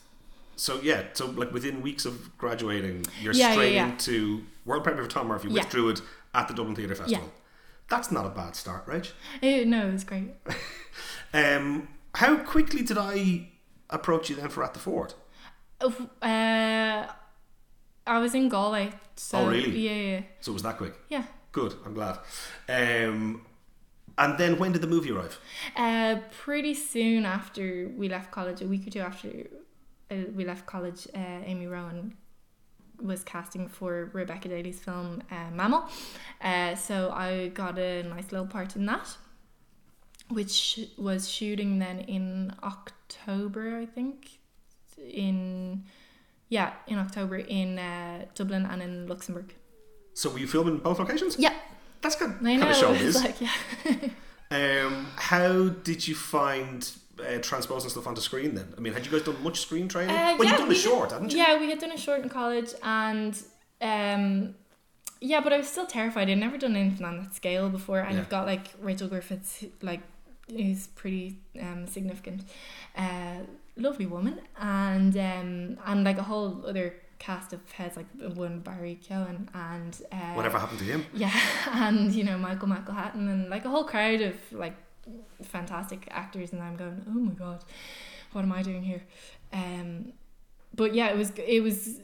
so 0.55 0.79
yeah, 0.82 1.03
so 1.13 1.25
like 1.27 1.51
within 1.53 1.82
weeks 1.82 2.05
of 2.05 2.38
graduating, 2.38 3.05
you're 3.21 3.34
Yeah, 3.34 3.47
yeah, 3.47 3.51
straight 3.53 3.73
yeah. 3.73 3.88
into 3.89 4.43
world 4.65 4.84
premiere 4.84 5.03
for 5.03 5.10
Tom 5.10 5.27
Murphy 5.27 5.47
with 5.47 5.58
Yeah. 5.58 5.69
Druid 5.69 6.01
at 6.34 6.47
the 6.47 6.53
Dublin 6.53 6.75
Theatre 6.75 6.95
Festival. 6.95 7.32
That's 7.89 8.12
not 8.12 8.25
a 8.25 8.29
bad 8.29 8.55
start, 8.55 8.84
right? 8.88 9.12
Uh, 9.41 9.63
no 9.65 9.88
it 9.88 9.91
was 9.93 10.03
great 10.03 10.29
Um, 11.34 11.88
how 12.15 12.38
quickly 12.38 12.82
did 12.82 12.97
I 12.97 13.49
approach 13.89 14.30
you 14.30 14.36
then 14.36 14.49
for 14.49 14.63
At 14.63 14.73
the 14.73 14.80
Ford? 14.80 15.13
uh, 15.82 17.08
I 18.08 18.17
was 18.19 18.34
in 18.36 18.49
Galway 18.49 18.91
so 19.15 19.38
Oh, 19.39 19.49
really? 19.49 19.80
yeah 19.80 19.91
yeah 20.17 20.21
So 20.41 20.52
it 20.52 20.54
was 20.56 20.63
that 20.63 20.78
quick. 20.78 20.93
yeah 21.10 21.23
Good, 21.52 21.73
I'm 21.86 21.95
glad. 21.95 22.19
Um, 22.67 23.41
and 24.19 24.38
then 24.38 24.60
when 24.60 24.71
did 24.71 24.82
the 24.82 24.88
movie 24.88 25.12
arrive? 25.12 25.39
Uh, 25.75 26.17
pretty 26.43 26.75
soon 26.75 27.25
after 27.25 27.89
we 27.97 28.08
left 28.08 28.30
college, 28.30 28.62
a 28.62 28.67
week 28.67 28.86
or 28.86 28.91
two 28.91 28.99
after 28.99 29.30
uh, 30.12 30.15
we 30.36 30.45
left 30.45 30.67
college, 30.67 31.08
uh, 31.15 31.17
Amy 31.45 31.65
Rowan 31.65 32.15
was 33.02 33.23
casting 33.23 33.67
for 33.67 34.12
Rebecca 34.13 34.47
Daly's 34.49 34.80
film 34.80 35.23
uh, 35.32 35.49
Mammal. 35.56 35.86
Uh, 36.39 36.75
so 36.75 37.10
I 37.12 37.47
got 37.47 37.80
a 37.80 38.04
nice 38.04 38.32
little 38.32 38.45
part 38.47 38.75
in 38.75 38.86
that, 38.86 39.17
which 40.29 40.79
was 40.97 41.29
shooting 41.29 41.79
then 41.79 41.99
in 42.01 42.53
October, 42.63 43.77
I 43.77 43.85
think. 43.85 44.29
In 44.97 45.83
yeah, 46.49 46.73
in 46.87 46.97
October 46.97 47.37
in 47.37 47.77
uh, 47.79 48.25
Dublin 48.35 48.65
and 48.65 48.81
in 48.81 49.07
Luxembourg. 49.07 49.53
So 50.13 50.29
were 50.29 50.39
you 50.39 50.47
filming 50.47 50.77
both 50.77 50.99
locations? 50.99 51.37
Yeah, 51.37 51.53
That's 52.01 52.15
good. 52.15 52.31
I 52.31 52.43
kind 52.43 52.59
know. 52.61 52.69
of 52.69 52.75
show 52.75 52.91
is. 53.07 53.15
like 53.23 53.39
yeah. 53.41 53.51
Um, 54.51 55.05
how 55.15 55.67
did 55.69 56.07
you 56.07 56.15
find 56.15 56.91
uh, 57.19 57.37
transposing 57.39 57.91
stuff 57.91 58.07
onto 58.07 58.19
screen 58.19 58.55
then? 58.55 58.73
I 58.75 58.79
mean, 58.81 58.93
had 58.93 59.05
you 59.05 59.11
guys 59.11 59.21
done 59.21 59.43
much 59.43 59.59
screen 59.59 59.87
training? 59.87 60.15
Uh, 60.15 60.35
well, 60.39 60.43
yeah, 60.45 60.49
you've 60.49 60.57
done 60.57 60.61
a 60.65 60.69
we 60.69 60.73
did- 60.73 60.81
short, 60.83 61.11
haven't 61.11 61.31
you? 61.33 61.37
Yeah, 61.37 61.59
we 61.59 61.69
had 61.69 61.77
done 61.77 61.91
a 61.91 61.97
short 61.97 62.21
in 62.23 62.29
college, 62.29 62.69
and 62.81 63.39
um, 63.79 64.55
yeah, 65.21 65.39
but 65.41 65.53
I 65.53 65.57
was 65.57 65.67
still 65.67 65.85
terrified. 65.85 66.31
I'd 66.31 66.39
never 66.39 66.57
done 66.57 66.75
anything 66.75 67.05
on 67.05 67.19
that 67.19 67.35
scale 67.35 67.69
before, 67.69 67.99
and 67.99 68.13
Yeah. 68.13 68.17
you've 68.21 68.29
got 68.29 68.47
like 68.47 68.69
Rachel 68.81 69.07
Griffiths, 69.07 69.65
like 69.83 70.01
who's 70.49 70.88
pretty 70.88 71.39
um 71.62 71.88
significant, 71.88 72.43
uh, 72.97 73.39
lovely 73.75 74.05
woman, 74.05 74.39
and 74.59 75.15
um, 75.17 75.77
and 75.85 76.03
like 76.03 76.17
a 76.17 76.23
whole 76.23 76.65
other 76.65 76.95
cast 77.19 77.51
of 77.51 77.59
heads 77.71 77.97
like 77.97 78.07
one 78.35 78.59
Barry 78.59 78.97
Keoghan 79.03 79.47
and 79.53 80.01
uh, 80.12 80.33
Whatever 80.33 80.57
happened 80.57 80.79
to 80.79 80.85
him? 80.85 81.05
yeah, 81.13 81.38
and 81.71 82.12
you 82.13 82.23
know 82.23 82.38
Michael 82.38 82.67
McElhatton 82.67 83.29
and 83.29 83.49
like 83.49 83.65
a 83.65 83.69
whole 83.69 83.83
crowd 83.83 84.21
of 84.21 84.35
like 84.51 84.75
fantastic 85.43 86.07
actors, 86.12 86.53
and 86.53 86.62
I'm 86.62 86.75
going, 86.75 87.03
oh 87.07 87.12
my 87.12 87.33
god, 87.33 87.63
what 88.31 88.41
am 88.43 88.51
I 88.51 88.62
doing 88.62 88.83
here? 88.83 89.03
Um, 89.53 90.13
but 90.73 90.93
yeah, 90.93 91.09
it 91.09 91.17
was 91.17 91.31
it 91.38 91.62
was 91.62 91.99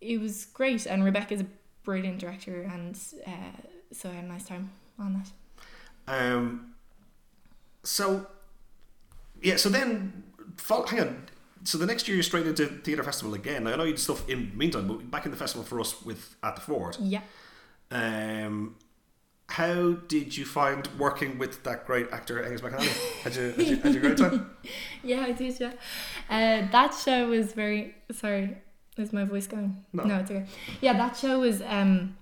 it 0.00 0.20
was 0.20 0.46
great, 0.46 0.86
and 0.86 1.04
Rebecca's 1.04 1.40
a 1.40 1.46
brilliant 1.82 2.18
director, 2.18 2.62
and 2.62 2.98
uh, 3.26 3.60
so 3.92 4.08
I 4.08 4.12
had 4.12 4.24
a 4.24 4.28
nice 4.28 4.44
time 4.44 4.70
on 4.98 5.14
that. 5.14 5.30
Um, 6.06 6.69
so, 7.82 8.26
yeah, 9.42 9.56
so 9.56 9.68
then, 9.68 10.22
hang 10.88 11.00
on. 11.00 11.26
So 11.64 11.76
the 11.76 11.86
next 11.86 12.08
year 12.08 12.16
you're 12.16 12.22
straight 12.22 12.46
into 12.46 12.66
theatre 12.66 13.02
festival 13.02 13.34
again. 13.34 13.64
Now, 13.64 13.72
I 13.72 13.76
know 13.76 13.84
you 13.84 13.92
did 13.92 14.00
stuff 14.00 14.26
in 14.28 14.50
the 14.50 14.56
meantime, 14.56 14.88
but 14.88 15.10
back 15.10 15.24
in 15.26 15.30
the 15.30 15.36
festival 15.36 15.64
for 15.64 15.78
us 15.80 16.02
with 16.02 16.36
at 16.42 16.54
the 16.54 16.60
Ford. 16.62 16.96
Yeah. 17.00 17.20
Um, 17.90 18.76
how 19.48 19.92
did 20.08 20.36
you 20.36 20.44
find 20.46 20.88
working 20.98 21.36
with 21.38 21.64
that 21.64 21.84
great 21.86 22.06
actor 22.12 22.42
Angus 22.44 22.60
McAnally? 22.60 23.22
Had 23.22 23.34
you, 23.36 23.42
had 23.52 23.66
you, 23.66 23.76
had 23.76 23.92
you 23.94 23.98
a 23.98 24.02
great 24.02 24.16
time? 24.16 24.50
Yeah, 25.02 25.20
I 25.22 25.32
did. 25.32 25.58
Yeah, 25.58 25.72
uh, 26.30 26.68
that 26.70 26.94
show 26.94 27.28
was 27.28 27.52
very. 27.52 27.94
Sorry, 28.12 28.56
is 28.96 29.12
my 29.12 29.24
voice 29.24 29.46
going? 29.46 29.84
No, 29.92 30.04
No. 30.04 30.18
it's 30.18 30.30
okay. 30.30 30.46
Yeah, 30.80 30.92
that 30.94 31.16
show 31.16 31.40
was. 31.40 31.62
Um, 31.62 32.16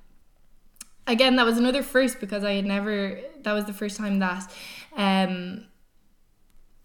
again, 1.08 1.36
that 1.36 1.44
was 1.46 1.58
another 1.58 1.82
first 1.82 2.20
because 2.20 2.44
I 2.44 2.52
had 2.52 2.64
never. 2.66 3.18
That 3.42 3.52
was 3.52 3.64
the 3.64 3.72
first 3.72 3.96
time 3.96 4.20
that, 4.20 4.50
um, 4.96 5.64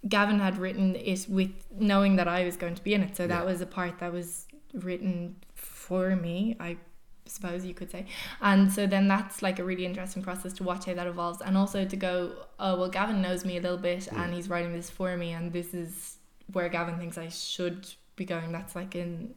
Gavin 0.07 0.39
had 0.39 0.57
written 0.57 0.95
it 0.95 1.27
with 1.29 1.51
knowing 1.77 2.15
that 2.17 2.27
I 2.27 2.43
was 2.43 2.57
going 2.57 2.75
to 2.75 2.83
be 2.83 2.93
in 2.93 3.03
it. 3.03 3.15
So 3.15 3.27
that 3.27 3.43
Yeah. 3.43 3.51
was 3.51 3.61
a 3.61 3.65
part 3.65 3.99
that 3.99 4.11
was 4.11 4.47
written 4.73 5.35
for 5.53 6.15
me. 6.15 6.57
I 6.59 6.77
suppose 7.25 7.65
you 7.65 7.73
could 7.73 7.89
say. 7.89 8.05
And 8.41 8.69
so 8.71 8.85
then 8.85 9.07
that's 9.07 9.41
like 9.41 9.59
a 9.59 9.63
really 9.63 9.85
interesting 9.85 10.21
process 10.21 10.51
to 10.53 10.63
watch 10.63 10.85
how 10.85 10.93
that 10.93 11.07
evolves 11.07 11.41
and 11.41 11.57
also 11.57 11.85
to 11.85 11.95
go, 11.95 12.33
oh 12.59 12.77
well 12.77 12.89
Gavin 12.89 13.21
knows 13.21 13.45
me 13.45 13.57
a 13.57 13.61
little 13.61 13.77
bit 13.77 14.09
and 14.11 14.33
he's 14.33 14.49
writing 14.49 14.73
this 14.73 14.89
for 14.89 15.15
me 15.15 15.31
and 15.31 15.53
this 15.53 15.73
is 15.73 16.17
where 16.51 16.67
Gavin 16.67 16.97
thinks 16.97 17.17
I 17.17 17.29
should 17.29 17.87
be 18.17 18.25
going. 18.25 18.51
That's 18.51 18.75
like 18.75 18.93
in 18.95 19.35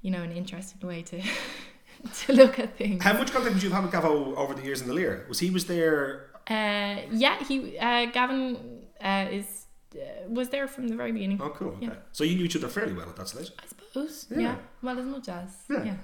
you 0.00 0.10
know, 0.10 0.22
an 0.22 0.32
interesting 0.32 0.80
way 0.88 1.02
to 1.02 1.20
to 2.26 2.32
look 2.32 2.58
at 2.58 2.76
things. 2.76 3.02
How 3.02 3.12
much 3.12 3.32
contact 3.32 3.54
did 3.54 3.62
you 3.62 3.70
have 3.70 3.84
with 3.84 3.92
Gavo 3.92 4.36
over 4.36 4.54
the 4.54 4.62
years 4.62 4.80
in 4.80 4.88
the 4.88 4.94
Lir? 4.94 5.26
Was 5.28 5.38
he 5.38 5.50
was 5.50 5.66
there? 5.66 6.30
Uh 6.48 6.96
yeah, 7.12 7.42
he 7.44 7.78
uh 7.78 8.06
Gavin 8.06 8.82
uh 9.02 9.26
is 9.30 9.66
uh, 9.94 10.28
was 10.28 10.48
there 10.50 10.68
from 10.68 10.88
the 10.88 10.94
very 10.96 11.12
beginning. 11.12 11.40
Oh, 11.42 11.50
cool. 11.50 11.68
Okay. 11.68 11.86
Yeah. 11.86 11.94
So 12.12 12.24
you 12.24 12.36
knew 12.36 12.44
each 12.44 12.56
other 12.56 12.68
fairly 12.68 12.92
well 12.92 13.08
at 13.08 13.16
that 13.16 13.28
stage. 13.28 13.50
I 13.58 13.66
suppose. 13.66 14.26
Yeah. 14.30 14.38
Yeah. 14.38 14.56
Well 14.82 14.98
as 14.98 15.06
much 15.06 15.28
as. 15.28 15.48
Yeah. 15.68 15.84
yeah. 15.84 15.96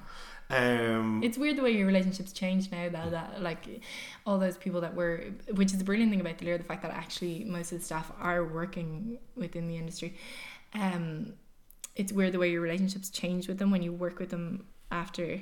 Um, 0.48 1.22
It's 1.24 1.36
weird 1.38 1.56
the 1.56 1.62
way 1.62 1.72
your 1.72 1.86
relationships 1.86 2.32
change 2.32 2.70
now 2.70 2.88
though 2.88 3.10
that 3.10 3.42
like 3.42 3.80
all 4.24 4.38
those 4.38 4.56
people 4.56 4.80
that 4.82 4.94
were 4.94 5.24
which 5.52 5.72
is 5.72 5.78
the 5.78 5.84
brilliant 5.84 6.10
thing 6.12 6.20
about 6.20 6.38
the 6.38 6.44
Lir, 6.44 6.58
the 6.58 6.64
fact 6.64 6.82
that 6.82 6.92
actually 6.92 7.44
most 7.44 7.72
of 7.72 7.78
the 7.80 7.84
staff 7.84 8.12
are 8.20 8.44
working 8.44 9.18
within 9.34 9.66
the 9.66 9.76
industry. 9.76 10.16
Um 10.74 11.34
it's 11.96 12.12
weird 12.12 12.32
the 12.32 12.38
way 12.38 12.50
your 12.50 12.60
relationships 12.60 13.10
change 13.10 13.48
with 13.48 13.58
them 13.58 13.70
when 13.70 13.82
you 13.82 13.92
work 13.92 14.18
with 14.20 14.30
them 14.30 14.66
after 14.92 15.40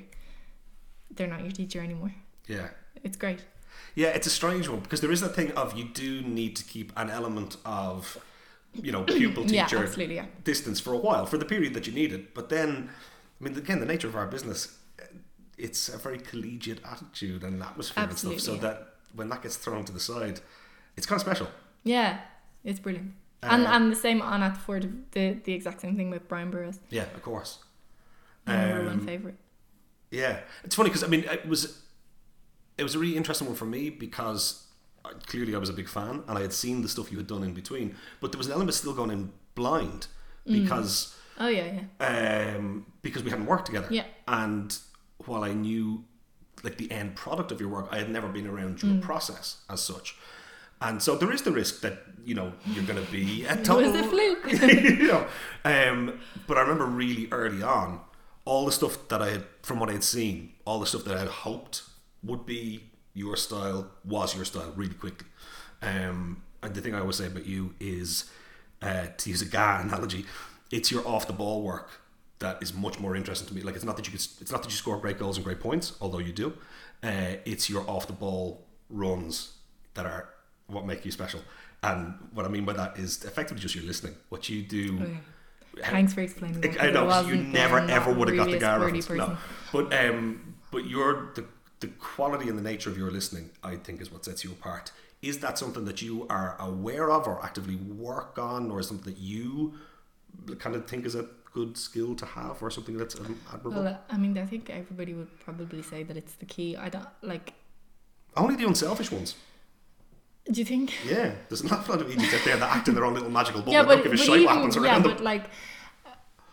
they're 1.15 1.27
not 1.27 1.41
your 1.41 1.51
teacher 1.51 1.81
anymore. 1.81 2.13
yeah. 2.47 2.69
It's 3.03 3.17
great. 3.17 3.39
Yeah, 3.93 4.07
it's 4.07 4.25
a 4.25 4.31
strange 4.31 4.67
one 4.67 4.79
because 4.79 4.99
there 5.01 5.11
is 5.11 5.21
that 5.21 5.35
thing 5.35 5.51
of 5.51 5.77
you 5.77 5.85
do 5.85 6.21
need 6.21 6.55
to 6.55 6.63
keep 6.63 6.91
an 6.97 7.09
element 7.09 7.57
of, 7.65 8.17
you 8.73 8.91
know, 8.91 9.03
pupil 9.19 9.45
teacher 9.45 9.83
absolutely, 9.83 10.15
yeah. 10.15 10.25
distance 10.43 10.79
for 10.79 10.91
a 10.93 10.97
while 10.97 11.25
for 11.25 11.37
the 11.37 11.45
period 11.45 11.73
that 11.75 11.85
you 11.87 11.93
need 11.93 12.11
it. 12.11 12.33
But 12.33 12.49
then, 12.49 12.89
I 13.39 13.43
mean, 13.43 13.55
again, 13.57 13.79
the 13.79 13.85
nature 13.85 14.07
of 14.07 14.15
our 14.15 14.25
business, 14.27 14.77
it's 15.57 15.87
a 15.89 15.97
very 15.97 16.17
collegiate 16.17 16.79
attitude 16.83 17.43
and 17.43 17.61
atmosphere 17.61 18.05
and 18.05 18.17
stuff. 18.17 18.39
So 18.39 18.53
yeah. 18.55 18.61
that 18.61 18.87
when 19.13 19.29
that 19.29 19.43
gets 19.43 19.55
thrown 19.55 19.85
to 19.85 19.93
the 19.93 19.99
side, 19.99 20.39
it's 20.97 21.05
kind 21.05 21.17
of 21.17 21.21
special. 21.25 21.47
Yeah. 21.83 22.19
It's 22.63 22.79
brilliant. 22.79 23.13
and 23.43 23.65
Uh, 23.67 23.69
and 23.69 23.91
the 23.91 23.95
same 23.95 24.21
on 24.21 24.41
at 24.41 24.55
the 24.55 24.59
Ford 24.61 25.11
the 25.11 25.37
the 25.43 25.53
exact 25.53 25.81
same 25.81 25.95
thing 25.95 26.09
with 26.09 26.27
Brian 26.27 26.49
Burrows. 26.49 26.79
Yeah, 26.89 27.03
of 27.13 27.21
course. 27.21 27.59
My 28.47 28.55
number 28.55 28.79
Um, 28.79 28.85
one 28.87 29.05
favourite. 29.05 29.37
Yeah, 30.11 30.39
it's 30.63 30.75
funny 30.75 30.89
because 30.89 31.03
I 31.03 31.07
mean 31.07 31.25
it 31.25 31.47
was 31.47 31.81
it 32.77 32.83
was 32.83 32.95
a 32.95 32.99
really 32.99 33.17
interesting 33.17 33.47
one 33.47 33.55
for 33.55 33.65
me 33.65 33.89
because 33.89 34.65
uh, 35.03 35.09
clearly 35.27 35.55
I 35.55 35.57
was 35.57 35.69
a 35.69 35.73
big 35.73 35.87
fan 35.89 36.23
and 36.27 36.37
I 36.37 36.41
had 36.41 36.53
seen 36.53 36.81
the 36.81 36.89
stuff 36.89 37.11
you 37.11 37.17
had 37.17 37.27
done 37.27 37.43
in 37.43 37.53
between, 37.53 37.95
but 38.21 38.31
there 38.31 38.37
was 38.37 38.47
an 38.47 38.53
element 38.53 38.73
still 38.75 38.93
going 38.93 39.11
in 39.11 39.31
blind 39.55 40.07
because 40.45 41.15
Oh 41.39 41.47
yeah, 41.47 41.81
yeah. 41.99 42.55
um, 42.57 42.85
because 43.01 43.23
we 43.23 43.29
hadn't 43.29 43.45
worked 43.45 43.65
together. 43.65 43.87
Yeah. 43.89 44.05
And 44.27 44.77
while 45.25 45.43
I 45.43 45.53
knew 45.53 46.03
like 46.63 46.77
the 46.77 46.89
end 46.91 47.15
product 47.15 47.51
of 47.51 47.59
your 47.59 47.69
work, 47.69 47.87
I 47.91 47.97
had 47.97 48.09
never 48.09 48.27
been 48.29 48.47
around 48.47 48.79
Mm. 48.79 48.93
your 48.93 49.01
process 49.01 49.57
as 49.69 49.81
such. 49.81 50.15
And 50.81 51.01
so 51.01 51.15
there 51.15 51.31
is 51.31 51.41
the 51.41 51.51
risk 51.51 51.81
that 51.81 51.99
you 52.25 52.35
know 52.35 52.53
you're 52.67 52.83
going 52.85 53.03
to 53.03 53.11
be 53.11 53.45
a 53.49 53.53
It 53.53 53.63
total 53.65 53.91
was 53.91 54.01
a 54.01 54.03
fluke. 54.09 54.45
you 54.99 55.07
know, 55.07 55.27
um, 55.63 56.19
but 56.47 56.57
I 56.57 56.61
remember 56.61 56.85
really 56.85 57.27
early 57.31 57.63
on, 57.63 57.99
all 58.45 58.65
the 58.65 58.71
stuff 58.71 59.07
that 59.09 59.21
I 59.21 59.29
had, 59.29 59.43
from 59.61 59.79
what 59.79 59.89
I 59.89 59.93
had 59.93 60.03
seen, 60.03 60.53
all 60.65 60.79
the 60.79 60.85
stuff 60.85 61.03
that 61.05 61.15
I 61.15 61.19
had 61.19 61.27
hoped 61.27 61.83
would 62.23 62.45
be 62.45 62.83
your 63.13 63.35
style 63.35 63.91
was 64.03 64.35
your 64.35 64.45
style 64.45 64.71
really 64.75 64.93
quickly. 64.93 65.27
Um, 65.81 66.43
and 66.61 66.73
the 66.73 66.81
thing 66.81 66.95
I 66.95 66.99
always 66.99 67.17
say 67.17 67.27
about 67.27 67.45
you 67.45 67.73
is, 67.79 68.29
uh, 68.81 69.07
to 69.17 69.29
use 69.29 69.41
a 69.41 69.45
GAA 69.45 69.81
analogy, 69.81 70.25
it's 70.71 70.91
your 70.91 71.07
off 71.07 71.27
the 71.27 71.33
ball 71.33 71.61
work 71.63 71.89
that 72.39 72.61
is 72.61 72.73
much 72.73 72.99
more 72.99 73.15
interesting 73.15 73.47
to 73.47 73.53
me. 73.53 73.61
Like 73.61 73.75
it's 73.75 73.85
not 73.85 73.95
that 73.97 74.05
you 74.07 74.11
could, 74.11 74.25
it's 74.41 74.51
not 74.51 74.61
that 74.63 74.69
you 74.69 74.75
score 74.75 74.97
great 74.97 75.17
goals 75.17 75.37
and 75.37 75.45
great 75.45 75.59
points, 75.59 75.93
although 76.01 76.19
you 76.19 76.33
do. 76.33 76.53
Uh, 77.03 77.35
it's 77.45 77.69
your 77.69 77.89
off 77.89 78.07
the 78.07 78.13
ball 78.13 78.65
runs 78.89 79.53
that 79.93 80.05
are 80.05 80.29
what 80.67 80.85
make 80.85 81.05
you 81.05 81.11
special. 81.11 81.41
And 81.83 82.15
what 82.33 82.45
I 82.45 82.49
mean 82.49 82.65
by 82.65 82.73
that 82.73 82.97
is 82.97 83.23
effectively 83.23 83.61
just 83.61 83.75
your 83.75 83.83
listening. 83.83 84.15
What 84.29 84.49
you 84.49 84.63
do. 84.63 84.99
Okay. 85.01 85.17
Thanks 85.83 86.13
for 86.13 86.21
explaining 86.21 86.61
that. 86.61 86.81
I 86.81 86.89
know 86.91 87.05
'cause 87.05 87.23
'cause 87.23 87.25
I 87.25 87.29
you 87.35 87.43
never 87.43 87.79
ever 87.79 88.13
would 88.13 88.27
have 88.29 88.37
got 88.37 88.49
the 88.49 88.57
guy 88.59 88.77
reference. 88.77 89.09
No, 89.09 89.37
but 89.71 89.93
um, 89.93 90.55
but 90.71 90.85
your 90.87 91.31
the 91.35 91.45
the 91.81 91.87
quality 91.87 92.47
and 92.49 92.57
the 92.57 92.63
nature 92.63 92.89
of 92.89 92.97
your 92.97 93.11
listening, 93.11 93.49
I 93.63 93.75
think, 93.75 94.01
is 94.01 94.11
what 94.11 94.23
sets 94.25 94.43
you 94.43 94.51
apart. 94.51 94.91
Is 95.21 95.39
that 95.39 95.57
something 95.57 95.85
that 95.85 96.01
you 96.01 96.25
are 96.29 96.55
aware 96.59 97.09
of 97.11 97.27
or 97.27 97.43
actively 97.43 97.75
work 97.75 98.37
on, 98.39 98.71
or 98.71 98.81
something 98.83 99.11
that 99.13 99.19
you 99.19 99.73
kind 100.59 100.75
of 100.75 100.87
think 100.87 101.05
is 101.05 101.15
a 101.15 101.25
good 101.53 101.77
skill 101.77 102.15
to 102.15 102.25
have, 102.25 102.61
or 102.61 102.69
something 102.69 102.97
that's 102.97 103.15
admirable? 103.51 103.83
Well, 103.83 104.01
I 104.09 104.17
mean, 104.17 104.37
I 104.37 104.45
think 104.45 104.69
everybody 104.69 105.13
would 105.13 105.39
probably 105.39 105.81
say 105.81 106.03
that 106.03 106.15
it's 106.15 106.35
the 106.35 106.45
key. 106.45 106.75
I 106.77 106.89
don't 106.89 107.07
like. 107.21 107.53
Only 108.37 108.55
the 108.55 108.65
unselfish 108.67 109.11
ones. 109.11 109.35
Do 110.51 110.59
you 110.59 110.65
think? 110.65 110.93
Yeah, 111.07 111.33
there's 111.49 111.61
an 111.61 111.71
awful 111.71 111.95
lot 111.95 112.03
of 112.05 112.11
idiots 112.11 112.33
out 112.35 112.41
there 112.45 112.57
that 112.57 112.75
act 112.75 112.87
in 112.87 112.93
their 112.93 113.03
own 113.05 113.15
little 113.15 113.31
magical 113.31 113.61
bubble. 113.61 113.73
yeah, 113.73 113.81
but, 113.83 113.95
don't 113.95 114.03
give 114.03 114.13
a 114.13 114.15
but 114.15 114.19
shit 114.25 114.45
what 114.45 114.55
happens 114.55 114.75
yeah, 114.75 114.81
around 114.83 115.01
but 115.03 115.15
them. 115.15 115.23
like, 115.25 115.45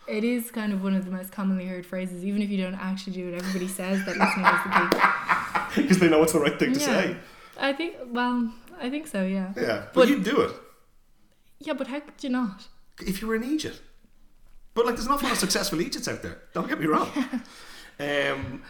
it 0.07 0.23
is 0.23 0.51
kind 0.51 0.73
of 0.73 0.83
one 0.83 0.95
of 0.95 1.05
the 1.05 1.11
most 1.11 1.31
commonly 1.31 1.65
heard 1.65 1.85
phrases. 1.85 2.23
Even 2.25 2.41
if 2.41 2.49
you 2.49 2.57
don't 2.61 2.75
actually 2.75 3.13
do 3.13 3.29
it, 3.29 3.35
everybody 3.35 3.67
says 3.67 4.05
that 4.05 4.17
listening 4.17 4.45
is 4.45 4.63
the 4.63 4.97
key. 5.75 5.81
Because 5.81 5.99
they 6.01 6.09
know 6.09 6.21
it's 6.23 6.33
the 6.33 6.39
right 6.39 6.57
thing 6.59 6.73
to 6.73 6.79
Yeah. 6.79 6.85
say. 6.85 7.17
I 7.59 7.73
think. 7.73 7.95
Well, 8.07 8.53
I 8.79 8.89
think 8.89 9.07
so. 9.07 9.23
Yeah. 9.25 9.53
Yeah, 9.55 9.83
but, 9.93 9.93
But- 9.93 10.09
you 10.09 10.19
do 10.19 10.41
it. 10.41 10.51
Yeah, 11.59 11.73
but 11.73 11.87
how 11.87 11.99
could 12.01 12.21
you 12.23 12.29
not? 12.29 12.67
if 13.01 13.21
you 13.21 13.27
were 13.27 13.35
an 13.35 13.43
Egypt. 13.43 13.81
But 14.75 14.85
like, 14.85 14.95
there's 14.95 15.07
not 15.07 15.21
a 15.21 15.23
lot 15.23 15.31
of 15.33 15.37
successful 15.39 15.81
Egypts 15.81 16.07
out 16.07 16.21
there. 16.21 16.41
Don't 16.53 16.67
get 16.67 16.79
me 16.79 16.85
wrong. 16.85 17.09
um, 17.99 18.61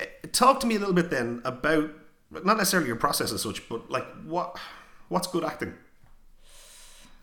eh, 0.00 0.06
talk 0.32 0.58
to 0.60 0.66
me 0.66 0.76
a 0.76 0.78
little 0.78 0.94
bit 0.94 1.10
then 1.10 1.40
about 1.44 1.90
not 2.30 2.56
necessarily 2.56 2.86
your 2.88 2.96
process 2.96 3.32
as 3.32 3.42
such, 3.42 3.68
but 3.68 3.90
like 3.90 4.06
what 4.24 4.58
what's 5.08 5.26
good 5.28 5.44
acting. 5.44 5.74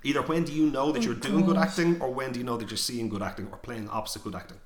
Either 0.06 0.22
when 0.22 0.44
do 0.44 0.54
you 0.54 0.68
know 0.70 0.92
that 0.92 1.04
you're 1.04 1.16
doing 1.16 1.44
good 1.46 1.58
acting, 1.58 2.00
or 2.00 2.14
when 2.14 2.32
do 2.32 2.40
you 2.40 2.46
know 2.46 2.58
that 2.58 2.70
you're 2.70 2.78
seeing 2.78 3.10
good 3.10 3.24
acting 3.24 3.48
or 3.52 3.58
playing 3.58 3.90
opposite 3.90 4.24
good 4.24 4.36
acting? 4.36 4.60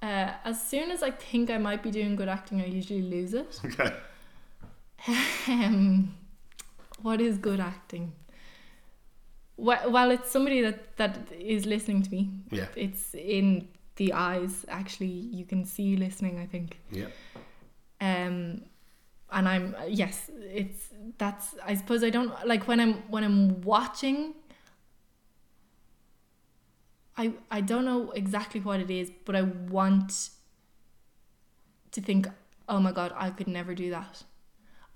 Uh, 0.00 0.30
as 0.44 0.62
soon 0.62 0.92
as 0.92 1.02
I 1.02 1.10
think 1.10 1.50
I 1.50 1.58
might 1.58 1.82
be 1.82 1.90
doing 1.90 2.14
good 2.14 2.28
acting, 2.28 2.60
I 2.60 2.66
usually 2.66 3.02
lose 3.02 3.34
it. 3.34 3.60
Okay. 3.64 3.92
um, 5.48 6.14
what 7.02 7.20
is 7.20 7.36
good 7.36 7.60
acting? 7.60 8.12
Well, 9.56 9.90
well, 9.90 10.10
it's 10.10 10.30
somebody 10.30 10.62
that, 10.62 10.96
that 10.96 11.32
is 11.32 11.66
listening 11.66 12.02
to 12.02 12.10
me. 12.10 12.30
Yeah. 12.50 12.66
It's 12.76 13.14
in 13.14 13.68
the 13.96 14.12
eyes. 14.12 14.64
Actually, 14.68 15.06
you 15.38 15.44
can 15.44 15.64
see 15.64 15.96
listening. 15.96 16.38
I 16.38 16.46
think. 16.46 16.78
Yeah. 16.90 17.06
Um, 18.00 18.62
and 19.32 19.48
I'm 19.48 19.74
yes, 19.88 20.30
it's 20.38 20.90
that's 21.18 21.56
I 21.64 21.74
suppose 21.74 22.04
I 22.04 22.10
don't 22.10 22.32
like 22.46 22.68
when 22.68 22.80
I'm 22.80 22.94
when 23.10 23.24
I'm 23.24 23.60
watching. 23.62 24.34
I 27.16 27.32
I 27.50 27.60
don't 27.60 27.84
know 27.84 28.10
exactly 28.12 28.60
what 28.60 28.80
it 28.80 28.90
is, 28.90 29.10
but 29.24 29.34
I 29.36 29.42
want 29.42 30.30
to 31.92 32.00
think, 32.00 32.28
oh 32.68 32.80
my 32.80 32.92
god, 32.92 33.12
I 33.16 33.30
could 33.30 33.48
never 33.48 33.74
do 33.74 33.90
that. 33.90 34.22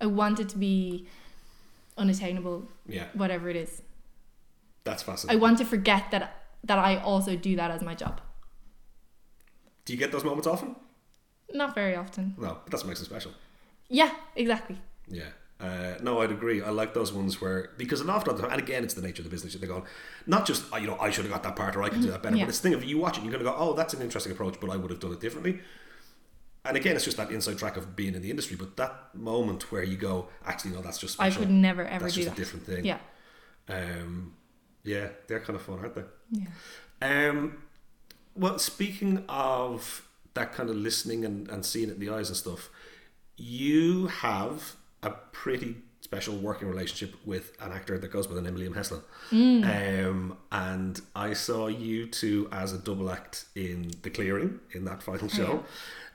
I 0.00 0.06
want 0.06 0.40
it 0.40 0.48
to 0.50 0.58
be 0.58 1.06
unattainable, 1.96 2.68
Yeah, 2.86 3.06
whatever 3.14 3.48
it 3.50 3.56
is. 3.56 3.82
that's 4.84 5.02
fascinating. 5.02 5.38
I 5.38 5.42
want 5.42 5.58
to 5.58 5.64
forget 5.64 6.10
that 6.10 6.36
that 6.64 6.78
I 6.78 6.96
also 6.98 7.36
do 7.36 7.56
that 7.56 7.70
as 7.70 7.82
my 7.82 7.94
job. 7.94 8.20
Do 9.84 9.92
you 9.94 9.98
get 9.98 10.12
those 10.12 10.24
moments 10.24 10.46
often? 10.46 10.76
Not 11.52 11.74
very 11.74 11.96
often. 11.96 12.34
No, 12.38 12.58
but 12.62 12.70
that's 12.70 12.82
what 12.84 12.88
makes 12.88 13.00
it 13.00 13.06
special. 13.06 13.32
Yeah, 13.88 14.10
exactly. 14.36 14.76
Yeah. 15.08 15.30
Uh, 15.60 15.94
no, 16.02 16.22
I'd 16.22 16.30
agree. 16.30 16.62
I 16.62 16.70
like 16.70 16.94
those 16.94 17.12
ones 17.12 17.40
where 17.40 17.70
because 17.76 18.00
an 18.00 18.08
awful 18.08 18.32
lot 18.32 18.40
of 18.40 18.48
time, 18.48 18.52
and 18.58 18.62
again, 18.62 18.82
it's 18.82 18.94
the 18.94 19.02
nature 19.02 19.20
of 19.20 19.24
the 19.24 19.30
business. 19.30 19.52
That 19.52 19.58
They're 19.58 19.68
going, 19.68 19.84
not 20.26 20.46
just 20.46 20.64
oh, 20.72 20.76
you 20.78 20.86
know, 20.86 20.96
I 20.98 21.10
should 21.10 21.24
have 21.24 21.32
got 21.32 21.42
that 21.42 21.56
part 21.56 21.76
or 21.76 21.82
I 21.82 21.90
could 21.90 22.00
do 22.00 22.10
that 22.10 22.22
better. 22.22 22.36
Yeah. 22.36 22.44
But 22.44 22.50
it's 22.50 22.60
the 22.60 22.68
thing 22.70 22.74
of 22.74 22.84
you 22.84 22.98
watch 22.98 23.18
it, 23.18 23.24
you're 23.24 23.32
going 23.32 23.44
to 23.44 23.50
go, 23.50 23.56
oh, 23.56 23.74
that's 23.74 23.92
an 23.92 24.00
interesting 24.00 24.32
approach, 24.32 24.56
but 24.60 24.70
I 24.70 24.76
would 24.76 24.90
have 24.90 25.00
done 25.00 25.12
it 25.12 25.20
differently. 25.20 25.60
And 26.64 26.76
again, 26.76 26.94
it's 26.94 27.04
just 27.04 27.16
that 27.16 27.30
inside 27.30 27.58
track 27.58 27.76
of 27.76 27.96
being 27.96 28.14
in 28.14 28.22
the 28.22 28.30
industry. 28.30 28.56
But 28.56 28.76
that 28.76 29.14
moment 29.14 29.70
where 29.70 29.82
you 29.82 29.96
go, 29.96 30.28
actually, 30.44 30.72
no, 30.72 30.82
that's 30.82 30.98
just 30.98 31.20
I 31.20 31.28
special. 31.28 31.42
could 31.46 31.50
never 31.52 31.84
ever 31.84 32.04
that's 32.04 32.14
do 32.14 32.22
just 32.22 32.34
that. 32.34 32.40
a 32.40 32.42
different 32.42 32.66
thing. 32.66 32.84
Yeah. 32.84 32.98
Um, 33.68 34.34
yeah, 34.82 35.08
they're 35.26 35.40
kind 35.40 35.56
of 35.56 35.62
fun, 35.62 35.78
aren't 35.78 35.94
they? 35.94 36.04
Yeah. 36.30 36.46
Um, 37.02 37.62
well, 38.34 38.58
speaking 38.58 39.24
of 39.28 40.06
that 40.34 40.52
kind 40.52 40.70
of 40.70 40.76
listening 40.76 41.24
and, 41.24 41.48
and 41.48 41.64
seeing 41.64 41.88
it 41.88 41.94
in 41.94 42.00
the 42.00 42.10
eyes 42.10 42.28
and 42.28 42.36
stuff, 42.36 42.70
you 43.36 44.06
have 44.06 44.76
a 45.02 45.10
pretty 45.10 45.76
special 46.02 46.36
working 46.36 46.68
relationship 46.68 47.14
with 47.24 47.52
an 47.60 47.72
actor 47.72 47.98
that 47.98 48.10
goes 48.10 48.26
by 48.26 48.34
the 48.34 48.42
name 48.42 48.56
Liam 48.56 48.74
Heslin. 48.74 49.02
Um, 50.10 50.36
and 50.50 51.00
I 51.14 51.34
saw 51.34 51.66
you 51.68 52.06
two 52.06 52.48
as 52.52 52.72
a 52.72 52.78
double 52.78 53.10
act 53.10 53.44
in 53.54 53.92
The 54.02 54.10
Clearing 54.10 54.60
in 54.72 54.84
that 54.86 55.02
final 55.02 55.28
show. 55.28 55.64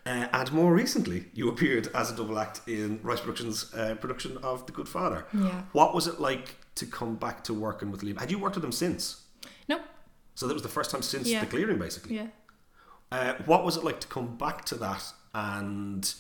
Uh, 0.06 0.28
and 0.34 0.52
more 0.52 0.74
recently, 0.74 1.26
you 1.34 1.50
appeared 1.50 1.88
as 1.96 2.12
a 2.12 2.16
double 2.16 2.38
act 2.38 2.62
in 2.68 3.00
Rise 3.04 3.22
Productions' 3.22 3.74
uh, 3.74 3.96
production 3.96 4.38
of 4.44 4.66
The 4.66 4.72
Good 4.72 4.88
Father. 4.90 5.26
Yeah. 5.34 5.64
What 5.72 5.96
was 5.96 6.08
it 6.08 6.20
like 6.20 6.58
to 6.76 6.86
come 6.86 7.16
back 7.16 7.44
to 7.46 7.54
working 7.54 7.90
with 7.92 8.02
Liam? 8.02 8.20
Had 8.20 8.30
you 8.32 8.38
worked 8.38 8.56
with 8.56 8.66
him 8.66 8.72
since? 8.72 9.22
Nope. 9.68 9.82
So 10.36 10.48
that 10.48 10.54
was 10.54 10.64
the 10.64 10.70
first 10.70 10.92
time 10.92 11.02
since 11.02 11.28
Yeah. 11.28 11.40
the 11.40 11.48
clearing, 11.48 11.80
basically. 11.80 12.18
Yeah. 12.18 12.28
Uh, 13.12 13.34
what 13.46 13.64
was 13.64 13.78
it 13.78 13.84
like 13.84 14.00
to 14.02 14.08
come 14.08 14.36
back 14.38 14.66
to 14.66 14.76
that, 14.76 15.04
and 15.34 16.14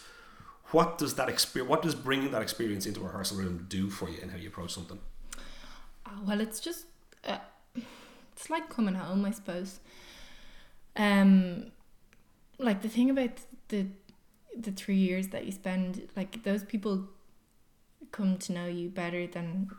what 0.75 0.97
does 0.97 1.15
that 1.15 1.29
experience? 1.29 1.69
What 1.69 1.81
does 1.81 1.95
bringing 1.95 2.31
that 2.31 2.41
experience 2.41 2.85
into 2.85 2.99
a 2.99 3.03
rehearsal 3.05 3.37
room 3.37 3.65
do 3.69 3.89
for 3.89 4.09
you, 4.09 4.17
and 4.21 4.29
how 4.29 4.37
you 4.37 4.49
approach 4.49 4.73
something? 4.73 4.99
Uh, 6.05 6.09
well, 6.27 6.41
it's 6.41 6.59
just 6.59 6.87
uh, 7.25 7.37
it's 8.33 8.49
like 8.49 8.67
coming 8.67 8.95
home, 8.95 9.23
I 9.23 9.31
suppose. 9.31 9.79
Um, 10.97 11.71
like 12.59 12.81
the 12.81 12.89
thing 12.89 13.09
about 13.09 13.39
the 13.69 13.85
the 14.57 14.71
three 14.71 14.97
years 14.97 15.29
that 15.29 15.45
you 15.45 15.53
spend, 15.53 16.09
like 16.17 16.43
those 16.43 16.65
people 16.65 17.07
come 18.11 18.37
to 18.39 18.51
know 18.51 18.65
you 18.65 18.89
better 18.89 19.27
than 19.27 19.69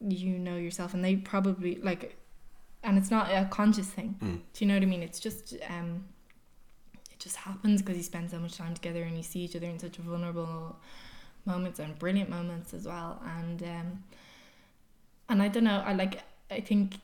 you 0.00 0.38
know 0.38 0.56
yourself, 0.56 0.94
and 0.94 1.04
they 1.04 1.16
probably 1.16 1.80
like, 1.82 2.16
and 2.84 2.96
it's 2.96 3.10
not 3.10 3.32
a 3.32 3.48
conscious 3.50 3.88
thing. 3.88 4.14
Mm. 4.22 4.40
Do 4.52 4.64
you 4.64 4.68
know 4.68 4.74
what 4.74 4.84
I 4.84 4.86
mean? 4.86 5.02
It's 5.02 5.18
just 5.18 5.56
um, 5.68 6.04
it 7.16 7.22
just 7.22 7.36
happens 7.36 7.82
because 7.82 7.96
you 7.96 8.02
spend 8.02 8.30
so 8.30 8.38
much 8.38 8.56
time 8.56 8.74
together 8.74 9.02
and 9.02 9.16
you 9.16 9.22
see 9.22 9.40
each 9.40 9.56
other 9.56 9.66
in 9.66 9.78
such 9.78 9.96
vulnerable 9.96 10.76
moments 11.44 11.78
and 11.78 11.98
brilliant 11.98 12.28
moments 12.28 12.74
as 12.74 12.86
well, 12.86 13.22
and 13.38 13.62
um, 13.62 14.04
and 15.28 15.42
I 15.42 15.48
don't 15.48 15.64
know. 15.64 15.82
I 15.84 15.92
like. 15.94 16.22
I 16.50 16.60
think 16.60 16.96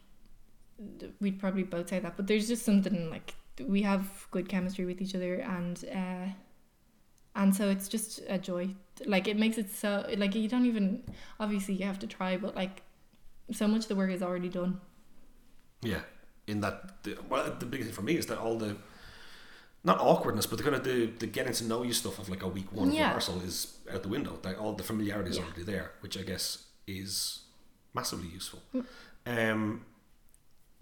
we'd 1.20 1.38
probably 1.38 1.62
both 1.62 1.88
say 1.88 1.98
that, 1.98 2.16
but 2.16 2.26
there's 2.26 2.48
just 2.48 2.64
something 2.64 3.10
like 3.10 3.34
we 3.60 3.82
have 3.82 4.26
good 4.30 4.48
chemistry 4.48 4.84
with 4.84 5.00
each 5.00 5.14
other, 5.14 5.36
and 5.36 5.84
uh, 5.92 6.32
and 7.34 7.54
so 7.54 7.70
it's 7.70 7.88
just 7.88 8.20
a 8.28 8.38
joy. 8.38 8.74
Like 9.06 9.28
it 9.28 9.38
makes 9.38 9.58
it 9.58 9.70
so 9.70 10.06
like 10.16 10.34
you 10.34 10.48
don't 10.48 10.66
even 10.66 11.02
obviously 11.40 11.74
you 11.74 11.86
have 11.86 11.98
to 12.00 12.06
try, 12.06 12.36
but 12.36 12.54
like 12.54 12.82
so 13.50 13.66
much 13.66 13.82
of 13.82 13.88
the 13.88 13.96
work 13.96 14.10
is 14.10 14.22
already 14.22 14.48
done. 14.48 14.80
Yeah, 15.82 16.02
in 16.46 16.60
that, 16.60 16.92
well, 17.28 17.52
the 17.58 17.66
big 17.66 17.82
thing 17.82 17.92
for 17.92 18.02
me 18.02 18.16
is 18.16 18.26
that 18.26 18.38
all 18.38 18.56
the 18.56 18.76
not 19.84 19.98
awkwardness, 20.00 20.46
but 20.46 20.58
the 20.58 20.64
kind 20.64 20.76
of 20.76 20.84
the, 20.84 21.06
the 21.18 21.26
getting 21.26 21.52
to 21.54 21.64
know 21.64 21.82
you 21.82 21.92
stuff 21.92 22.18
of 22.18 22.28
like 22.28 22.42
a 22.42 22.48
week 22.48 22.72
one 22.72 22.92
Yeah. 22.92 23.08
rehearsal 23.08 23.40
is 23.42 23.78
out 23.92 24.02
the 24.02 24.08
window. 24.08 24.38
Like 24.44 24.60
all 24.60 24.74
the 24.74 24.82
familiarity 24.84 25.30
is 25.30 25.36
Yeah. 25.38 25.44
already 25.44 25.64
there, 25.64 25.92
which 26.00 26.16
I 26.18 26.22
guess 26.22 26.64
is 26.86 27.40
massively 27.94 28.28
useful. 28.28 28.60
Mm. 28.74 28.84
Um, 29.26 29.84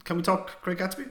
can 0.04 0.16
we 0.16 0.22
talk 0.22 0.60
Great 0.62 0.78
Gatsby? 0.78 1.08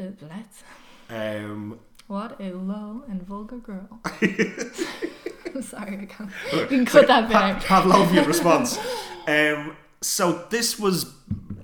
Uh, 0.00 0.02
let's. 0.22 0.62
Um, 1.08 1.78
What 2.06 2.40
a 2.40 2.50
low 2.52 3.04
and 3.08 3.22
vulgar 3.22 3.58
girl. 3.58 4.00
I'm 4.04 5.62
sorry, 5.62 5.98
I 5.98 6.06
can't. 6.06 6.30
Look, 6.52 6.70
You 6.70 6.76
can 6.78 6.86
cut 6.86 7.08
like 7.08 7.28
that 7.28 7.28
bit 7.28 7.36
Pa- 7.36 7.76
out. 7.76 7.84
Pavlovian 7.84 8.26
response. 8.26 8.78
Um, 9.28 9.76
so 10.00 10.46
this 10.50 10.78
was, 10.78 11.04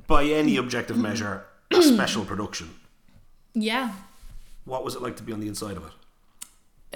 by 0.06 0.24
any 0.24 0.56
objective 0.56 0.96
measure, 0.98 1.46
a 1.72 1.82
special 1.94 2.24
production. 2.24 2.70
Yeah, 3.54 3.92
What 4.66 4.84
was 4.84 4.94
it 4.94 5.00
like 5.00 5.16
to 5.16 5.22
be 5.22 5.32
on 5.32 5.40
the 5.40 5.48
inside 5.48 5.78
of 5.78 5.84
it? 5.86 5.92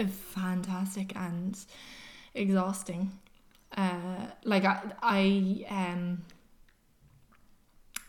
fantastic 0.09 1.15
and 1.17 1.59
exhausting. 2.35 3.13
Uh, 3.77 4.27
like 4.45 4.65
I, 4.65 4.81
I, 5.03 5.67
um, 5.69 6.23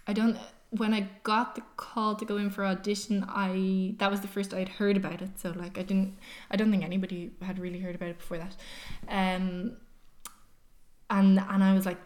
I 0.08 0.14
don't. 0.14 0.38
When 0.72 0.94
I 0.94 1.10
got 1.24 1.56
the 1.56 1.62
call 1.76 2.16
to 2.16 2.24
go 2.24 2.38
in 2.38 2.50
for 2.50 2.66
audition, 2.66 3.26
I 3.28 3.96
that 4.00 4.10
was 4.10 4.22
the 4.22 4.28
first 4.28 4.54
I'd 4.54 4.70
heard 4.70 4.98
about 4.98 5.22
it. 5.22 5.38
So 5.38 5.52
like 5.52 5.78
I 5.78 5.84
didn't. 5.84 6.18
I 6.50 6.56
don't 6.56 6.72
think 6.72 6.84
anybody 6.84 7.32
had 7.42 7.60
really 7.60 7.80
heard 7.80 7.96
about 7.96 8.10
it 8.10 8.18
before 8.18 8.38
that. 8.38 8.56
Um, 9.10 9.78
and 11.10 11.40
and 11.40 11.64
I 11.64 11.74
was 11.74 11.86
like, 11.86 12.00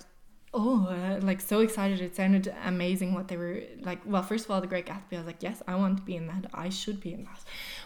oh, 0.56 0.88
uh, 0.88 1.20
like 1.22 1.42
so 1.42 1.60
excited. 1.60 2.00
It 2.02 2.16
sounded 2.16 2.54
amazing 2.64 3.14
what 3.14 3.28
they 3.28 3.38
were 3.38 3.62
like. 3.82 4.00
Well, 4.06 4.24
first 4.24 4.46
of 4.46 4.52
all, 4.52 4.62
The 4.62 4.68
Great 4.68 4.86
Gatsby. 4.86 5.14
I 5.14 5.18
was 5.18 5.26
like, 5.26 5.44
yes, 5.44 5.62
I 5.68 5.76
want 5.76 5.98
to 5.98 6.04
be 6.04 6.16
in 6.16 6.28
that. 6.28 6.46
I 6.54 6.70
should 6.70 7.02
be 7.02 7.14
in 7.14 7.26
that. 7.26 7.42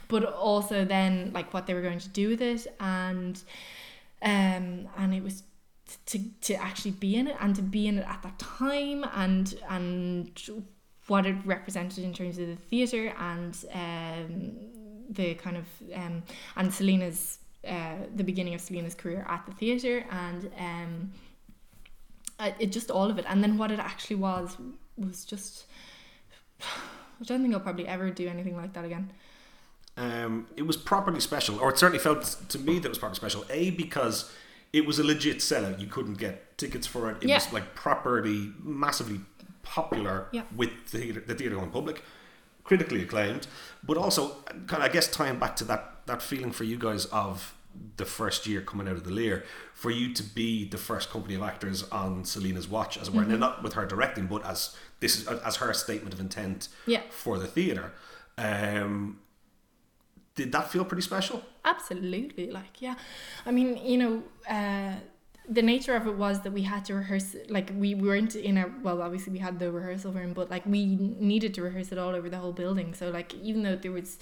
But 0.08 0.24
also 0.24 0.86
then 0.86 1.32
like 1.34 1.54
what 1.54 1.66
they 1.66 1.74
were 1.74 1.82
going 1.82 2.00
to 2.00 2.10
do 2.10 2.30
with 2.30 2.42
it, 2.42 2.68
and 2.80 3.42
um, 4.22 4.88
and 4.98 5.14
it 5.14 5.24
was 5.24 5.44
to 6.06 6.20
to 6.42 6.54
actually 6.54 6.92
be 6.92 7.16
in 7.16 7.28
it 7.28 7.36
and 7.40 7.56
to 7.56 7.62
be 7.64 7.88
in 7.88 7.98
it 7.98 8.06
at 8.08 8.22
that 8.22 8.38
time 8.38 9.04
and 9.16 9.56
and 9.70 10.50
what 11.08 11.26
it 11.26 11.36
represented 11.46 12.04
in 12.04 12.14
terms 12.14 12.38
of 12.38 12.48
the 12.48 12.56
theater 12.56 13.12
and 13.18 13.66
um 13.74 14.52
the 15.10 15.34
kind 15.36 15.58
of 15.58 15.66
um 15.96 16.22
and 16.56 16.72
Selina's 16.72 17.40
uh 17.68 17.96
the 18.16 18.24
beginning 18.24 18.54
of 18.54 18.62
Selina's 18.62 18.94
career 18.94 19.26
at 19.28 19.44
the 19.48 19.54
theater 19.54 20.06
and 20.12 20.52
um 20.60 21.12
I- 22.40 22.56
it 22.60 22.72
just 22.72 22.90
all 22.90 23.10
of 23.10 23.18
it 23.20 23.26
and 23.28 23.44
then 23.44 23.58
what 23.58 23.72
it 23.72 23.80
actually 23.80 24.16
was 24.18 24.56
was 24.98 25.26
just 25.26 25.66
I 26.62 27.24
don't 27.26 27.42
think 27.42 27.54
I'll 27.54 27.60
probably 27.60 27.88
ever 27.88 28.10
do 28.10 28.28
anything 28.28 28.56
like 28.56 28.74
that 28.74 28.86
again 28.86 29.12
Um, 29.98 30.48
it 30.56 30.64
was 30.66 30.78
properly 30.78 31.20
special, 31.20 31.60
or 31.60 31.70
it 31.72 31.78
certainly 31.78 32.00
felt 32.00 32.24
to 32.50 32.58
me 32.60 32.80
that 32.80 32.86
it 32.86 32.90
was 32.90 32.98
properly 32.98 33.18
special. 33.18 33.44
A 33.50 33.72
because 33.72 34.32
it 34.72 34.86
was 34.86 34.98
a 35.00 35.04
legit 35.04 35.40
sellout; 35.40 35.78
you 35.82 35.88
couldn't 35.88 36.18
get 36.18 36.58
tickets 36.58 36.88
for 36.88 37.10
it. 37.12 37.18
It 37.22 37.28
Yeah. 37.28 37.36
was 37.36 37.52
like 37.52 37.76
properly, 37.76 38.54
massively 38.64 39.20
popular 39.62 40.28
Yeah. 40.32 40.44
with 40.56 40.70
the 40.92 41.00
theater, 41.00 41.20
the 41.28 41.36
theater 41.36 41.56
going 41.56 41.72
public, 41.72 42.02
critically 42.64 43.02
acclaimed, 43.04 43.48
but 43.84 43.98
also 43.98 44.38
kind 44.68 44.82
of, 44.84 44.90
I 44.90 44.90
guess 44.90 45.08
tying 45.12 45.38
back 45.38 45.58
to 45.58 45.66
that 45.66 45.82
that 46.06 46.22
feeling 46.22 46.54
for 46.54 46.64
you 46.64 46.78
guys 46.78 47.04
of 47.08 47.54
the 47.98 48.06
first 48.06 48.48
year 48.48 48.62
coming 48.62 48.88
out 48.88 48.96
of 48.96 49.04
the 49.04 49.12
Lir, 49.12 49.44
for 49.74 49.92
you 49.92 50.14
to 50.14 50.24
be 50.24 50.68
the 50.68 50.78
first 50.78 51.10
company 51.10 51.36
of 51.36 51.42
actors 51.44 51.84
on 51.92 52.26
Selina's 52.26 52.68
watch, 52.68 52.98
as 52.98 53.08
it 53.10 53.14
were, 53.14 53.24
now 53.26 53.38
not 53.38 53.64
with 53.64 53.74
her 53.74 53.86
directing, 53.86 54.28
but 54.28 54.46
as 54.46 54.76
this 55.00 55.18
is 55.22 55.28
as 55.28 55.58
her 55.58 55.74
statement 55.74 56.14
of 56.14 56.20
intent 56.20 56.68
Yeah. 56.86 57.02
for 57.10 57.38
the 57.40 57.48
theater. 57.48 57.94
Um, 58.38 59.20
did 60.36 60.52
that 60.54 60.72
feel 60.72 60.86
pretty 60.86 61.02
special? 61.04 61.44
Absolutely, 61.66 62.50
like 62.52 62.82
yeah. 62.82 62.96
I 63.46 63.52
mean, 63.52 63.78
you 63.78 63.98
know, 63.98 64.24
uh, 64.50 64.96
the 65.50 65.64
nature 65.64 65.96
of 65.96 66.06
it 66.06 66.16
was 66.16 66.42
that 66.42 66.52
we 66.52 66.62
had 66.62 66.86
to 66.86 66.94
rehearse. 66.94 67.36
Like 67.50 67.72
we 67.76 67.96
weren't 67.96 68.36
in 68.36 68.58
a 68.58 68.72
well, 68.84 69.02
obviously 69.02 69.34
we 69.34 69.40
had 69.40 69.58
the 69.58 69.72
rehearsal 69.72 70.12
room, 70.14 70.34
but 70.34 70.50
like 70.52 70.66
we 70.66 70.96
needed 70.96 71.56
to 71.56 71.64
rehearse 71.64 71.92
it 71.92 71.98
all 71.98 72.10
over 72.10 72.30
the 72.30 72.38
whole 72.38 72.54
building. 72.54 72.94
So 72.94 73.10
like 73.10 73.34
even 73.34 73.64
though 73.64 73.76
there 73.76 73.92
was 73.92 74.20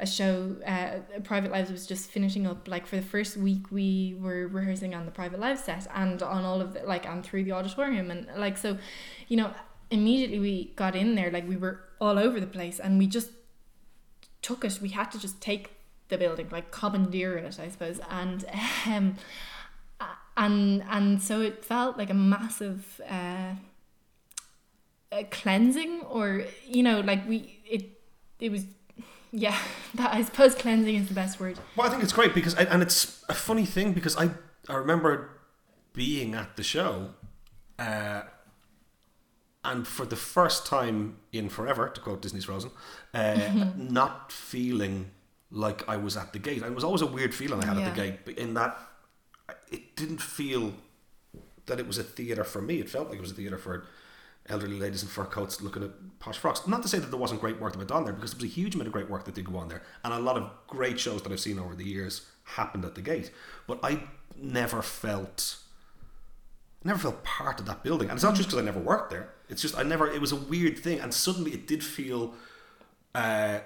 a 0.00 0.06
show, 0.06 0.56
uh, 0.66 1.20
Private 1.20 1.52
Lives 1.52 1.70
was 1.70 1.86
just 1.86 2.10
finishing 2.10 2.44
up. 2.46 2.66
Like 2.66 2.86
for 2.86 2.96
the 2.96 3.02
first 3.02 3.36
week, 3.36 3.70
we 3.70 4.16
were 4.20 4.48
rehearsing 4.48 4.96
on 4.96 5.04
the 5.04 5.12
Private 5.12 5.38
Lives 5.38 5.62
set 5.62 5.86
and 5.94 6.20
on 6.22 6.44
all 6.44 6.60
of 6.60 6.74
the 6.74 6.82
like 6.82 7.06
and 7.06 7.24
through 7.24 7.44
the 7.44 7.52
auditorium 7.52 8.10
and 8.10 8.26
like 8.36 8.58
so, 8.58 8.76
you 9.28 9.36
know, 9.36 9.54
immediately 9.92 10.40
we 10.40 10.72
got 10.74 10.96
in 10.96 11.14
there 11.14 11.30
like 11.30 11.48
we 11.48 11.56
were 11.56 11.84
all 12.00 12.18
over 12.18 12.40
the 12.40 12.48
place 12.48 12.80
and 12.80 12.98
we 12.98 13.06
just 13.06 13.30
took 14.42 14.64
it. 14.64 14.80
We 14.82 14.88
had 14.88 15.12
to 15.12 15.20
just 15.20 15.40
take 15.40 15.70
the 16.08 16.18
building, 16.18 16.48
like 16.50 16.72
commandeer 16.72 17.36
it, 17.36 17.60
I 17.60 17.68
suppose. 17.68 18.00
And 18.10 18.44
um, 18.86 19.14
and 20.36 20.82
and 20.90 21.22
so 21.22 21.40
it 21.40 21.64
felt 21.64 21.96
like 21.98 22.10
a 22.10 22.14
massive 22.14 23.00
uh, 23.08 23.54
a 25.12 25.24
cleansing, 25.24 26.00
or 26.02 26.44
you 26.66 26.82
know, 26.82 27.00
like 27.00 27.26
we 27.28 27.58
it 27.68 28.00
it 28.40 28.50
was 28.50 28.64
yeah. 29.32 29.56
That 29.94 30.12
I 30.12 30.22
suppose 30.22 30.54
cleansing 30.56 30.94
is 30.96 31.06
the 31.08 31.14
best 31.14 31.38
word. 31.38 31.58
Well, 31.76 31.86
I 31.86 31.90
think 31.90 32.02
it's 32.02 32.12
great 32.12 32.34
because, 32.34 32.54
and 32.54 32.82
it's 32.82 33.24
a 33.28 33.34
funny 33.34 33.64
thing 33.64 33.92
because 33.92 34.16
I 34.16 34.30
I 34.68 34.74
remember 34.74 35.30
being 35.92 36.34
at 36.34 36.56
the 36.56 36.64
show, 36.64 37.10
uh, 37.78 38.22
and 39.64 39.86
for 39.86 40.04
the 40.04 40.16
first 40.16 40.66
time 40.66 41.18
in 41.32 41.48
forever, 41.48 41.88
to 41.88 42.00
quote 42.00 42.22
Disney's 42.22 42.44
Frozen, 42.46 42.70
uh, 43.14 43.70
not 43.76 44.32
feeling 44.32 45.10
like 45.50 45.88
I 45.88 45.96
was 45.96 46.16
at 46.16 46.32
the 46.32 46.40
gate. 46.40 46.62
It 46.62 46.74
was 46.74 46.82
always 46.84 47.02
a 47.02 47.06
weird 47.06 47.32
feeling 47.34 47.62
I 47.62 47.66
had 47.66 47.76
Yeah. 47.78 47.86
at 47.86 47.94
the 47.94 48.00
gate, 48.02 48.18
but 48.24 48.36
in 48.36 48.54
that 48.54 48.76
it 49.70 49.96
didn't 49.96 50.20
feel 50.20 50.74
that 51.66 51.78
it 51.80 51.86
was 51.86 51.98
a 51.98 52.04
theatre 52.04 52.44
for 52.44 52.60
me. 52.60 52.78
It 52.80 52.90
felt 52.90 53.08
like 53.08 53.18
it 53.18 53.22
was 53.22 53.30
a 53.30 53.34
theatre 53.34 53.58
for 53.58 53.86
elderly 54.46 54.78
ladies 54.78 55.02
in 55.02 55.08
fur 55.08 55.24
coats 55.24 55.62
looking 55.62 55.82
at 55.82 56.18
posh 56.18 56.36
frocks. 56.36 56.66
Not 56.68 56.82
to 56.82 56.88
say 56.88 56.98
that 56.98 57.10
there 57.10 57.18
wasn't 57.18 57.40
great 57.40 57.58
work 57.60 57.72
that 57.72 57.78
went 57.78 57.90
on 57.90 58.04
there, 58.04 58.12
because 58.12 58.32
there 58.32 58.38
was 58.44 58.44
a 58.44 58.54
huge 58.54 58.74
amount 58.74 58.88
of 58.88 58.92
great 58.92 59.08
work 59.08 59.24
that 59.24 59.34
did 59.34 59.46
go 59.50 59.56
on 59.56 59.68
there, 59.68 59.82
and 60.04 60.12
a 60.12 60.18
lot 60.18 60.36
of 60.36 60.50
great 60.66 61.00
shows 61.00 61.22
that 61.22 61.32
I've 61.32 61.40
seen 61.40 61.58
over 61.58 61.74
the 61.74 61.84
years 61.84 62.26
happened 62.44 62.84
at 62.84 62.94
the 62.94 63.00
gate. 63.00 63.30
But 63.66 63.78
I 63.82 64.02
never 64.36 64.82
felt, 64.82 65.56
never 66.82 66.98
felt 66.98 67.24
part 67.24 67.58
of 67.60 67.66
that 67.66 67.82
building, 67.82 68.10
and 68.10 68.16
it's 68.16 68.24
not 68.24 68.34
just 68.34 68.48
because 68.50 68.60
I 68.60 68.64
never 68.64 68.80
worked 68.80 69.10
there. 69.10 69.30
It's 69.48 69.62
just 69.62 69.76
I 69.78 69.82
never. 69.82 70.10
It 70.10 70.20
was 70.20 70.32
a 70.32 70.36
weird 70.36 70.78
thing, 70.78 71.00
and 71.00 71.12
suddenly 71.14 71.52
it 71.52 71.66
did 71.66 71.82
feel. 71.82 72.34
Uh, 73.14 73.60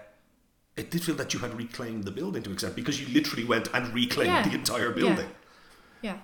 it 0.77 0.93
did 0.93 1.03
feel 1.03 1.17
that 1.17 1.35
you 1.35 1.41
had 1.41 1.55
reclaimed 1.55 2.05
the 2.05 2.13
building 2.13 2.43
to 2.45 2.53
extent 2.53 2.77
because 2.77 3.01
you 3.01 3.13
literally 3.13 3.45
went 3.45 3.67
and 3.75 3.93
reclaimed 3.93 4.29
Yeah. 4.31 4.49
the 4.49 4.55
entire 4.55 4.91
building. 4.93 5.27
Yeah, 5.27 5.33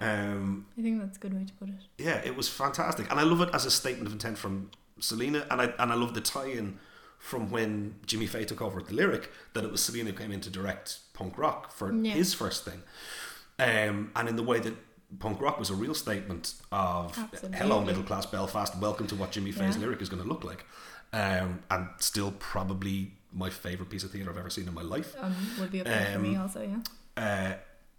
Um, 0.00 0.66
I 0.78 0.82
think 0.82 1.00
that's 1.00 1.16
a 1.16 1.20
good 1.20 1.34
way 1.34 1.44
to 1.44 1.52
put 1.54 1.68
it. 1.68 1.74
yeah, 1.98 2.20
it 2.24 2.36
was 2.36 2.48
fantastic, 2.48 3.10
and 3.10 3.18
I 3.18 3.22
love 3.22 3.40
it 3.40 3.50
as 3.52 3.64
a 3.66 3.70
statement 3.70 4.06
of 4.06 4.12
intent 4.12 4.38
from 4.38 4.70
Selina, 5.00 5.46
and 5.50 5.60
I 5.60 5.64
and 5.78 5.92
I 5.92 5.94
love 5.94 6.14
the 6.14 6.20
tie-in 6.20 6.78
from 7.18 7.50
when 7.50 7.94
Jimmy 8.06 8.26
Fay 8.26 8.44
took 8.44 8.60
over 8.60 8.78
at 8.80 8.86
the 8.86 8.94
lyric 8.94 9.30
that 9.54 9.64
it 9.64 9.70
was 9.72 9.82
Selina 9.82 10.10
who 10.10 10.16
came 10.16 10.30
in 10.30 10.40
to 10.42 10.50
direct 10.50 10.98
punk 11.14 11.38
rock 11.38 11.72
for 11.72 11.92
Yeah. 11.92 12.12
his 12.14 12.34
first 12.34 12.64
thing, 12.64 12.82
um, 13.58 14.10
and 14.14 14.28
in 14.28 14.36
the 14.36 14.42
way 14.42 14.60
that 14.60 14.74
punk 15.18 15.40
rock 15.40 15.58
was 15.58 15.70
a 15.70 15.74
real 15.74 15.94
statement 15.94 16.54
of 16.72 17.16
Absolutely. 17.18 17.58
hello 17.58 17.80
middle 17.84 18.02
class 18.02 18.26
Belfast, 18.26 18.76
welcome 18.78 19.06
to 19.06 19.14
what 19.16 19.30
Jimmy 19.32 19.52
Fay's 19.52 19.76
Yeah. 19.76 19.82
lyric 19.82 20.02
is 20.02 20.08
going 20.08 20.22
to 20.22 20.28
look 20.28 20.44
like, 20.44 20.66
um, 21.12 21.62
and 21.70 21.88
still 21.98 22.32
probably 22.38 23.12
my 23.32 23.50
favorite 23.50 23.90
piece 23.90 24.04
of 24.04 24.10
theatre 24.12 24.30
I've 24.30 24.38
ever 24.38 24.50
seen 24.50 24.68
in 24.68 24.74
my 24.74 24.82
life 24.82 25.14
Um, 25.20 25.34
would 25.58 25.70
be 25.72 25.80
up 25.80 25.86
there 25.86 26.12
for 26.12 26.18
me 26.20 26.36
Um, 26.36 26.42
also. 26.42 26.62
Yeah. 26.62 27.22
uh, 27.22 27.54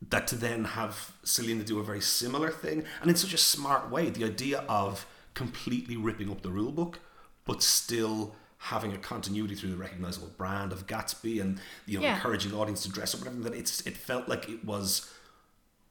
that 0.10 0.28
to 0.28 0.36
then 0.36 0.64
have 0.66 1.14
Selina 1.24 1.64
do 1.64 1.80
a 1.80 1.84
very 1.84 2.02
similar 2.02 2.50
thing, 2.52 2.84
and 3.02 3.10
in 3.10 3.16
such 3.16 3.34
a 3.34 3.38
smart 3.38 3.90
way. 3.90 4.10
The 4.10 4.26
idea 4.26 4.60
of 4.68 5.06
completely 5.34 5.98
ripping 5.98 6.30
up 6.32 6.42
the 6.42 6.50
rule 6.52 6.72
book, 6.72 7.00
but 7.46 7.62
still 7.64 8.36
having 8.58 8.94
a 8.94 8.98
continuity 8.98 9.54
through 9.56 9.70
the 9.70 9.78
recognizable 9.78 10.30
brand 10.38 10.72
of 10.72 10.88
Gatsby, 10.88 11.40
and 11.42 11.60
you 11.86 11.98
know, 12.00 12.04
Yeah. 12.06 12.16
encouraging 12.16 12.52
the 12.52 12.58
audience 12.58 12.84
to 12.84 12.90
dress 12.90 13.14
up 13.14 13.20
and 13.22 13.28
everything. 13.30 13.52
That 13.52 13.58
it's 13.60 13.82
it 13.82 13.98
felt 13.98 14.28
like 14.28 14.50
it 14.50 14.64
was 14.66 15.12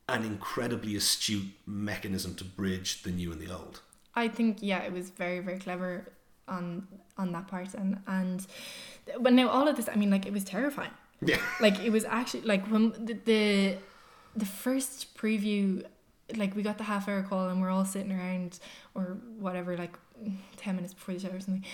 an 0.09 0.23
incredibly 0.25 0.97
astute 0.97 1.51
mechanism 1.67 2.35
to 2.37 2.45
bridge 2.45 3.03
the 3.05 3.11
new 3.11 3.33
and 3.33 3.41
the 3.41 3.51
old. 3.53 3.81
I 4.15 4.29
think 4.29 4.59
yeah, 4.61 4.79
it 4.81 4.93
was 4.93 5.11
very 5.11 5.41
very 5.41 5.59
clever 5.59 6.13
on 6.47 6.87
on 7.17 7.33
that 7.33 7.49
part 7.49 7.73
and 7.75 8.01
and 8.07 8.47
but 9.21 9.33
now 9.33 9.49
all 9.49 9.67
of 9.67 9.77
this 9.77 9.89
I 9.89 9.97
mean 9.97 10.11
like 10.11 10.27
it 10.27 10.33
was 10.33 10.45
terrifying. 10.45 10.91
Yeah, 11.23 11.39
Like 11.61 11.79
it 11.81 11.91
was 11.91 12.05
actually 12.05 12.43
like 12.43 12.67
when 12.71 12.93
the 13.07 13.15
the, 13.25 13.77
the 14.37 14.47
first 14.47 15.17
preview 15.17 15.85
like 16.37 16.57
we 16.57 16.63
got 16.63 16.79
the 16.79 16.85
half 16.85 17.09
hour 17.09 17.23
call 17.23 17.49
and 17.49 17.61
we're 17.61 17.71
all 17.71 17.85
sitting 17.85 18.11
around 18.11 18.59
or 18.95 19.19
whatever 19.39 19.77
like 19.77 19.97
10 20.57 20.77
minutes 20.77 20.95
before 20.95 21.15
the 21.15 21.21
show 21.21 21.29
or 21.29 21.41
something. 21.41 21.65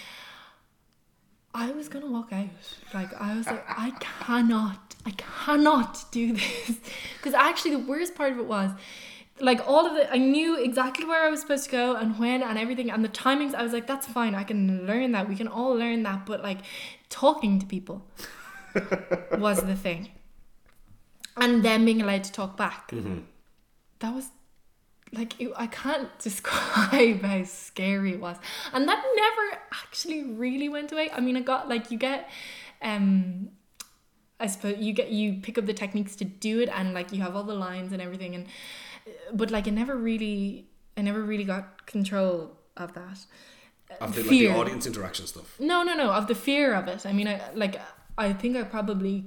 I 1.53 1.73
was 1.73 1.89
gonna 1.89 2.07
walk 2.07 2.33
out. 2.33 2.49
Like 2.95 3.13
I 3.21 3.37
was 3.37 3.47
like, 3.47 3.65
I 3.69 3.91
cannot, 3.99 4.95
I 5.05 5.11
cannot 5.13 6.05
do 6.13 6.33
this. 6.35 6.79
Because 7.17 7.35
actually, 7.35 7.73
the 7.73 7.81
worst 7.81 8.15
part 8.15 8.33
of 8.33 8.39
it 8.39 8.47
was, 8.47 8.71
like 9.41 9.67
all 9.67 9.87
of 9.87 9.95
the, 9.95 10.11
I 10.13 10.17
knew 10.17 10.63
exactly 10.63 11.05
where 11.05 11.25
I 11.25 11.29
was 11.29 11.41
supposed 11.41 11.65
to 11.65 11.71
go 11.71 11.97
and 11.97 12.19
when 12.19 12.43
and 12.43 12.59
everything 12.59 12.91
and 12.91 13.05
the 13.05 13.09
timings. 13.09 13.55
I 13.55 13.63
was 13.63 13.73
like, 13.73 13.87
that's 13.87 14.07
fine. 14.07 14.35
I 14.35 14.45
can 14.45 14.87
learn 14.87 15.13
that. 15.13 15.29
We 15.29 15.35
can 15.37 15.49
all 15.49 15.75
learn 15.75 16.03
that. 16.05 16.25
But 16.25 16.43
like, 16.43 16.59
talking 17.09 17.59
to 17.59 17.67
people 17.67 18.07
was 19.39 19.61
the 19.63 19.77
thing, 19.77 20.11
and 21.41 21.63
then 21.63 21.85
being 21.85 22.03
allowed 22.03 22.25
to 22.25 22.33
talk 22.33 22.57
back. 22.57 22.91
Mm-hmm. 22.91 23.21
That 24.01 24.15
was 24.15 24.29
like 25.13 25.41
it, 25.41 25.53
I 25.57 25.67
can't 25.67 26.17
describe 26.19 27.23
how 27.23 27.45
scary 27.45 28.13
it 28.13 28.21
was, 28.21 28.37
and 28.73 28.89
that 28.89 29.05
never 29.17 29.63
actually 29.73 30.25
really 30.25 30.69
went 30.69 30.93
away. 30.93 31.11
I 31.13 31.21
mean, 31.21 31.37
I 31.37 31.41
got 31.41 31.69
like 31.69 31.91
you 31.91 31.99
get, 31.99 32.31
um, 32.83 33.51
I 34.39 34.47
suppose 34.47 34.77
you 34.79 34.93
get 34.93 35.11
you 35.11 35.41
pick 35.43 35.59
up 35.59 35.67
the 35.67 35.75
techniques 35.75 36.17
to 36.17 36.25
do 36.25 36.61
it, 36.61 36.69
and 36.69 36.95
like 36.95 37.13
you 37.13 37.23
have 37.23 37.35
all 37.35 37.45
the 37.45 37.55
lines 37.55 37.93
and 37.93 38.01
everything, 38.01 38.35
and 38.35 38.47
uh, 39.07 39.11
but 39.33 39.51
like 39.51 39.67
it 39.67 39.73
never 39.73 39.97
really, 39.97 40.69
I 40.97 41.03
never 41.03 41.23
really 41.23 41.45
got 41.45 41.87
control 41.87 42.57
of 42.77 42.93
that. 42.95 43.19
Uh, 43.91 44.05
of 44.05 44.15
the, 44.15 44.23
like, 44.23 44.31
the 44.31 44.49
audience 44.49 44.87
interaction 44.87 45.27
stuff. 45.27 45.59
No, 45.59 45.83
no, 45.83 45.95
no. 45.95 46.13
Of 46.13 46.29
the 46.29 46.35
fear 46.35 46.75
of 46.75 46.87
it. 46.87 47.05
I 47.05 47.13
mean, 47.13 47.27
I 47.27 47.41
like. 47.55 47.81
I 48.19 48.35
think 48.35 48.57
I 48.57 48.65
probably 48.65 49.25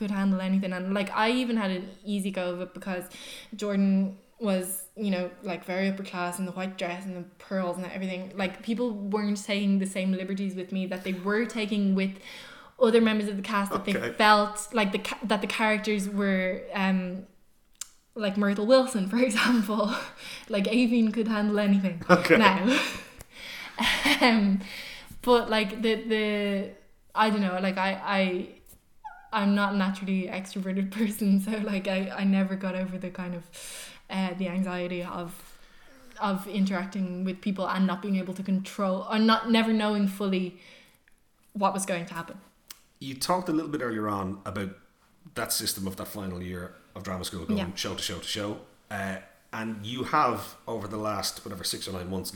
could 0.00 0.10
handle 0.20 0.40
anything, 0.50 0.72
and 0.78 0.94
like 1.00 1.10
I 1.24 1.26
even 1.42 1.56
had 1.64 1.70
an 1.78 1.84
easy 2.14 2.30
go 2.40 2.46
of 2.54 2.60
it 2.64 2.72
because 2.78 3.04
Jordan 3.62 4.16
was, 4.48 4.66
you 4.96 5.10
know, 5.14 5.24
like 5.50 5.62
very 5.74 5.86
upper 5.90 6.02
class 6.12 6.38
in 6.40 6.46
the 6.46 6.52
white 6.58 6.74
dress 6.82 7.04
and 7.06 7.14
the 7.20 7.26
pearls 7.46 7.76
and 7.78 7.86
everything. 7.96 8.22
Like 8.42 8.62
people 8.68 8.88
weren't 9.14 9.40
taking 9.52 9.78
the 9.84 9.90
same 9.96 10.10
liberties 10.22 10.54
with 10.60 10.72
me 10.76 10.86
that 10.92 11.02
they 11.06 11.12
were 11.28 11.44
taking 11.60 11.94
with 11.94 12.12
other 12.86 13.02
members 13.02 13.28
of 13.28 13.36
the 13.36 13.42
cast 13.52 13.68
that 13.72 13.82
Okay. 13.82 13.92
they 13.92 14.12
felt 14.24 14.56
like 14.72 14.90
the 14.96 15.02
that 15.30 15.40
the 15.44 15.46
characters 15.60 16.08
were 16.20 16.62
um 16.84 17.26
like 18.14 18.36
Myrtle 18.44 18.66
Wilson, 18.72 19.04
for 19.12 19.18
example. 19.28 19.84
like 20.48 20.64
Avine 20.78 21.12
could 21.16 21.28
handle 21.28 21.58
anything 21.68 21.96
Okay. 22.08 22.38
now. 22.38 22.58
um, 24.20 24.60
but 25.22 25.42
like 25.56 25.70
the 25.82 25.92
the 26.14 26.24
I 27.14 27.30
don't 27.30 27.42
know, 27.42 27.58
like 27.60 27.78
I 27.78 27.90
I 28.20 28.48
I'm 29.32 29.54
not 29.54 29.74
a 29.74 29.76
naturally 29.76 30.26
extroverted 30.28 30.90
person, 30.98 31.40
so 31.40 31.52
like 31.58 31.86
I 31.88 32.10
I 32.16 32.24
never 32.24 32.56
got 32.56 32.74
over 32.74 32.98
the 32.98 33.10
kind 33.10 33.34
of 33.34 33.44
uh, 34.08 34.34
the 34.38 34.48
anxiety 34.48 35.02
of 35.02 35.34
of 36.20 36.46
interacting 36.48 37.24
with 37.24 37.40
people 37.40 37.66
and 37.66 37.86
not 37.86 38.02
being 38.02 38.16
able 38.16 38.34
to 38.34 38.42
control 38.42 39.06
or 39.10 39.18
not 39.18 39.50
never 39.50 39.72
knowing 39.72 40.06
fully 40.06 40.58
what 41.54 41.72
was 41.72 41.86
going 41.86 42.04
to 42.06 42.14
happen. 42.14 42.36
You 42.98 43.14
talked 43.14 43.48
a 43.48 43.52
little 43.52 43.70
bit 43.70 43.80
earlier 43.80 44.08
on 44.08 44.40
about 44.44 44.70
that 45.34 45.52
system 45.52 45.86
of 45.86 45.96
that 45.96 46.08
final 46.08 46.42
year 46.42 46.74
of 46.94 47.02
drama 47.04 47.24
school 47.24 47.44
going 47.46 47.58
Yeah. 47.58 47.74
show 47.74 47.94
to 47.94 48.02
show 48.02 48.18
to 48.18 48.26
show, 48.26 48.58
uh, 48.90 49.16
and 49.52 49.84
you 49.86 50.04
have 50.04 50.56
over 50.66 50.86
the 50.88 50.96
last 50.98 51.44
whatever 51.44 51.64
six 51.64 51.88
or 51.88 51.92
nine 51.92 52.10
months 52.10 52.32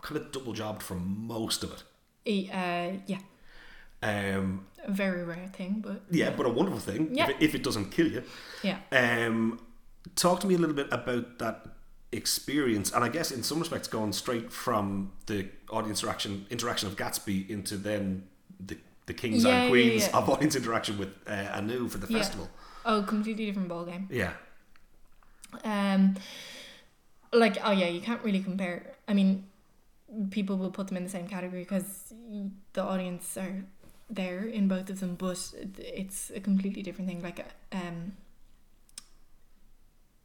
kind 0.00 0.16
of 0.20 0.32
double 0.32 0.52
jobbed 0.52 0.82
for 0.82 0.94
most 0.94 1.62
of 1.64 1.72
it. 1.72 1.82
Uh, 2.52 2.98
yeah, 3.06 3.18
Um, 4.02 4.66
a 4.84 4.90
very 4.92 5.24
rare 5.24 5.48
thing, 5.52 5.80
but 5.84 6.02
yeah, 6.10 6.30
but 6.30 6.46
a 6.46 6.50
wonderful 6.50 6.78
thing 6.80 7.08
Yeah. 7.12 7.24
if, 7.24 7.30
it, 7.30 7.36
if 7.42 7.54
it 7.54 7.62
doesn't 7.62 7.90
kill 7.90 8.08
you. 8.10 8.22
yeah. 8.62 8.78
Um, 8.92 9.58
talk 10.14 10.40
to 10.40 10.46
me 10.46 10.54
a 10.54 10.58
little 10.58 10.76
bit 10.76 10.88
about 10.92 11.38
that 11.38 11.66
experience, 12.12 12.92
and 12.92 13.02
I 13.02 13.08
guess 13.08 13.30
in 13.32 13.42
some 13.42 13.58
respects 13.58 13.88
going 13.88 14.12
straight 14.12 14.52
from 14.52 15.12
the 15.26 15.48
audience 15.70 16.02
interaction 16.02 16.46
interaction 16.50 16.88
of 16.88 16.96
Gatsby 16.96 17.48
into 17.50 17.76
then 17.76 18.24
the 18.64 18.76
the 19.06 19.14
kings 19.14 19.44
Yeah, 19.44 19.62
and 19.62 19.70
queens 19.70 20.06
yeah. 20.08 20.16
of 20.18 20.28
audience 20.28 20.54
interaction 20.56 20.98
with 20.98 21.08
uh, 21.26 21.48
Anu 21.54 21.88
for 21.88 21.98
the 21.98 22.06
Yeah. 22.12 22.18
festival. 22.18 22.48
Oh, 22.84 23.02
completely 23.02 23.46
different 23.46 23.68
ball 23.68 23.84
game. 23.84 24.08
Yeah, 24.10 24.34
Um, 25.64 26.14
like 27.32 27.56
oh 27.64 27.72
yeah, 27.72 27.88
you 27.88 28.00
can't 28.00 28.22
really 28.22 28.40
compare. 28.42 28.94
I 29.08 29.14
mean, 29.14 29.44
people 30.30 30.56
will 30.56 30.70
put 30.70 30.88
them 30.88 30.96
in 30.96 31.04
the 31.04 31.10
same 31.10 31.26
category 31.28 31.62
because 31.62 32.12
the 32.72 32.82
audience 32.82 33.36
are 33.36 33.64
there 34.08 34.44
in 34.44 34.68
both 34.68 34.88
of 34.90 35.00
them, 35.00 35.14
but 35.16 35.52
it's 35.78 36.30
a 36.34 36.40
completely 36.40 36.82
different 36.82 37.08
thing. 37.08 37.22
Like 37.22 37.44
um, 37.72 38.12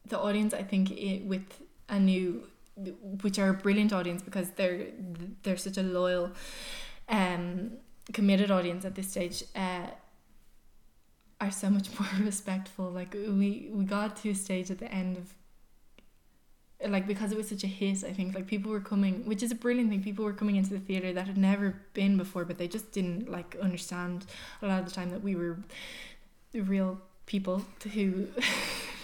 the 0.06 0.20
audience, 0.20 0.54
I 0.54 0.64
think 0.64 0.92
it 0.92 1.26
with 1.26 1.62
Anu, 1.90 2.44
which 3.22 3.40
are 3.40 3.50
a 3.50 3.54
brilliant 3.54 3.94
audience 3.94 4.22
because 4.22 4.52
they're 4.52 4.88
they're 5.44 5.58
such 5.58 5.78
a 5.78 5.84
loyal, 5.84 6.32
um, 7.10 7.72
committed 8.14 8.52
audience 8.52 8.86
at 8.86 8.96
this 8.96 9.10
stage. 9.10 9.44
Uh, 9.56 9.88
are 11.40 11.52
so 11.52 11.70
much 11.70 11.88
more 12.00 12.08
respectful. 12.20 12.90
Like 12.92 13.14
we 13.14 13.70
we 13.72 13.84
got 13.84 14.16
to 14.18 14.30
a 14.30 14.36
stage 14.36 14.70
at 14.72 14.78
the 14.78 14.92
end 14.94 15.18
of 15.18 15.34
like 16.88 17.08
because 17.08 17.32
it 17.32 17.38
was 17.38 17.50
such 17.50 17.64
a 17.64 17.68
hit, 17.68 18.04
I 18.04 18.14
think 18.14 18.36
like 18.36 18.48
people 18.48 18.72
were 18.72 18.80
coming, 18.80 19.26
which 19.26 19.44
is 19.44 19.52
a 19.52 19.56
brilliant 19.56 19.90
thing. 19.90 20.04
People 20.04 20.26
were 20.26 20.34
coming 20.34 20.56
into 20.56 20.72
the 20.72 20.80
theater 20.80 21.14
that 21.14 21.28
had 21.28 21.38
never 21.38 21.76
been 21.94 22.18
before, 22.18 22.46
but 22.46 22.58
they 22.58 22.68
just 22.68 22.92
didn't 22.92 23.30
like 23.30 23.56
understand 23.62 24.26
a 24.62 24.68
lot 24.68 24.80
of 24.80 24.86
the 24.86 24.92
time 24.92 25.10
that 25.12 25.22
we 25.22 25.36
were 25.36 25.58
the 26.52 26.62
real 26.62 27.00
people 27.26 27.64
who 27.94 28.28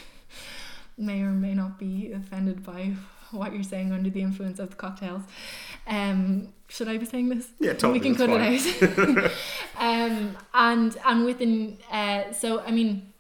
may 0.97 1.21
or 1.21 1.32
may 1.32 1.53
not 1.53 1.78
be 1.78 2.11
offended 2.11 2.63
by 2.63 2.93
what 3.32 3.53
you're 3.53 3.63
saying 3.63 3.91
under 3.91 4.09
the 4.09 4.21
influence 4.21 4.59
of 4.59 4.69
the 4.69 4.75
cocktails. 4.75 5.23
Um, 5.86 6.53
should 6.69 6.88
I 6.88 6.97
be 6.97 7.05
saying 7.05 7.30
this? 7.30 7.49
Yeah, 7.59 7.73
totally. 7.73 7.93
we 7.93 7.99
can 7.99 8.15
cut 8.15 8.30
fine. 8.30 8.53
it 8.53 9.25
out. 9.25 9.32
um, 9.78 10.38
and 10.53 10.97
and 11.05 11.25
within 11.25 11.78
uh, 11.91 12.32
so 12.32 12.61
I 12.61 12.71
mean, 12.71 13.13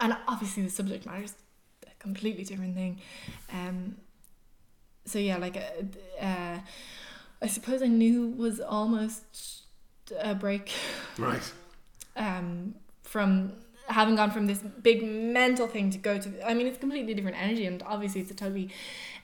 and 0.00 0.16
obviously 0.26 0.62
the 0.62 0.70
subject 0.70 1.06
matter 1.06 1.22
is 1.22 1.34
completely 1.98 2.44
different 2.44 2.74
thing. 2.74 3.00
Um, 3.52 3.96
so 5.04 5.18
yeah, 5.18 5.36
like 5.38 5.56
uh, 5.56 6.24
uh, 6.24 6.58
I 7.42 7.46
suppose 7.46 7.82
Anu 7.82 8.28
was 8.36 8.60
almost 8.60 9.62
a 10.20 10.34
break 10.34 10.72
Right. 11.18 11.52
um, 12.16 12.74
from 13.02 13.52
having 13.88 14.16
gone 14.16 14.30
from 14.30 14.46
this 14.46 14.58
big 14.82 15.02
mental 15.02 15.66
thing 15.66 15.88
to 15.90 15.96
go 15.98 16.18
to 16.18 16.46
I 16.46 16.52
mean 16.52 16.66
it's 16.66 16.76
completely 16.78 17.14
different 17.14 17.40
energy 17.42 17.64
and 17.64 17.82
obviously 17.84 18.20
it's 18.20 18.30
a 18.30 18.34
totally 18.34 18.68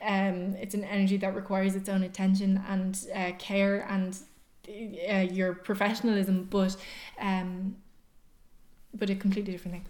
um, 0.03 0.55
it's 0.59 0.75
an 0.75 0.85
energy 0.85 1.19
that 1.19 1.35
requires 1.35 1.75
its 1.75 1.89
own 1.89 2.03
attention 2.03 2.63
and 2.67 2.99
uh, 3.15 3.33
care 3.39 3.87
and 3.91 4.17
uh, 4.67 5.17
your 5.19 5.53
professionalism 5.55 6.45
but 6.51 6.77
um, 7.21 7.77
but 8.95 9.11
a 9.11 9.15
completely 9.15 9.53
different 9.53 9.75
thing 9.75 9.85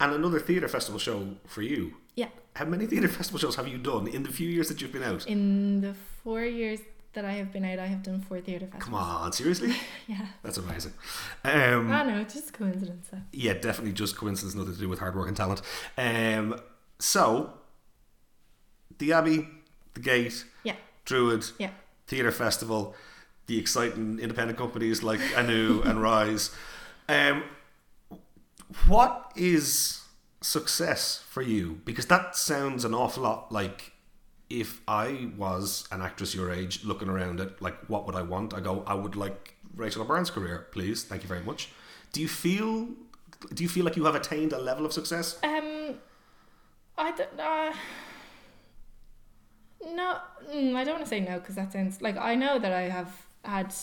And 0.00 0.12
another 0.12 0.40
theatre 0.40 0.68
festival 0.68 0.98
show 0.98 1.36
for 1.46 1.62
you. 1.62 1.94
Yeah 2.14 2.28
How 2.54 2.64
many 2.66 2.86
theatre 2.86 3.08
festival 3.08 3.38
shows 3.40 3.56
have 3.56 3.68
you 3.68 3.78
done 3.78 4.06
in 4.08 4.22
the 4.22 4.30
few 4.32 4.48
years 4.48 4.68
that 4.68 4.80
you've 4.80 4.92
been 4.92 5.02
out? 5.02 5.26
in 5.26 5.80
the 5.80 5.94
four 6.22 6.42
years 6.44 6.80
that 7.14 7.24
I 7.24 7.32
have 7.32 7.52
been 7.52 7.64
out 7.64 7.78
I 7.78 7.86
have 7.86 8.02
done 8.02 8.20
four 8.20 8.40
theatre 8.40 8.66
festivals 8.66 8.84
Come 8.84 8.94
on, 8.94 9.32
seriously? 9.32 9.74
yeah 10.06 10.26
That's 10.42 10.58
amazing. 10.58 10.92
Um, 11.44 11.90
I 11.90 12.02
know 12.04 12.20
it's 12.20 12.34
just 12.34 12.52
coincidence 12.52 13.08
so. 13.10 13.18
yeah, 13.32 13.54
definitely 13.54 13.92
just 13.92 14.16
coincidence, 14.16 14.54
nothing 14.54 14.74
to 14.74 14.80
do 14.80 14.88
with 14.88 14.98
hard 14.98 15.14
work 15.16 15.28
and 15.28 15.36
talent. 15.36 15.60
Um, 15.98 16.58
so, 16.98 17.52
the 18.98 19.12
Abbey, 19.12 19.48
the 19.94 20.00
Gate, 20.00 20.44
yeah 20.64 20.76
Druid, 21.04 21.44
yeah 21.58 21.70
Theatre 22.06 22.30
Festival, 22.32 22.94
the 23.46 23.58
exciting 23.58 24.18
independent 24.20 24.56
companies 24.58 25.02
like 25.02 25.20
Anu 25.36 25.82
and 25.84 26.00
Rise. 26.00 26.50
Um, 27.08 27.42
what 28.86 29.32
is 29.36 30.01
success 30.42 31.22
for 31.28 31.42
you? 31.42 31.80
Because 31.84 32.06
that 32.06 32.36
sounds 32.36 32.84
an 32.84 32.94
awful 32.94 33.22
lot 33.22 33.50
like 33.50 33.92
if 34.50 34.82
I 34.86 35.30
was 35.36 35.88
an 35.90 36.02
actress 36.02 36.34
your 36.34 36.52
age 36.52 36.84
looking 36.84 37.08
around 37.08 37.40
at 37.40 37.62
like 37.62 37.76
what 37.88 38.06
would 38.06 38.14
I 38.14 38.22
want? 38.22 38.52
I 38.52 38.60
go, 38.60 38.84
I 38.86 38.94
would 38.94 39.16
like 39.16 39.56
Rachel 39.74 40.02
O'Byrne's 40.02 40.30
career, 40.30 40.66
please. 40.72 41.04
Thank 41.04 41.22
you 41.22 41.28
very 41.28 41.42
much. 41.42 41.70
Do 42.12 42.20
you 42.20 42.28
feel 42.28 42.88
do 43.54 43.62
you 43.62 43.68
feel 43.68 43.84
like 43.84 43.96
you 43.96 44.04
have 44.04 44.14
attained 44.14 44.52
a 44.52 44.58
level 44.58 44.86
of 44.86 44.92
success? 44.92 45.38
Um, 45.42 45.94
I 46.96 47.12
don't. 47.12 47.40
Uh, 47.40 47.72
no, 49.84 50.18
mm, 50.48 50.74
I 50.76 50.84
don't 50.84 50.94
want 50.94 51.04
to 51.04 51.08
say 51.08 51.20
no 51.20 51.40
because 51.40 51.56
that 51.56 51.72
sounds 51.72 52.00
like 52.00 52.16
I 52.16 52.34
know 52.34 52.58
that 52.58 52.72
I 52.72 52.82
have 52.82 53.26
had 53.44 53.74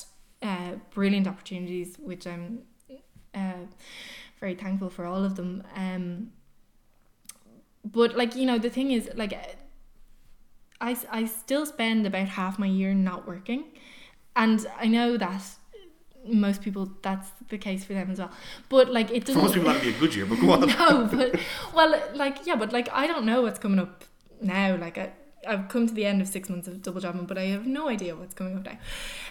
uh, 0.42 0.74
brilliant 0.92 1.28
opportunities, 1.28 1.98
which 2.00 2.26
I'm 2.26 2.62
uh, 3.34 3.66
very 4.40 4.56
thankful 4.56 4.90
for 4.90 5.06
all 5.06 5.24
of 5.24 5.36
them. 5.36 5.64
Um, 5.76 6.32
but 7.84 8.16
like 8.18 8.36
you 8.36 8.46
know, 8.46 8.58
the 8.58 8.70
thing 8.70 8.92
is, 8.92 9.10
like, 9.16 9.34
I 10.82 10.96
I 11.12 11.26
still 11.26 11.66
spend 11.66 12.06
about 12.06 12.30
half 12.30 12.58
my 12.60 12.68
year 12.68 12.94
not 12.94 13.28
working, 13.28 13.66
and 14.36 14.66
I 14.78 14.88
know 14.88 15.18
that 15.18 15.44
most 16.26 16.62
people 16.62 16.92
that's 17.02 17.30
the 17.50 17.58
case 17.58 17.84
for 17.84 17.94
them 17.94 18.12
as 18.12 18.20
well. 18.20 18.32
But 18.70 18.92
like, 18.92 19.12
it 19.12 19.22
For 19.22 19.28
doesn't. 19.28 19.42
most 19.42 19.54
people 19.54 19.68
that'd 19.70 19.82
be 19.84 19.96
a 19.96 20.00
good 20.00 20.16
year, 20.16 20.26
but 20.26 20.40
go 20.40 20.52
on. 20.52 20.60
no, 20.68 21.08
but 21.12 21.40
well, 21.74 22.02
like 22.16 22.46
yeah, 22.46 22.56
but 22.56 22.72
like 22.74 22.90
I 22.92 23.08
don't 23.08 23.26
know 23.26 23.42
what's 23.42 23.60
coming 23.60 23.80
up 23.80 24.04
now. 24.42 24.76
Like 24.76 24.98
I, 24.98 25.12
I've 25.48 25.68
come 25.70 25.88
to 25.88 25.94
the 25.94 26.06
end 26.06 26.22
of 26.22 26.28
six 26.28 26.50
months 26.50 26.68
of 26.68 26.82
double 26.82 27.02
jobbing, 27.02 27.26
but 27.26 27.38
I 27.38 27.46
have 27.46 27.66
no 27.66 27.90
idea 27.90 28.16
what's 28.16 28.34
coming 28.34 28.58
up 28.58 28.66
now. 28.66 28.78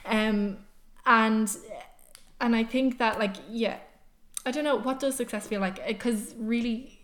Um, 0.07 0.59
and 1.07 1.55
and 2.41 2.55
I 2.57 2.65
think 2.65 2.99
that 2.99 3.19
like 3.19 3.37
yeah, 3.49 3.79
I 4.45 4.51
don't 4.51 4.65
know 4.65 4.77
what 4.77 5.01
does 5.01 5.17
success 5.17 5.47
feel 5.47 5.61
like 5.61 5.87
because 5.87 6.35
really, 6.39 6.98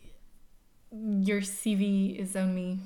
your 1.01 1.41
CV 1.41 2.17
is 2.19 2.37
only. 2.37 2.79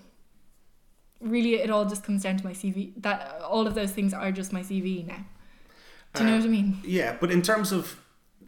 Really, 1.20 1.54
it 1.56 1.68
all 1.70 1.84
just 1.84 2.04
comes 2.04 2.22
down 2.22 2.36
to 2.36 2.44
my 2.44 2.52
CV. 2.52 2.92
That 3.02 3.40
all 3.42 3.66
of 3.66 3.74
those 3.74 3.90
things 3.90 4.14
are 4.14 4.30
just 4.32 4.52
my 4.52 4.60
CV 4.60 5.06
now. 5.06 5.24
Do 6.14 6.22
you 6.24 6.30
know 6.30 6.36
Uh, 6.36 6.38
what 6.38 6.46
I 6.46 6.48
mean? 6.48 6.80
Yeah, 6.84 7.16
but 7.20 7.30
in 7.30 7.42
terms 7.42 7.72
of 7.72 8.00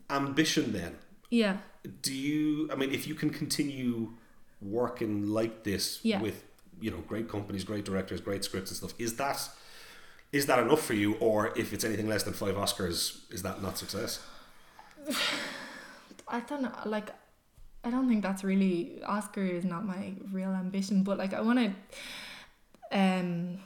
ambition 0.09 0.73
then, 0.73 0.97
Yeah. 1.31 1.59
do 2.03 2.13
you 2.13 2.69
i 2.71 2.75
mean 2.75 2.91
if 2.93 3.07
you 3.07 3.15
can 3.15 3.31
continue 3.31 4.13
working 4.61 5.27
like 5.29 5.63
this 5.65 5.99
Yeah. 6.03 6.21
with 6.21 6.45
you 6.81 6.91
know 6.91 6.99
great 7.09 7.27
companies 7.29 7.65
great 7.65 7.85
directors 7.87 8.21
great 8.21 8.43
scripts 8.45 8.71
and 8.71 8.77
stuff 8.77 8.93
is 8.99 9.17
that 9.17 9.49
is 10.33 10.45
that 10.47 10.59
enough 10.59 10.83
for 10.85 10.93
you 10.95 11.15
or 11.21 11.57
if 11.57 11.73
it's 11.73 11.85
anything 11.85 12.07
less 12.09 12.23
than 12.25 12.35
five 12.35 12.55
oscars 12.57 12.99
is 13.33 13.43
that 13.43 13.63
not 13.63 13.79
success 13.79 14.21
I 16.29 16.41
don't 16.41 16.63
know. 16.63 16.73
Like, 16.85 17.11
I 17.83 17.91
don't 17.91 18.09
think 18.09 18.22
that's 18.22 18.45
really 18.45 19.03
Oscar 19.05 19.43
is 19.43 19.64
not 19.64 19.85
my 19.87 20.12
real 20.33 20.51
ambition, 20.51 21.03
but 21.03 21.18
like 21.18 21.33
I 21.33 21.41
want 21.41 21.59
to. 21.59 21.72
Um, 22.93 23.59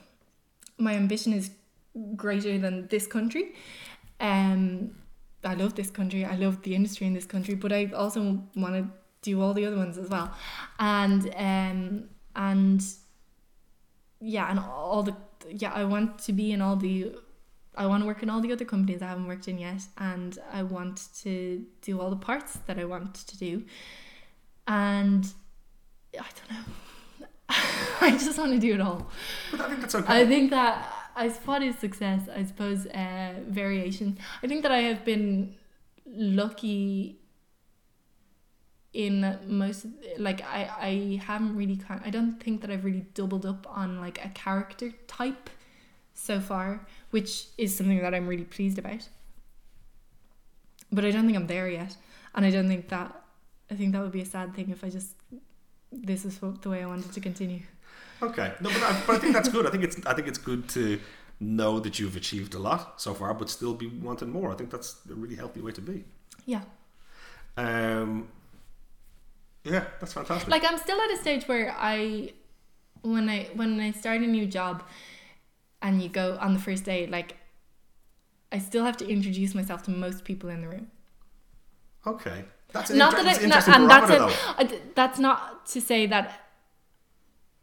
my 0.79 0.95
ambition 0.95 1.33
is 1.33 1.51
greater 2.17 2.59
than 2.59 2.89
this 2.89 3.07
country. 3.07 3.55
Um, 4.21 4.95
I 5.45 5.55
love 5.55 5.75
this 5.75 5.91
country. 5.91 6.25
I 6.25 6.37
love 6.37 6.63
the 6.63 6.75
industry 6.75 7.07
in 7.07 7.13
this 7.13 7.27
country, 7.27 7.55
but 7.55 7.73
I 7.73 7.91
also 7.95 8.43
want 8.57 8.75
to 8.75 8.89
do 9.23 9.41
all 9.41 9.55
the 9.55 9.67
other 9.67 9.77
ones 9.77 9.99
as 9.99 10.09
well, 10.09 10.33
and 10.79 11.35
um 11.37 12.05
and 12.37 12.85
yeah, 14.21 14.51
and 14.51 14.59
all 14.59 15.03
the 15.03 15.17
yeah 15.49 15.73
I 15.73 15.85
want 15.85 16.19
to 16.21 16.33
be 16.33 16.53
in 16.53 16.61
all 16.61 16.77
the 16.77 17.13
I 17.77 17.87
want 17.87 18.03
to 18.03 18.07
work 18.07 18.23
in 18.23 18.31
all 18.31 18.41
the 18.41 18.53
other 18.53 18.65
companies 18.65 19.03
I 19.03 19.09
haven't 19.09 19.27
worked 19.27 19.49
in 19.49 19.59
yet, 19.59 19.83
and 19.99 20.39
I 20.53 20.63
want 20.63 21.09
to 21.23 21.65
do 21.83 22.01
all 22.01 22.11
the 22.11 22.17
parts 22.17 22.59
that 22.67 22.79
I 22.79 22.85
want 22.85 23.15
to 23.15 23.39
do. 23.39 23.65
And 24.67 25.27
I 26.15 26.27
don't 26.37 26.51
know. 26.51 26.65
I 28.01 28.11
just 28.13 28.39
want 28.39 28.53
to 28.53 28.59
do 28.59 28.75
it 28.75 28.81
all. 28.81 29.11
but 29.51 29.61
i 29.61 29.69
think 29.69 29.81
that's 29.81 29.95
okay 29.95 30.23
I 30.23 30.27
think 30.27 30.51
that 30.51 30.91
I 31.17 31.29
what 31.29 31.63
is 31.63 31.79
success? 31.79 32.29
I 32.35 32.45
suppose 32.45 32.87
uh, 32.87 33.35
variation. 33.47 34.19
I 34.43 34.49
think 34.49 34.63
that 34.63 34.73
I 34.73 34.81
have 34.81 35.05
been 35.05 35.55
lucky 36.07 37.21
in 38.93 39.39
most 39.47 39.87
like 40.19 40.41
I 40.43 40.71
I 40.81 41.21
haven't 41.25 41.57
really 41.57 41.77
kind 41.77 42.01
I 42.05 42.11
don't 42.11 42.41
think 42.41 42.61
that 42.61 42.71
I've 42.71 42.85
really 42.85 43.07
doubled 43.15 43.45
up 43.45 43.67
on 43.69 44.01
like 44.01 44.25
a 44.25 44.29
character 44.29 44.93
type 45.07 45.51
so 46.15 46.41
far, 46.41 46.87
which 47.11 47.47
is 47.59 47.77
something 47.77 48.01
that 48.01 48.15
I'm 48.15 48.27
really 48.27 48.45
pleased 48.45 48.79
about. 48.79 49.09
But 50.93 51.05
I 51.05 51.11
don't 51.11 51.27
think 51.27 51.37
I'm 51.37 51.49
there 51.49 51.69
yet, 51.69 51.97
and 52.35 52.45
I 52.47 52.51
don't 52.51 52.69
think 52.69 52.89
that 52.89 53.24
I 53.71 53.75
think 53.75 53.93
that 53.93 54.03
would 54.03 54.13
be 54.13 54.21
a 54.23 54.27
sad 54.27 54.55
thing 54.55 54.71
if 54.71 54.85
I 54.85 54.91
just 54.91 55.11
this 55.93 56.25
is 56.25 56.39
the 56.39 56.69
way 56.71 56.83
I 56.83 56.87
wanted 56.87 57.13
to 57.13 57.21
continue. 57.21 57.61
okay 58.23 58.53
no 58.61 58.69
but 58.71 58.83
I, 58.83 59.03
but 59.07 59.17
I 59.17 59.19
think 59.19 59.33
that's 59.33 59.49
good 59.49 59.67
i 59.67 59.71
think 59.71 59.83
it's 59.85 59.97
i 60.07 60.15
think 60.15 60.27
it's 60.29 60.39
good 60.51 60.69
to 60.77 60.99
know 61.41 61.81
that 61.81 61.99
you've 61.99 62.17
achieved 62.17 62.55
a 62.55 62.59
lot 62.69 63.01
so 63.01 63.13
far 63.13 63.35
but 63.35 63.51
still 63.51 63.75
be 63.75 63.89
wanting 64.09 64.31
more 64.31 64.49
i 64.53 64.57
think 64.59 64.71
that's 64.71 64.91
a 65.11 65.15
really 65.15 65.37
healthy 65.43 65.61
way 65.61 65.73
to 65.73 65.81
be 65.81 66.05
Yeah. 66.47 66.63
um 67.57 68.29
yeah 69.65 69.85
that's 70.01 70.13
fantastic 70.13 70.49
like 70.49 70.65
I'm 70.65 70.79
still 70.79 71.01
at 71.01 71.11
a 71.11 71.17
stage 71.17 71.45
where 71.49 71.75
I 71.79 72.33
when 73.03 73.29
I 73.29 73.39
when 73.55 73.81
I 73.81 73.91
start 73.93 74.21
a 74.21 74.27
new 74.39 74.47
job 74.47 74.83
and 75.83 76.03
you 76.03 76.09
go 76.09 76.27
on 76.41 76.55
the 76.55 76.61
first 76.61 76.85
day 76.85 77.07
like 77.07 77.37
I 78.53 78.59
still 78.59 78.85
have 78.85 78.97
to 78.99 79.07
introduce 79.09 79.55
myself 79.55 79.83
to 79.85 79.91
most 79.91 80.25
people 80.25 80.49
in 80.51 80.61
the 80.63 80.69
room. 80.69 80.87
okay 82.07 82.45
that's 82.75 82.91
an 82.91 82.99
Not 82.99 83.13
inter- 83.15 83.25
that 83.25 83.37
it's 83.43 83.45
I, 83.45 83.49
not, 83.49 83.69
and 83.81 83.91
that's 83.91 84.11
barometer, 84.11 84.75
it, 84.75 84.95
that's 84.95 85.19
not 85.19 85.67
to 85.73 85.81
say 85.81 86.07
that 86.09 86.41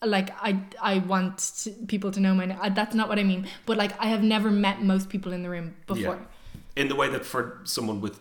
like 0.03 0.31
I 0.41 0.59
I 0.81 0.97
want 0.99 1.37
to, 1.63 1.69
people 1.87 2.09
to 2.11 2.19
know 2.19 2.33
my 2.33 2.45
name. 2.45 2.57
That's 2.73 2.95
not 2.95 3.07
what 3.07 3.19
I 3.19 3.23
mean. 3.23 3.47
But 3.67 3.77
like 3.77 3.91
I 3.99 4.07
have 4.07 4.23
never 4.23 4.49
met 4.49 4.81
most 4.81 5.09
people 5.09 5.31
in 5.33 5.43
the 5.43 5.49
room 5.49 5.75
before. 5.85 6.17
in 6.75 6.87
the 6.87 6.95
way 6.95 7.07
that 7.09 7.23
for 7.25 7.59
someone 7.65 8.01
with 8.01 8.19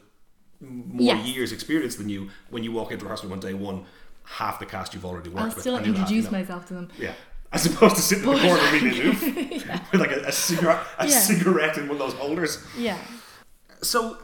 more 0.60 1.14
Yes. 1.14 1.26
years 1.26 1.52
experience 1.52 1.96
than 1.96 2.08
you 2.10 2.28
when 2.50 2.62
you 2.64 2.70
walk 2.72 2.92
into 2.92 3.04
rehearsal 3.06 3.32
on 3.32 3.40
day 3.40 3.54
one 3.54 3.86
half 4.24 4.58
the 4.58 4.66
cast 4.66 4.92
you've 4.92 5.06
already 5.06 5.30
worked 5.30 5.40
I'll 5.40 5.46
with 5.48 5.60
still 5.60 5.76
and 5.76 5.86
you'll 5.86 5.94
have, 5.96 6.02
introduce 6.02 6.26
you 6.26 6.30
know, 6.32 6.38
myself 6.38 6.66
to 6.66 6.74
them. 6.74 6.88
yeah 6.98 7.14
as 7.52 7.64
opposed 7.66 7.96
to 7.96 8.02
sitting 8.02 8.28
in 8.28 8.34
the 8.34 8.40
corner 8.42 8.62
reading 8.72 9.00
aloof 9.00 9.22
with 9.92 10.00
like 10.00 10.12
a, 10.12 10.20
a, 10.26 10.32
cigarette, 10.32 10.86
a 10.98 11.06
Yeah. 11.08 11.18
cigarette 11.18 11.78
in 11.78 11.88
one 11.88 11.92
of 11.92 11.98
those 11.98 12.12
holders 12.14 12.62
Yeah. 12.78 12.98
so 13.82 14.18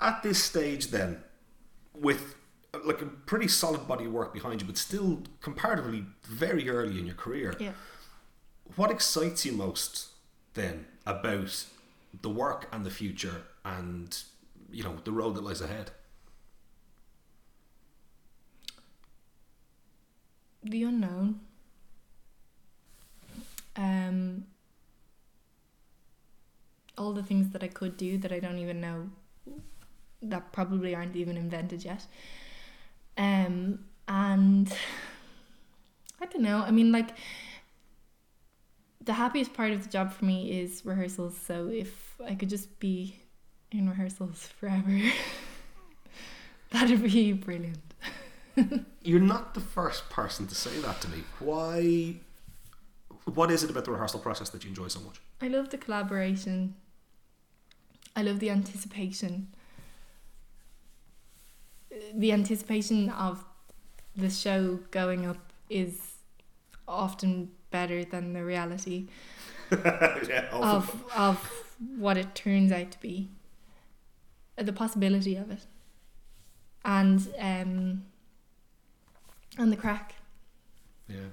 at 0.00 0.22
this 0.24 0.42
stage 0.42 0.88
then 0.88 1.22
with 1.94 2.34
uh, 2.74 2.78
like 2.84 3.02
a 3.02 3.06
pretty 3.06 3.48
solid 3.48 3.86
body 3.86 4.04
of 4.06 4.12
work 4.12 4.32
behind 4.32 4.60
you 4.60 4.66
but 4.66 4.76
still 4.78 5.22
comparatively 5.40 6.04
very 6.24 6.68
early 6.70 6.98
in 6.98 7.06
your 7.06 7.14
career 7.14 7.54
Yeah. 7.58 7.72
what 8.76 8.90
excites 8.90 9.44
you 9.44 9.52
most 9.52 10.08
then 10.54 10.86
about 11.06 11.64
the 12.20 12.28
work 12.30 12.68
and 12.72 12.84
the 12.84 12.90
future 12.90 13.42
and 13.64 14.22
you 14.70 14.82
know 14.82 14.96
the 15.04 15.12
road 15.12 15.34
that 15.36 15.44
lies 15.44 15.60
ahead? 15.60 15.90
The 20.64 20.84
unknown. 20.84 21.40
Um, 23.76 24.44
all 26.96 27.12
the 27.12 27.22
things 27.22 27.50
that 27.50 27.62
I 27.62 27.68
could 27.68 27.96
do 27.96 28.18
that 28.18 28.32
I 28.32 28.38
don't 28.38 28.58
even 28.58 28.80
know 28.80 29.10
that 30.22 30.52
probably 30.52 30.94
aren't 30.94 31.16
even 31.16 31.36
invented 31.36 31.84
yet. 31.84 32.06
Um, 33.18 33.80
and 34.08 34.72
I 36.20 36.26
don't 36.26 36.42
know. 36.42 36.62
I 36.62 36.70
mean, 36.70 36.92
like 36.92 37.10
the 39.04 39.12
happiest 39.12 39.52
part 39.52 39.72
of 39.72 39.82
the 39.82 39.88
job 39.88 40.12
for 40.12 40.24
me 40.24 40.60
is 40.60 40.84
rehearsals. 40.84 41.36
So 41.36 41.68
if 41.68 42.14
I 42.24 42.34
could 42.34 42.48
just 42.48 42.78
be 42.78 43.16
in 43.70 43.88
rehearsals 43.88 44.46
forever, 44.58 45.00
that'd 46.70 47.02
be 47.02 47.32
brilliant. 47.32 47.94
You're 49.02 49.20
not 49.20 49.54
the 49.54 49.60
first 49.60 50.10
person 50.10 50.46
to 50.46 50.54
say 50.54 50.78
that 50.80 51.00
to 51.02 51.08
me. 51.08 51.24
Why? 51.38 52.16
What 53.24 53.50
is 53.50 53.62
it 53.64 53.70
about 53.70 53.84
the 53.84 53.92
rehearsal 53.92 54.20
process 54.20 54.50
that 54.50 54.64
you 54.64 54.70
enjoy 54.70 54.88
so 54.88 55.00
much? 55.00 55.20
I 55.40 55.48
love 55.48 55.70
the 55.70 55.78
collaboration. 55.78 56.74
I 58.14 58.22
love 58.22 58.40
the 58.40 58.50
anticipation. 58.50 59.48
The 62.14 62.32
anticipation 62.32 63.10
of 63.10 63.44
the 64.16 64.30
show 64.30 64.80
going 64.90 65.26
up 65.26 65.52
is 65.68 66.16
often 66.86 67.50
better 67.70 68.04
than 68.04 68.32
the 68.32 68.44
reality 68.44 69.08
yeah, 69.70 70.48
of 70.52 71.04
of 71.16 71.64
what 71.96 72.16
it 72.16 72.34
turns 72.34 72.70
out 72.70 72.90
to 72.92 73.00
be. 73.00 73.30
The 74.56 74.72
possibility 74.72 75.36
of 75.36 75.50
it. 75.50 75.66
And 76.84 77.26
um 77.38 78.04
and 79.58 79.72
the 79.72 79.76
crack. 79.76 80.14
Yeah. 81.08 81.30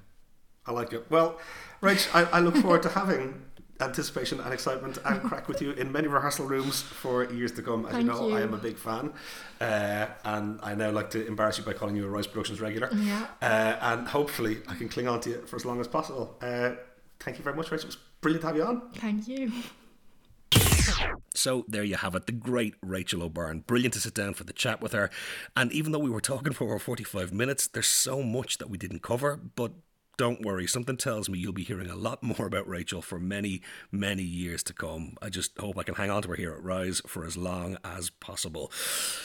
I 0.66 0.72
like 0.72 0.94
it. 0.94 1.10
Well, 1.10 1.40
Rach, 1.82 2.08
I, 2.14 2.38
I 2.38 2.40
look 2.42 2.56
forward 2.58 2.84
to 2.84 2.90
having 2.90 3.42
anticipation 3.82 4.40
and 4.40 4.54
excitement 4.54 4.98
and 5.06 5.22
crack 5.30 5.48
with 5.48 5.62
you 5.62 5.72
in 5.72 5.92
many 5.92 6.08
rehearsal 6.08 6.46
rooms 6.46 6.82
for 6.82 7.32
years 7.32 7.52
to 7.54 7.62
come. 7.62 7.86
As 7.86 7.94
Thank 7.94 8.06
you 8.06 8.12
know, 8.12 8.28
you. 8.30 8.36
I 8.36 8.42
am 8.42 8.54
a 8.54 8.58
big 8.58 8.78
fan, 8.78 9.14
uh, 9.62 10.08
and 10.24 10.60
I 10.62 10.76
now 10.76 10.92
like 10.92 11.10
to 11.12 11.26
embarrass 11.26 11.58
you 11.58 11.64
by 11.64 11.74
calling 11.74 11.96
you 11.96 12.06
a 12.06 12.10
Rise 12.10 12.28
Productions 12.28 12.62
regular. 12.62 12.90
Yeah. 12.94 13.28
Uh, 13.42 13.78
and 13.82 14.08
hopefully, 14.08 14.58
I 14.68 14.76
can 14.76 14.90
cling 14.90 15.08
on 15.08 15.22
to 15.22 15.30
you 15.30 15.46
for 15.46 15.56
as 15.56 15.66
long 15.66 15.80
as 15.80 15.88
possible. 15.88 16.38
Uh, 16.42 16.72
thank 17.20 17.38
you 17.38 17.44
very 17.44 17.56
much, 17.56 17.70
Rach. 17.70 17.80
It 17.80 17.86
was 17.86 17.98
brilliant 18.22 18.42
to 18.42 18.48
have 18.48 18.56
you 18.56 18.64
on. 18.64 18.82
Thank 18.96 19.28
you. 19.28 19.52
So 21.34 21.64
there 21.70 21.84
you 21.84 21.96
have 21.96 22.16
it, 22.16 22.26
the 22.26 22.34
great 22.34 22.76
Rachel 22.82 23.24
O'Byrne. 23.24 23.60
Brilliant 23.62 23.94
to 23.94 24.02
sit 24.02 24.14
down 24.14 24.34
for 24.34 24.44
the 24.44 24.52
chat 24.52 24.82
with 24.82 24.92
her. 24.92 25.10
And 25.56 25.72
even 25.72 25.92
though 25.94 26.00
we 26.00 26.10
were 26.10 26.20
talking 26.20 26.52
for 26.52 26.66
over 26.66 26.80
45 26.80 27.32
minutes, 27.32 27.68
there's 27.68 27.88
so 27.88 28.22
much 28.22 28.58
that 28.58 28.70
we 28.70 28.78
didn't 28.78 29.02
cover, 29.02 29.40
but 29.56 29.72
don't 30.20 30.46
worry, 30.46 30.68
something 30.68 30.98
tells 30.98 31.30
me 31.30 31.40
you'll 31.40 31.54
be 31.54 31.64
hearing 31.64 31.90
a 31.90 31.96
lot 31.96 32.22
more 32.22 32.46
about 32.46 32.68
Rachel 32.68 33.02
for 33.02 33.22
many, 33.22 33.62
many 33.90 34.22
years 34.22 34.62
to 34.64 34.74
come. 34.74 35.16
I 35.22 35.30
just 35.30 35.58
hope 35.58 35.78
I 35.78 35.84
can 35.84 35.96
hang 35.96 36.10
on 36.10 36.24
to 36.24 36.28
her 36.28 36.36
here 36.36 36.52
at 36.52 36.62
Rise 36.62 37.02
for 37.08 37.24
as 37.24 37.38
long 37.38 37.78
as 37.86 38.10
possible. 38.10 38.70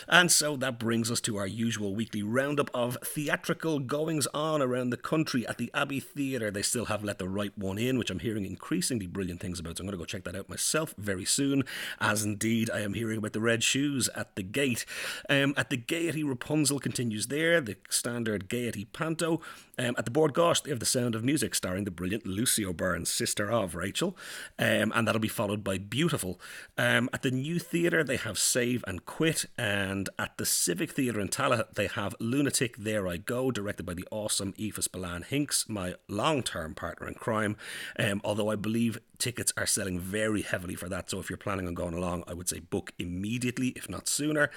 And 0.06 0.30
so 0.30 0.56
that 0.58 0.78
brings 0.78 1.10
us 1.10 1.20
to 1.22 1.36
our 1.36 1.48
usual 1.48 1.96
weekly 1.96 2.22
roundup 2.22 2.70
of 2.72 2.96
theatrical 3.02 3.80
goings 3.80 4.28
on 4.28 4.62
around 4.62 4.90
the 4.90 4.96
country 4.96 5.44
at 5.48 5.58
the 5.58 5.68
Abbey 5.74 5.98
Theatre. 5.98 6.52
They 6.52 6.62
still 6.62 6.84
have 6.84 7.02
let 7.02 7.18
the 7.18 7.28
right 7.28 7.58
one 7.58 7.76
in, 7.76 7.98
which 7.98 8.10
I'm 8.10 8.20
hearing 8.20 8.46
increasingly 8.46 9.08
brilliant 9.08 9.40
things 9.40 9.58
about. 9.58 9.78
So 9.78 9.82
I'm 9.82 9.86
going 9.86 9.98
to 9.98 9.98
go 9.98 10.04
check 10.04 10.22
that 10.22 10.36
out 10.36 10.48
myself 10.48 10.94
very 10.96 11.24
soon, 11.24 11.64
as 12.00 12.24
indeed 12.24 12.70
I 12.70 12.82
am 12.82 12.94
hearing 12.94 13.18
about 13.18 13.32
the 13.32 13.40
Red 13.40 13.64
Shoes 13.64 14.08
at 14.14 14.36
the 14.36 14.44
Gate. 14.44 14.86
Um, 15.28 15.54
at 15.56 15.70
the 15.70 15.76
Gaiety, 15.76 16.22
Rapunzel 16.22 16.78
continues 16.78 17.26
there, 17.26 17.60
the 17.60 17.78
standard 17.90 18.48
Gaiety 18.48 18.84
Panto. 18.84 19.40
Um, 19.76 19.96
at 19.98 20.04
the 20.04 20.12
Bord 20.12 20.34
Gáis, 20.34 20.62
they 20.62 20.70
have 20.70 20.83
the 20.84 20.90
Sound 20.90 21.14
of 21.14 21.24
Music, 21.24 21.54
starring 21.54 21.84
the 21.84 21.90
brilliant 21.90 22.26
Lucy 22.26 22.62
O'Byrne, 22.62 23.06
sister 23.06 23.50
of 23.50 23.74
Rachel, 23.74 24.14
um, 24.58 24.92
and 24.94 25.08
that'll 25.08 25.18
be 25.18 25.28
followed 25.28 25.64
by 25.64 25.78
Beautiful. 25.78 26.38
Um, 26.76 27.08
at 27.10 27.22
the 27.22 27.30
New 27.30 27.58
Theatre, 27.58 28.04
they 28.04 28.18
have 28.18 28.38
Save 28.38 28.84
and 28.86 29.06
Quit, 29.06 29.46
and 29.56 30.10
at 30.18 30.36
the 30.36 30.44
Civic 30.44 30.92
Theatre 30.92 31.20
in 31.20 31.28
Tallaght, 31.28 31.72
they 31.76 31.86
have 31.86 32.14
Lunatic 32.20 32.76
There 32.76 33.08
I 33.08 33.16
Go, 33.16 33.50
directed 33.50 33.86
by 33.86 33.94
the 33.94 34.06
awesome 34.10 34.52
Aoife 34.60 34.82
Spillane 34.82 35.22
Hinks, 35.22 35.70
my 35.70 35.94
long 36.06 36.42
term 36.42 36.74
partner 36.74 37.08
in 37.08 37.14
crime. 37.14 37.56
Um, 37.98 38.20
although 38.22 38.50
I 38.50 38.56
believe 38.56 38.98
tickets 39.16 39.54
are 39.56 39.64
selling 39.64 39.98
very 39.98 40.42
heavily 40.42 40.74
for 40.74 40.90
that, 40.90 41.08
so 41.08 41.18
if 41.18 41.30
you're 41.30 41.38
planning 41.38 41.66
on 41.66 41.72
going 41.72 41.94
along, 41.94 42.24
I 42.28 42.34
would 42.34 42.50
say 42.50 42.60
book 42.60 42.92
immediately, 42.98 43.68
if 43.68 43.88
not 43.88 44.06
sooner. 44.06 44.50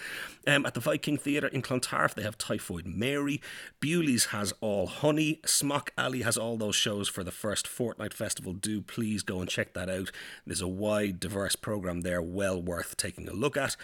Um, 0.45 0.65
at 0.65 0.73
the 0.73 0.82
Viking 0.82 1.15
Theatre 1.15 1.47
in 1.47 1.61
Clontarf, 1.61 2.13
they 2.13 2.23
have 2.23 2.38
Typhoid 2.38 2.86
Mary. 2.86 3.41
Bewley's 3.80 4.25
has 4.25 4.53
All 4.59 4.88
Honey. 4.88 5.39
Smock 5.45 5.91
Alley 5.97 6.16
has 6.22 6.38
all 6.38 6.57
those 6.57 6.76
shows 6.76 7.07
for 7.07 7.24
the 7.24 7.32
first 7.32 7.68
fortnight 7.68 8.13
festival. 8.13 8.53
Do 8.53 8.82
please 8.82 9.24
go 9.24 9.39
and 9.39 9.49
check 9.49 9.74
that 9.74 9.89
out. 9.89 10.11
There's 10.45 10.61
a 10.61 10.68
wide, 10.68 11.20
diverse 11.20 11.55
programme 11.55 12.01
there, 12.01 12.22
well 12.22 12.61
worth 12.61 12.97
taking 12.97 13.28
a 13.28 13.34
look 13.34 13.57
at. 13.57 13.76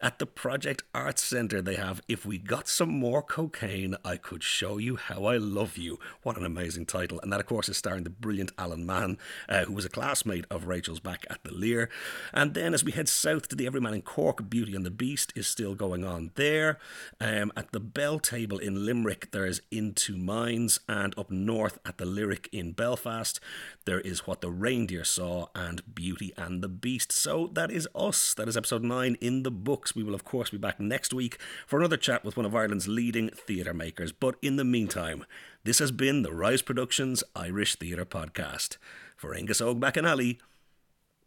At 0.00 0.18
the 0.18 0.26
Project 0.26 0.82
Arts 0.94 1.22
Centre, 1.22 1.60
they 1.60 1.74
have 1.74 2.00
If 2.08 2.24
We 2.24 2.38
Got 2.38 2.68
Some 2.68 2.90
More 2.90 3.22
Cocaine, 3.22 3.96
I 4.04 4.16
Could 4.16 4.42
Show 4.42 4.78
You 4.78 4.96
How 4.96 5.24
I 5.24 5.36
Love 5.36 5.76
You. 5.76 5.98
What 6.22 6.36
an 6.36 6.44
amazing 6.44 6.86
title. 6.86 7.20
And 7.20 7.32
that, 7.32 7.40
of 7.40 7.46
course, 7.46 7.68
is 7.68 7.76
starring 7.76 8.04
the 8.04 8.10
brilliant 8.10 8.52
Alan 8.58 8.86
Mann, 8.86 9.18
uh, 9.48 9.64
who 9.64 9.72
was 9.72 9.84
a 9.84 9.90
classmate 9.90 10.46
of 10.50 10.66
Rachel's 10.66 11.00
back 11.00 11.26
at 11.28 11.42
the 11.44 11.52
Lir. 11.52 11.88
And 12.32 12.54
then 12.54 12.74
as 12.74 12.84
we 12.84 12.92
head 12.92 13.08
south 13.08 13.48
to 13.48 13.56
the 13.56 13.66
Everyman 13.66 13.94
in 13.94 14.02
Cork, 14.02 14.48
Beauty 14.48 14.74
and 14.74 14.86
the 14.86 14.90
Beast 14.90 15.32
is 15.34 15.46
still 15.46 15.74
going 15.74 16.04
on 16.04 16.30
there. 16.36 16.78
Um, 17.20 17.52
at 17.56 17.72
the 17.72 17.80
Belltable 17.80 18.60
in 18.60 18.86
Limerick, 18.86 19.30
there's 19.32 19.60
Into 19.70 20.16
Minds. 20.16 20.80
And 20.88 21.18
up 21.18 21.30
north 21.30 21.78
at 21.84 21.98
the 21.98 22.04
Lyric 22.04 22.48
in 22.52 22.72
Belfast, 22.72 23.40
there 23.84 24.00
is 24.00 24.26
What 24.26 24.40
the 24.40 24.50
Reindeer 24.50 25.04
Saw 25.04 25.46
and 25.54 25.94
Beauty 25.94 26.32
and 26.36 26.62
the 26.62 26.68
Beast. 26.68 27.12
So 27.12 27.50
that 27.54 27.70
is 27.70 27.88
us. 27.94 28.34
That 28.34 28.48
is 28.48 28.56
episode 28.56 28.82
9 28.82 29.16
in 29.20 29.42
the 29.42 29.50
books. 29.50 29.94
We 29.94 30.02
will, 30.02 30.14
of 30.14 30.24
course, 30.24 30.50
be 30.50 30.58
back 30.58 30.80
next 30.80 31.12
week 31.12 31.38
for 31.66 31.78
another 31.78 31.96
chat 31.96 32.24
with 32.24 32.36
one 32.36 32.46
of 32.46 32.54
Ireland's 32.54 32.88
leading 32.88 33.30
theatre 33.30 33.74
makers. 33.74 34.12
But 34.12 34.36
in 34.42 34.56
the 34.56 34.64
meantime, 34.64 35.24
this 35.64 35.78
has 35.78 35.92
been 35.92 36.22
the 36.22 36.32
Rise 36.32 36.62
Productions 36.62 37.22
Irish 37.36 37.76
Theatre 37.76 38.06
Podcast. 38.06 38.76
For 39.16 39.34
Angus 39.34 39.60
Og 39.60 39.80
McAnally, 39.80 40.38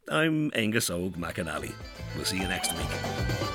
I'm 0.10 0.51
Angus 0.56 0.89
Og 0.89 1.14
McAnally. 1.14 1.74
We'll 2.16 2.26
see 2.26 2.39
you 2.39 2.47
next 2.47 2.74
week. 2.74 3.53